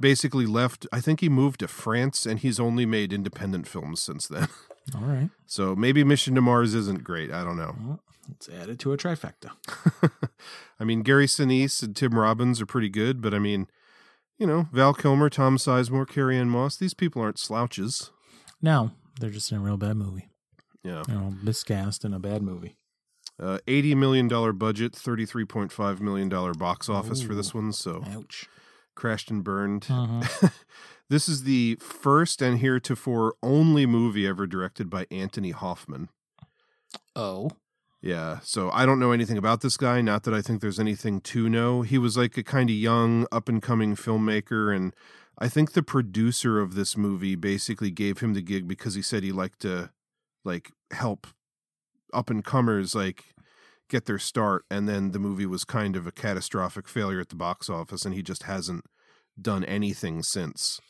[0.00, 0.86] basically left.
[0.92, 4.48] I think he moved to France, and he's only made independent films since then.
[4.94, 5.30] all right.
[5.46, 7.30] So maybe Mission to Mars isn't great.
[7.30, 7.74] I don't know.
[7.80, 9.50] Well, let's add it to a trifecta.
[10.80, 13.68] I mean, Gary Sinise and Tim Robbins are pretty good, but I mean,
[14.38, 18.10] you know, Val Kilmer, Tom Sizemore, Carrie Ann Moss, these people aren't slouches.
[18.60, 18.90] No,
[19.20, 20.28] they're just in a real bad movie.
[20.82, 21.02] Yeah.
[21.08, 22.76] You know, miscast in a bad movie.
[23.40, 27.72] Uh, $80 million budget, $33.5 million box office for this one.
[27.72, 28.46] So Ouch.
[28.94, 29.82] crashed and burned.
[29.82, 30.52] Mhm.
[31.12, 36.08] this is the first and heretofore only movie ever directed by Anthony Hoffman.
[37.14, 37.50] Oh.
[38.00, 40.00] Yeah, so I don't know anything about this guy.
[40.00, 41.82] Not that I think there's anything to know.
[41.82, 44.96] He was like a kind of young, up and coming filmmaker, and
[45.38, 49.22] I think the producer of this movie basically gave him the gig because he said
[49.22, 49.90] he liked to
[50.46, 51.26] like help
[52.14, 53.34] up and comers like
[53.90, 57.36] get their start, and then the movie was kind of a catastrophic failure at the
[57.36, 58.86] box office, and he just hasn't
[59.40, 60.80] done anything since.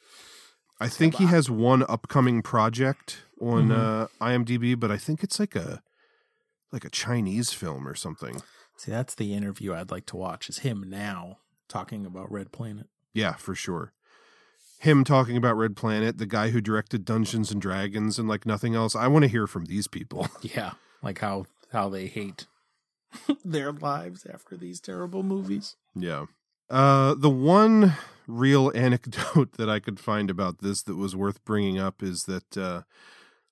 [0.83, 3.77] I think he has one upcoming project on Mhm.
[3.77, 5.83] uh, IMDb, but I think it's like a
[6.73, 8.43] like a Chinese film or something.
[8.79, 10.49] See, that's the interview I'd like to watch.
[10.49, 11.39] Is him now
[11.69, 12.89] talking about Red Planet?
[13.13, 13.93] Yeah, for sure.
[14.79, 18.75] Him talking about Red Planet, the guy who directed Dungeons and Dragons and like nothing
[18.75, 18.97] else.
[18.97, 20.29] I want to hear from these people.
[20.43, 20.73] Yeah,
[21.03, 22.47] like how how they hate
[23.45, 25.77] their lives after these terrible movies.
[25.95, 26.27] Yeah.
[26.71, 27.95] Uh, the one
[28.27, 32.57] real anecdote that I could find about this that was worth bringing up is that
[32.57, 32.83] uh,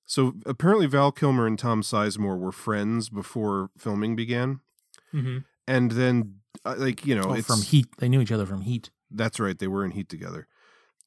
[0.07, 4.61] so apparently Val Kilmer and Tom Sizemore were friends before filming began,
[5.15, 5.39] Mm-hmm.
[5.67, 8.91] and then uh, like you know Oh, from Heat, they knew each other from Heat.
[9.11, 9.59] That's right.
[9.59, 10.47] They were in Heat together.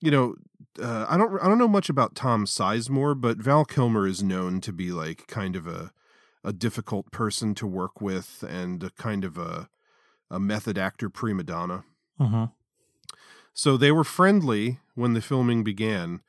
[0.02, 0.36] You know,
[0.82, 4.60] uh, I don't I don't know much about Tom Sizemore, but Val Kilmer is known
[4.62, 5.92] to be like kind of a
[6.44, 9.70] a difficult person to work with and a kind of a
[10.30, 11.86] a method actor prima donna.
[12.20, 12.46] Mm-hmm.
[13.54, 16.22] So they were friendly when the filming began,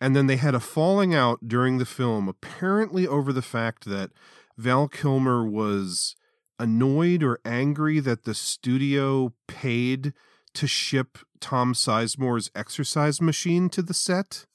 [0.00, 4.10] and then they had a falling out during the film, apparently over the fact that
[4.56, 6.16] Val Kilmer was
[6.58, 10.12] annoyed or angry that the studio paid
[10.54, 14.46] to ship Tom Sizemore's exercise machine to the set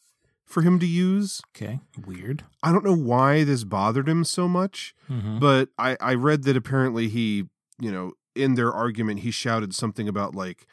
[0.45, 1.41] for him to use.
[1.55, 2.43] Okay, weird.
[2.61, 5.39] I don't know why this bothered him so much, Mhm.
[5.39, 7.45] but I, I read that apparently he,
[7.80, 10.65] you know, in their argument, he shouted something about like,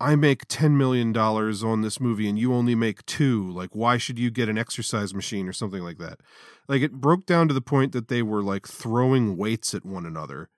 [0.00, 3.50] I make $10 million on this movie and you only make two.
[3.50, 6.20] Like, why should you get an exercise machine or something like that?
[6.68, 10.06] Like, it broke down to the point that they were like throwing weights at one
[10.06, 10.50] another.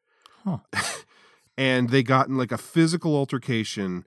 [0.44, 0.58] Huh.
[1.56, 4.04] and they got in like a physical altercation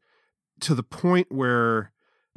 [0.59, 1.91] to the point where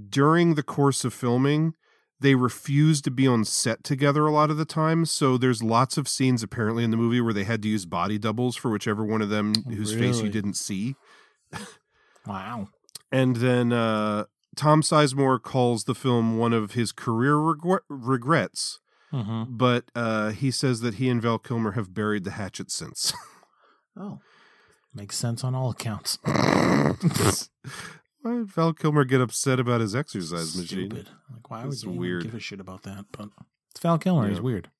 [0.08, 1.74] during the course of filming,
[2.20, 5.04] they refuse to be on set together a lot of the time.
[5.04, 8.16] So there's lots of scenes apparently in the movie where they had to use body
[8.18, 10.96] doubles for whichever one of them whose face you didn't see.
[12.26, 12.68] Wow.
[13.12, 14.24] And then uh,
[14.56, 18.80] Tom Sizemore calls the film one of his career regret- regrets,
[19.12, 19.56] Mm-hmm.
[19.56, 23.12] but uh, he says that he and Val Kilmer have buried the hatchet since.
[23.96, 24.18] Oh,
[24.92, 26.18] makes sense on all accounts.
[28.26, 30.90] Why did Val Kilmer get upset about his exercise machine?
[30.90, 31.10] Stupid.
[31.32, 32.24] Like, why would you weird.
[32.24, 33.04] give a shit about that?
[33.12, 33.28] But
[33.70, 34.26] it's Val Kilmer.
[34.28, 34.42] He's Yeah.
[34.42, 34.70] weird.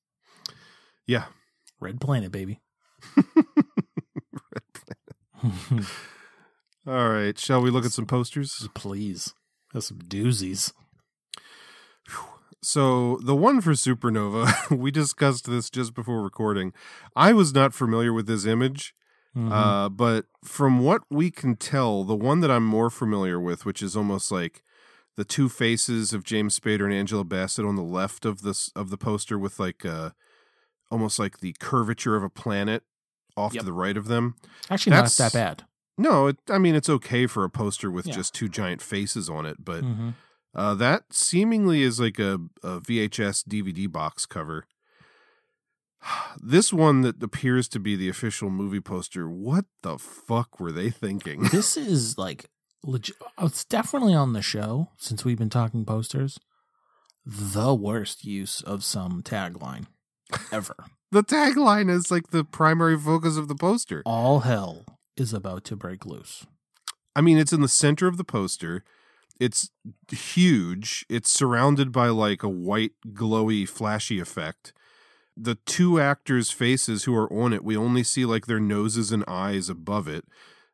[1.06, 1.24] Yeah.
[1.78, 2.60] Red Planet, baby.
[6.88, 7.38] All right.
[7.38, 8.68] Shall we look at some posters?
[8.74, 9.32] Please.
[9.72, 10.72] That's some doozies.
[12.62, 16.72] So the one for Supernova, we discussed this just before recording.
[17.14, 18.92] I was not familiar with this image,
[19.36, 19.52] Mhm.
[19.52, 23.82] uh, but from what we can tell, the one that I'm more familiar with, which
[23.82, 24.62] is almost like
[25.16, 28.90] the two faces of James Spader and Angela Bassett on the left of this of
[28.90, 30.10] the poster, with like uh,
[30.90, 32.82] almost like the curvature of a planet
[33.36, 33.60] off Yep.
[33.60, 34.36] to the right of them.
[34.70, 35.64] Actually, not that bad.
[35.98, 38.14] No, it, I mean it's okay for a poster with Yeah.
[38.14, 40.14] just two giant faces on it, but Mhm.
[40.54, 44.66] uh, that seemingly is like a, a VHS DVD box cover.
[46.40, 49.28] This one that appears to be the official movie poster.
[49.28, 51.42] What the fuck were they thinking?
[51.52, 52.46] this is like
[52.84, 53.16] legit.
[53.38, 56.38] Oh, it's definitely on the show since we've been talking posters.
[57.24, 59.86] The worst use of some tagline.
[60.52, 60.76] ever.
[61.12, 64.02] The tagline is like the primary focus of the poster.
[64.04, 64.84] All hell
[65.16, 66.44] is about to break loose.
[67.14, 68.82] I mean, it's in the center of the poster.
[69.38, 69.70] It's
[70.10, 71.06] huge.
[71.08, 74.72] It's surrounded by like a white, glowy, flashy effect.
[75.36, 79.24] The two actors' faces who are on it, we only see like their noses and
[79.28, 80.24] eyes above it.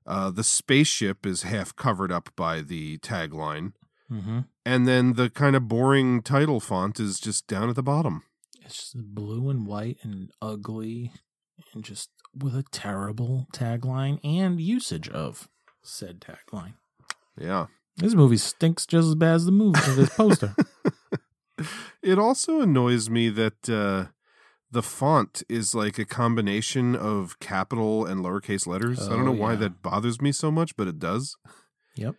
[0.07, 3.73] Uh, the spaceship is half covered up by the tagline.
[4.11, 4.41] Mm-hmm.
[4.65, 8.23] And then the kind of boring title font is just down at the bottom.
[8.65, 11.13] It's just blue and white and ugly
[11.75, 15.49] and just with a terrible tagline and usage of
[15.83, 16.75] said tagline.
[17.39, 17.67] Yeah.
[17.97, 20.55] This movie stinks just as bad as the movie this poster.
[22.03, 24.07] It also annoys me that uh,
[24.73, 29.01] the font is like a combination of capital and lowercase letters.
[29.07, 29.59] I don't oh, know Oh, why yeah.
[29.61, 31.37] that bothers me so much, but it does.
[31.95, 32.17] yep.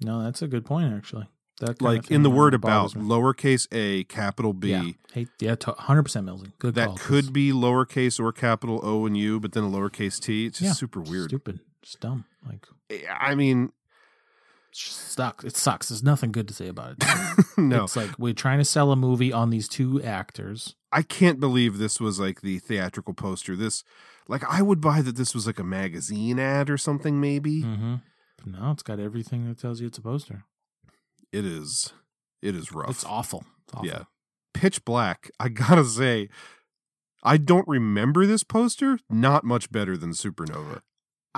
[0.00, 1.26] No, that's a good point actually.
[1.60, 3.02] That Like in the word about, me.
[3.02, 4.70] lowercase a, capital B.
[4.70, 4.90] Yeah.
[5.12, 6.52] Hey, yeah, to- 100% Millsy.
[6.58, 6.96] Good That call.
[6.98, 10.44] could be lowercase or capital O and U, but then a lowercase t.
[10.46, 10.72] It's just Yeah.
[10.74, 11.30] super weird.
[11.30, 11.60] Stupid.
[11.82, 12.26] Just dumb.
[12.46, 12.66] Like
[13.10, 13.72] I mean,
[14.84, 15.44] sucks.
[15.44, 15.88] It sucks.
[15.88, 17.44] There's nothing good to say about it.
[17.56, 17.84] no.
[17.84, 20.74] It's like we're trying to sell a movie on these two actors.
[20.92, 23.56] I can't believe this was like the theatrical poster.
[23.56, 23.84] This,
[24.28, 27.62] like, I would buy that this was like a magazine ad or something, maybe.
[27.62, 27.94] Mm-hmm.
[28.46, 30.44] No, it's got everything that tells you it's a poster.
[31.32, 31.92] It is.
[32.42, 32.90] It is rough.
[32.90, 33.44] It's awful.
[33.64, 33.88] It's awful.
[33.88, 34.02] Yeah.
[34.54, 36.28] Pitch Black, I gotta say,
[37.22, 38.98] I don't remember this poster.
[39.10, 40.82] Not much better than Supernova.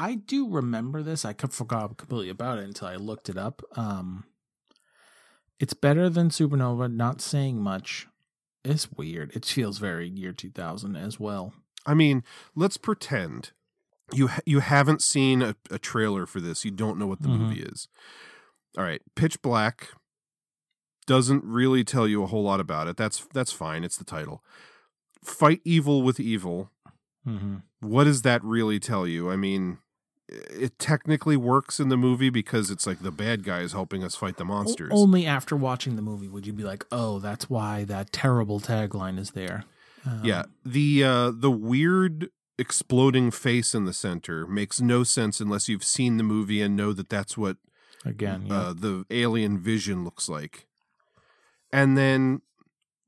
[0.00, 1.24] I do remember this.
[1.24, 3.62] I forgot completely about it until I looked it up.
[3.76, 4.24] Um,
[5.58, 6.92] it's better than Supernova.
[6.92, 8.06] Not saying much.
[8.64, 9.34] It's weird.
[9.34, 11.52] It feels very year 2000 as well.
[11.86, 12.22] I mean,
[12.54, 13.50] let's pretend
[14.12, 16.64] you ha- you haven't seen a, a trailer for this.
[16.64, 17.38] You don't know what the Mhm.
[17.40, 17.88] movie is.
[18.76, 19.88] All right, Pitch Black
[21.06, 22.96] doesn't really tell you a whole lot about it.
[22.96, 23.84] That's that's fine.
[23.84, 24.44] It's the title.
[25.24, 26.70] Fight evil with evil.
[27.26, 27.56] Mm-hmm.
[27.80, 29.30] What does that really tell you?
[29.30, 29.78] I mean,
[30.28, 34.14] it technically works in the movie because it's like the bad guy is helping us
[34.14, 34.92] fight the monsters.
[34.94, 39.18] Only after watching the movie would you be like, "Oh, that's why that terrible tagline
[39.18, 39.64] is there."
[40.06, 42.28] Um, yeah, the uh the weird
[42.58, 46.92] exploding face in the center makes no sense unless you've seen the movie and know
[46.92, 47.56] that that's what
[48.04, 48.58] Again, yeah.
[48.58, 50.66] uh, the alien vision looks like.
[51.72, 52.42] And then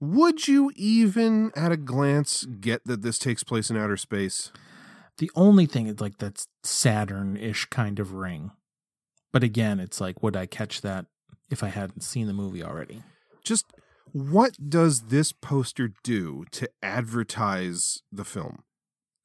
[0.00, 4.52] would you even at a glance get that this takes place in outer space?
[5.20, 8.52] The only thing is like that's Saturn-ish kind of ring.
[9.32, 11.04] But again, it's like, would I catch that
[11.50, 13.02] if I hadn't seen the movie already?
[13.44, 13.66] Just
[14.12, 18.62] what does this poster do to advertise the film?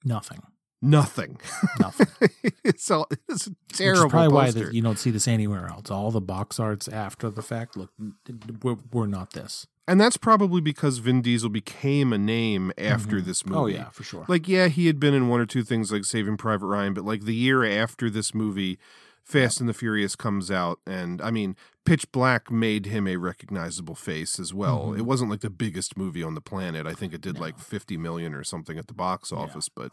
[0.04, 0.42] Nothing.
[0.82, 1.40] Nothing.
[1.80, 2.30] Nothing.
[2.66, 4.66] it's all it's a Which terrible probably why poster.
[4.66, 5.90] that you don't see this anywhere else.
[5.90, 7.92] All the box arts after the fact look,
[8.62, 9.66] we're, we're not this.
[9.88, 13.26] And that's probably because Vin Diesel became a name after Mhm.
[13.26, 13.60] this movie.
[13.60, 14.26] Oh, yeah, for sure.
[14.28, 17.06] Like, yeah, he had been in one or two things like Saving Private Ryan, but
[17.06, 18.80] like the year after this movie,
[19.24, 23.94] Fast and the Furious comes out, and I mean, Pitch Black made him a recognizable
[23.95, 24.88] face as well.
[24.94, 24.99] Mhm.
[24.99, 26.88] It wasn't like the biggest movie on the planet.
[26.88, 29.91] I think it did like 50 million or something at the box office, but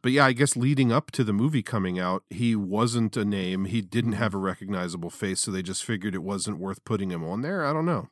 [0.00, 3.64] but yeah, I guess leading up to the movie coming out, he wasn't a name.
[3.64, 4.22] He didn't Mm-hmm.
[4.22, 7.64] have a recognizable face, so they just figured it wasn't worth putting him on there.
[7.64, 8.08] I don't know.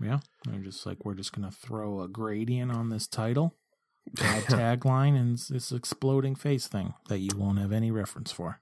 [0.00, 0.20] Yeah.
[0.44, 3.54] They're just like, we're just going to throw a gradient on this title,
[4.16, 8.60] tagline, and this exploding face thing that you won't have any reference for.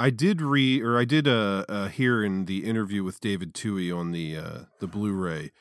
[0.00, 3.96] I did re or I did uh, uh hear in the interview with David Twohy
[3.96, 5.52] on the uh the Blu-ray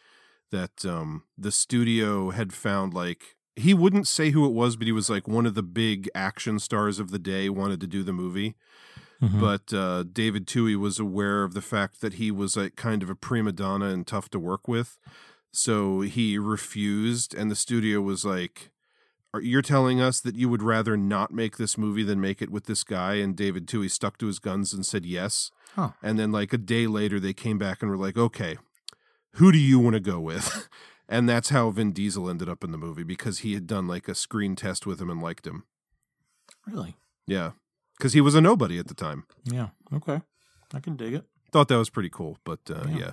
[0.51, 4.91] that um the studio had found like he wouldn't say who it was, but he
[4.91, 8.13] was like one of the big action stars of the day wanted to do the
[8.13, 8.55] movie.
[9.21, 9.39] Mhm.
[9.39, 13.09] But uh, David Twohy was aware of the fact that he was like kind of
[13.09, 14.97] a prima donna and tough to work with,
[15.51, 17.35] so he refused.
[17.35, 18.71] And the studio was like,
[19.33, 22.49] are, "You're telling us that you would rather not make this movie than make it
[22.49, 25.51] with this guy?" And David Twohy stuck to his guns and said yes.
[25.75, 25.91] Huh.
[26.01, 28.57] And then like a day later, they came back and were like, "Okay,
[29.33, 30.67] who do you want to go with?"
[31.07, 34.07] and that's how Vin Diesel ended up in the movie because he had done like
[34.07, 35.63] a screen test with him and liked him.
[36.65, 36.97] Really?
[37.27, 37.51] Yeah,
[38.01, 39.25] because he was a nobody at the time.
[39.43, 39.67] Yeah.
[39.93, 40.21] Okay.
[40.73, 41.25] I can dig it.
[41.51, 42.97] Thought that was pretty cool, but uh, Yeah.
[42.97, 43.11] yeah.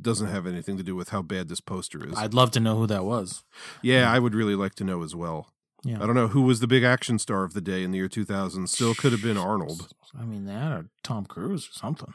[0.00, 2.16] doesn't have anything to do with how bad this poster is.
[2.16, 3.42] I'd love to know who that was.
[3.82, 5.48] yeah, I would really like to know as well.
[5.82, 5.96] Yeah.
[6.00, 8.08] I don't know who was the big action star of the day in the year
[8.08, 8.68] 2000.
[8.68, 9.88] Still could have been Arnold.
[10.16, 12.14] I mean, that or Tom Cruise or something.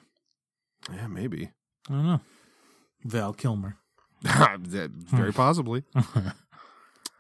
[0.94, 1.52] Yeah, maybe.
[1.90, 2.22] I don't know.
[3.04, 3.78] Val Kilmer.
[4.22, 5.84] That- very possibly.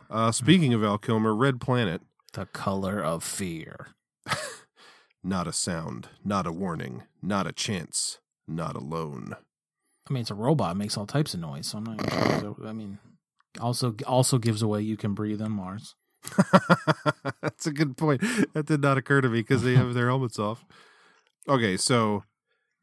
[0.07, 2.01] Uh, speaking of Val Kilmer, Red Planet.
[2.33, 3.87] The color of fear.
[5.23, 9.35] Not a sound, not a warning, not a chance, not alone.
[10.07, 10.75] I mean, it's a robot.
[10.75, 11.65] It makes all types of noise.
[11.65, 12.55] So I'm not even sure.
[12.67, 12.99] I mean,
[13.59, 15.95] Also, also gives away you can breathe on Mars.
[17.41, 18.21] That's a good point.
[18.53, 20.63] That did not occur to me because they have their helmets off.
[21.49, 22.23] Okay, so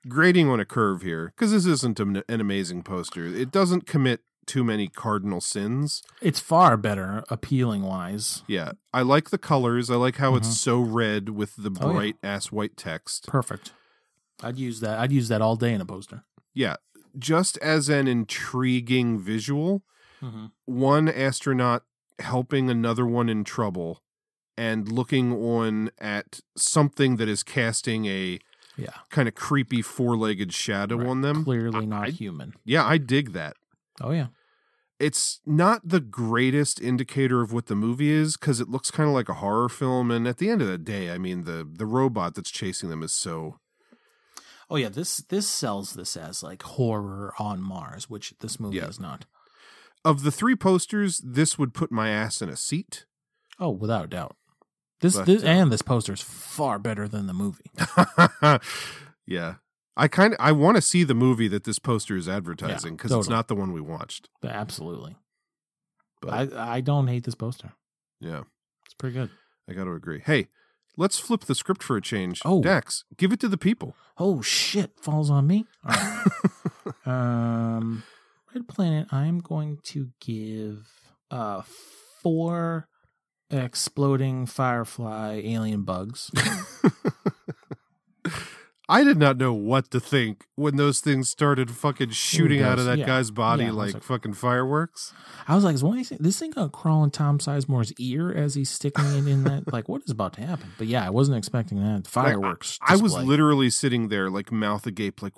[0.09, 3.25] grading on a curve here because this isn't an amazing poster.
[3.25, 6.03] It doesn't commit too many cardinal sins.
[6.21, 8.43] It's far better appealing wise.
[8.47, 9.91] Yeah, I like the colors.
[9.91, 10.37] I like how Mhm.
[10.39, 11.93] it's so red with the Oh, yeah.
[11.93, 13.27] bright ass white text.
[13.29, 13.73] Perfect.
[14.43, 14.99] I'd use that.
[14.99, 16.25] I'd use that all day in a poster.
[16.55, 16.77] Yeah,
[17.19, 19.83] just as an intriguing visual,
[20.21, 20.51] Mhm.
[20.65, 21.85] one astronaut
[22.19, 24.03] helping another one in trouble
[24.57, 28.39] and looking on at something that is casting a
[28.77, 28.95] Yeah.
[29.11, 31.45] kind of creepy four-legged shadow on them.
[31.45, 32.55] Clearly not human.
[32.65, 33.57] Yeah, I dig that.
[34.01, 34.29] Oh yeah.
[34.99, 39.15] It's not the greatest indicator of what the movie is because it looks kind of
[39.15, 40.13] like a horror film.
[40.13, 43.03] And at the end of the day, I mean the the robot that's chasing them
[43.03, 43.59] is so
[44.71, 44.89] Oh yeah.
[44.89, 48.87] This this sells this as like horror on Mars, which this movie Yeah.
[48.89, 49.27] is not.
[50.05, 53.05] of the three posters, this would put my ass in a seat.
[53.59, 54.37] Oh, without a doubt.
[55.01, 57.71] This, But, this uh, and this poster is far better than the movie.
[59.27, 59.55] yeah.
[59.97, 63.11] I kind of I want to see the movie that this poster is advertising because
[63.11, 63.35] it's totally.
[63.37, 64.29] not the one we watched.
[64.43, 65.17] Absolutely.
[66.21, 67.73] But I I don't hate this poster.
[68.21, 68.43] yeah,
[68.85, 69.31] It's pretty good.
[69.69, 70.21] I got to agree.
[70.25, 70.49] Hey,
[70.97, 72.41] let's flip the script for a change.
[72.45, 72.63] Oh.
[72.63, 73.95] Dax, give it to the people.
[74.19, 75.67] Oh shit, falls on me.
[75.85, 76.25] Right.
[77.07, 78.03] um,
[78.55, 79.09] Red Planet.
[79.13, 80.89] I'm going to give
[81.31, 81.63] uh
[82.23, 82.89] four
[83.51, 86.31] exploding firefly alien bugs.
[88.93, 92.85] I did not know what to think when those things started fucking shooting out of
[92.85, 93.07] that Yeah.
[93.07, 95.13] guy's body Yeah, like, like- fucking fireworks.
[95.49, 98.31] I was like, is one of these, this thing gonna crawl in Tom Sizemore's ear
[98.33, 99.65] as he's sticking it in that?
[99.73, 100.71] Like, what is about to happen?
[100.79, 101.95] But yeah, I wasn't expecting that.
[101.95, 102.79] Like, Fireworks.
[102.83, 105.35] I, I was literally sitting there like mouth agape, like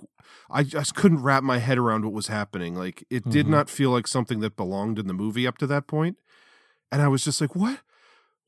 [0.50, 2.74] I just couldn't wrap my head around what was happening.
[2.74, 3.50] Like it did Mhm.
[3.50, 5.94] not feel like something that belonged in the movie up to that point.
[5.94, 6.16] point,
[6.90, 7.80] and I was just like, what,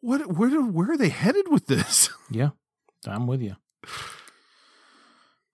[0.00, 2.08] what, where, where are they headed with this?
[2.30, 2.50] Yeah,
[3.06, 3.54] I'm with you.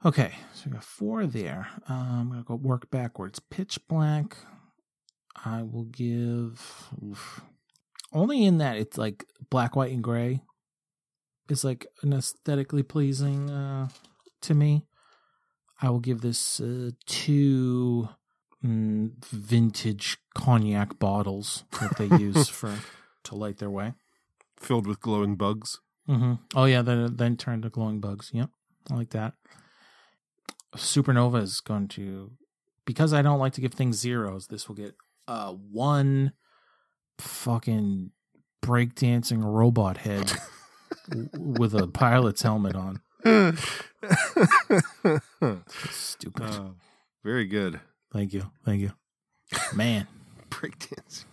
[0.05, 1.69] Okay, so we got four there.
[1.89, 3.39] Uh, I'm gonna go work backwards.
[3.39, 4.37] Pitch Black.
[5.45, 7.41] I will give oof.
[8.13, 10.43] only in that it's like black, white, and gray.
[11.49, 13.89] It's like an aesthetically pleasing uh,
[14.43, 14.87] to me.
[15.81, 18.09] I will give this uh, two
[18.65, 22.75] mm, vintage cognac bottles that they use for
[23.25, 23.95] to light their way.
[24.59, 25.81] Filled with glowing bugs.
[26.09, 26.35] Mm-hmm.
[26.57, 28.31] Oh yeah, then then turn to glowing bugs.
[28.33, 28.51] Yep,
[28.91, 29.35] I like that.
[30.77, 32.33] Supernova is going to
[32.85, 34.47] because I don't like to give things zeros.
[34.47, 34.95] This will get
[35.29, 36.33] uh one
[37.19, 38.11] fucking
[38.65, 40.33] breakdancing robot head
[41.37, 43.01] with a pilot's helmet on.
[45.91, 46.43] Stupid.
[46.43, 46.75] Oh,
[47.23, 47.81] very good.
[48.13, 48.93] Thank you, thank you,
[49.75, 50.07] man.
[50.51, 51.25] Breakdancing.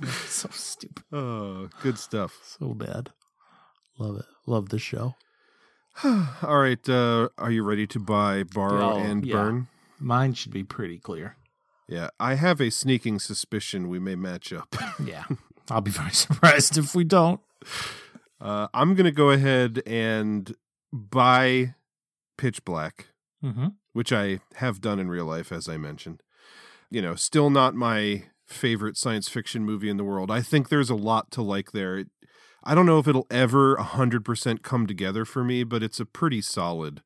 [0.26, 1.04] so stupid.
[1.12, 2.38] Oh, good stuff.
[2.58, 3.10] So bad.
[3.98, 4.26] Love it.
[4.46, 5.14] Love the show.
[6.42, 9.34] All right, uh, are you ready to buy, borrow, Oh, and yeah.
[9.34, 9.68] burn?
[9.98, 11.36] Mine should be pretty clear.
[11.88, 14.74] Yeah, I have a sneaking suspicion we may match up.
[15.04, 15.24] Yeah,
[15.70, 17.40] I'll be very surprised if we don't.
[18.40, 20.54] Uh, I'm gonna go ahead and
[20.92, 21.74] buy
[22.38, 23.06] Pitch Black,
[23.44, 23.68] Mm-hmm.
[23.94, 26.22] which I have done in real life, as I mentioned.
[26.90, 30.30] You know, still not my favorite science fiction movie in the world.
[30.30, 31.98] I think there's a lot to like there.
[31.98, 32.08] It,
[32.62, 36.42] I don't know if it'll ever 100% come together for me, but it's a pretty
[36.42, 37.02] solid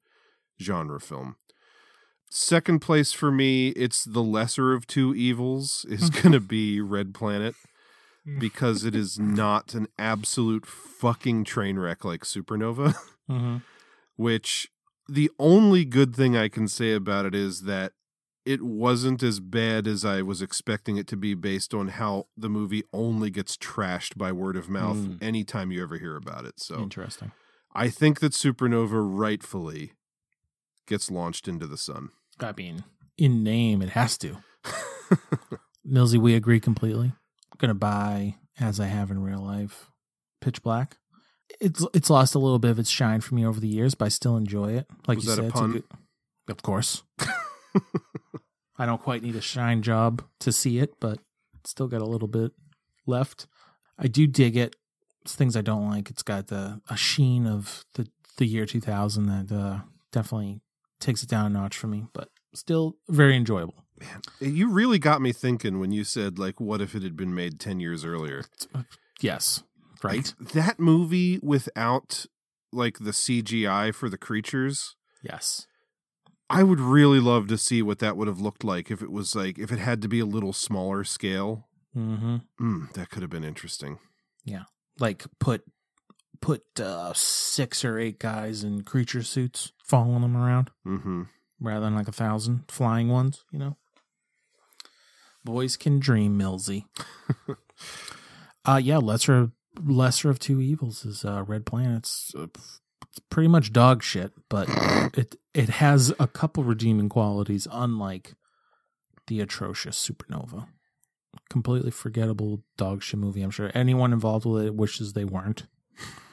[0.61, 1.37] genre film.
[2.29, 7.15] Second place for me, it's the lesser of two evils, is going to be Red
[7.15, 7.55] Planet
[8.39, 12.95] because it is not an absolute fucking train wreck like Supernova.
[13.31, 13.59] Mm-hmm.
[14.17, 14.69] which
[15.09, 17.93] the only good thing I can say about it is that
[18.45, 22.49] it wasn't as bad as I was expecting it to be based on how the
[22.51, 25.23] movie only gets trashed by word of mouth Mm.
[25.23, 26.61] anytime you ever hear about it.
[26.61, 27.33] So Interesting.
[27.75, 29.93] I think that Supernova rightfully
[30.87, 32.11] gets launched into the sun.
[32.41, 32.85] I mean,
[33.17, 34.39] in name, it has to.
[35.89, 37.13] Millsy, we agree completely.
[37.53, 39.91] I'm gonna buy, as I have in real life,
[40.41, 40.99] Pitch Black.
[41.61, 44.07] It's it's lost a little bit of its shine for me over the years, but
[44.07, 44.87] I still enjoy it.
[45.07, 45.85] Like Was you that said, good.
[46.49, 47.03] Of course.
[48.79, 51.19] I don't quite need a shine job to see it, but
[51.65, 52.53] still got a little bit
[53.07, 53.47] left.
[53.99, 54.77] I do dig it.
[55.23, 56.11] It's things I don't like.
[56.11, 59.81] It's got the a sheen of the the year 2000 that uh,
[60.11, 60.61] definitely
[61.01, 63.85] takes it down a notch for me, but still very enjoyable.
[64.01, 67.35] Man, You really got me thinking when you said like what if it had been
[67.35, 68.45] made 10 years earlier?
[69.21, 69.63] Yes,
[70.03, 70.35] right?
[70.41, 72.27] Like, that movie without
[72.73, 75.67] like the CGI for the creatures Yes.
[76.51, 79.35] I would really love to see what that would have looked like if it was
[79.35, 81.69] like if it had to be a little smaller scale.
[81.97, 82.37] Mm-hmm.
[82.61, 83.99] Mm, that could have been interesting.
[84.45, 84.65] Yeah,
[84.99, 85.65] like put
[86.41, 91.23] put uh, six or eight guys in creature suits following them around, mm-hmm.
[91.61, 93.45] rather than like a thousand flying ones.
[93.51, 93.77] You know,
[95.45, 96.85] boys can dream, Millsy.
[98.67, 99.53] uh yeah, lesser
[99.83, 102.47] lesser of two evils is uh, Red Planet's uh,
[103.15, 104.69] it's pretty much dog shit, but
[105.15, 108.35] it it has a couple redeeming qualities, unlike
[109.29, 110.67] the atrocious Supernova.
[111.49, 113.43] Completely forgettable dog shit movie.
[113.43, 115.67] I'm sure anyone involved with it wishes they weren't.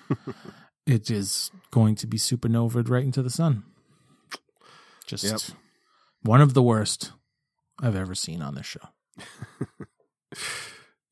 [0.87, 3.63] it is going to be supernovaed right into the sun.
[5.05, 5.57] Just Yep.
[6.23, 7.11] one of the worst
[7.79, 8.87] I've ever seen on this show.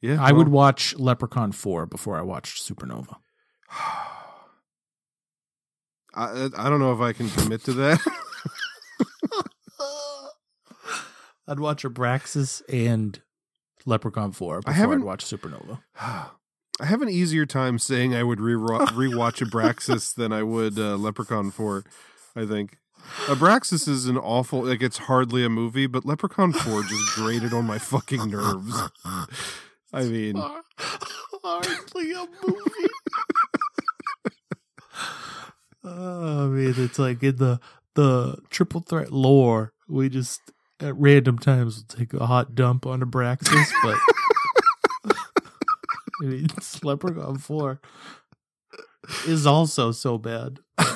[0.02, 3.18] Yeah, I would watch Leprechaun 4 before I watched Supernova.
[6.20, 8.00] I I don't know if I can commit to that.
[11.48, 13.20] I'd watch Abraxas and
[13.86, 15.80] Leprechaun 4 before haven't- I'd watch Supernova.
[16.82, 20.96] I have an easier time saying I would re- rewatch Abraxas than I would uh,
[20.96, 21.84] Leprechaun 4,
[22.38, 22.78] I think.
[23.26, 27.66] Abraxas is an awful, like, it's hardly a movie, but Leprechaun 4 just grated on
[27.66, 28.82] my fucking nerves.
[29.92, 30.36] I mean,
[31.44, 32.90] Hardly a movie.
[35.90, 37.60] Oh, I mean, it's like in the
[37.96, 40.42] the triple threat lore, we just
[40.80, 45.16] at random times will take a hot dump on Abraxas, but
[46.22, 47.82] I mean, it's Leprechaun 4
[49.28, 50.60] is also so bad.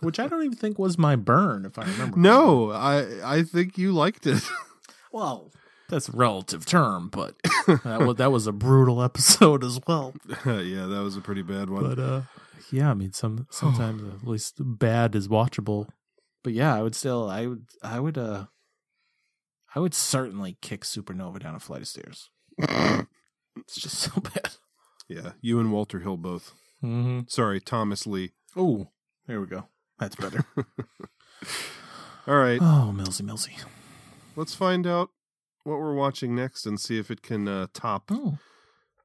[0.00, 2.18] Which I don't even think was my burn, if I remember.
[2.18, 4.42] no, I I think you liked it.
[5.12, 5.52] Well,
[5.88, 10.14] that's a relative term, but that was, that was a brutal episode as well.
[10.44, 11.84] yeah, that was a pretty bad one.
[11.84, 12.22] But uh,
[12.70, 15.88] yeah, I mean, some sometimes at least bad is watchable.
[16.42, 18.46] But yeah, I would still, I would, I would, uh,
[19.74, 22.30] I would certainly kick Supernova down a flight of stairs.
[22.58, 24.50] it's just so bad.
[25.08, 26.52] yeah, you and Walter Hill both.
[26.82, 27.20] Mm-hmm.
[27.28, 28.32] Sorry, Thomas Lee.
[28.56, 28.90] Oh,
[29.26, 29.68] there we go.
[29.98, 30.44] That's better.
[32.26, 32.58] All right.
[32.60, 33.52] oh, Millsy, Millsy.
[34.36, 35.10] Let's find out
[35.64, 38.38] what we're watching next and see if it can uh, top Oh.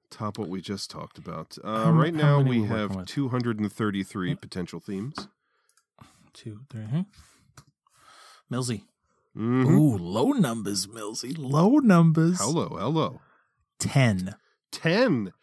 [0.10, 1.57] Top what we just talked about.
[1.64, 3.06] Uh, How- right now we have with?
[3.07, 5.27] 233 potential themes.
[6.34, 6.86] Two, three.
[6.91, 7.03] huh?
[8.52, 8.84] Millsy.
[9.38, 9.65] Mhm.
[9.69, 11.36] Ooh, low numbers, Millsy.
[11.38, 12.40] Low numbers.
[12.40, 13.22] Hello, hello.
[13.80, 14.36] 10.
[14.72, 15.34] 10.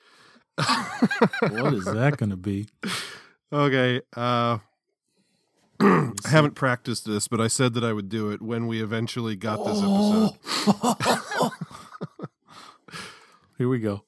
[0.56, 2.66] What is that going to be?
[3.52, 4.00] Okay.
[4.16, 4.58] Uh,
[5.80, 9.36] I haven't practiced this, but I said that I would do it when we eventually
[9.36, 11.50] got this episode.
[13.58, 14.02] Here we go.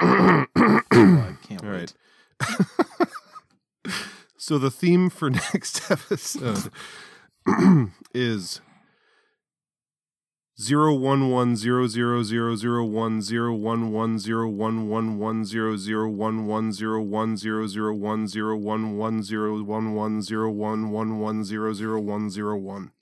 [0.00, 1.94] Oh, I can't All wait.
[2.40, 3.08] right.
[4.36, 6.70] so the theme for next episode
[8.14, 8.60] is
[10.60, 15.44] zero one one zero zero zero zero one zero one one zero one one one
[15.44, 20.22] zero zero one one zero one zero zero one zero one one zero one one
[20.22, 22.92] zero one one one zero zero one zero one.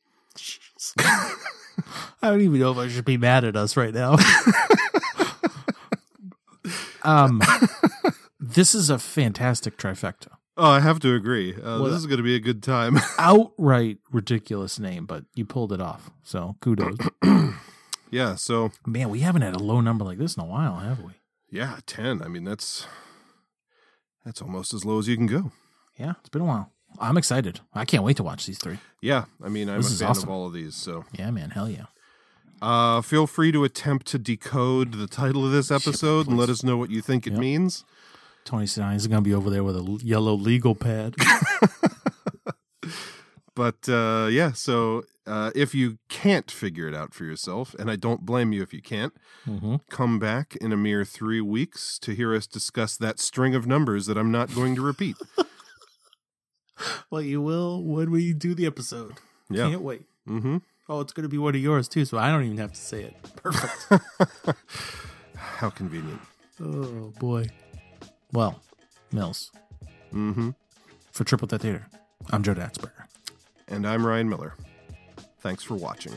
[2.23, 4.17] I don't even know if I should be mad at us right now.
[7.09, 7.41] um,
[8.41, 10.29] this is a fantastic trifecta.
[10.57, 11.55] Oh, I have to agree.
[11.55, 12.99] Uh, Well, this is going to be a good time.
[13.19, 16.11] Outright ridiculous name, but you pulled it off.
[16.25, 16.97] So kudos.
[18.11, 18.35] yeah.
[18.35, 21.13] So Man, we haven't had a low number like this in a while, have we?
[21.51, 22.23] yeah, ten.
[22.23, 22.87] I mean, that's
[24.25, 25.53] that's almost as low as you can go.
[25.97, 26.73] Yeah, it's been a while.
[26.99, 27.61] I'm excited.
[27.75, 28.79] I can't wait to watch these three.
[29.01, 30.25] Yeah, I mean, I'm This a fan awesome.
[30.25, 30.75] of all of these.
[30.75, 31.51] So Yeah, man.
[31.51, 31.87] Hell yeah.
[32.61, 36.63] Uh, feel free to attempt to decode the title of this episode and let us
[36.63, 37.41] know what you think it Yep.
[37.41, 37.85] means.
[38.45, 41.15] Tony Stein is going to be over there with a yellow legal pad.
[43.59, 47.97] But uh, yeah, so uh, if you can't figure it out for yourself, and I
[47.97, 49.13] don't blame you if you can't,
[49.45, 49.79] mm-hmm.
[49.91, 54.07] come back in a mere three weeks to hear us discuss that string of numbers
[54.07, 55.17] that I'm not going to repeat.
[57.11, 59.15] Well, you will when we do the episode.
[59.51, 59.69] Yeah.
[59.69, 60.03] Can't wait.
[60.29, 60.59] Mm-hmm.
[60.89, 62.81] Oh, it's going to be one of yours too, so I don't even have to
[62.81, 63.17] say it.
[63.37, 64.57] Perfect.
[65.37, 66.21] How convenient.
[66.63, 67.47] oh, boy.
[68.33, 68.61] Well,
[69.13, 69.53] Mills.
[70.13, 70.51] Mm-hmm.
[71.13, 71.87] For Triple Threat Theater,
[72.31, 73.05] I'm Joe Daxberger.
[73.69, 74.55] And I'm Ryan Miller.
[75.41, 76.17] Thanks for watching.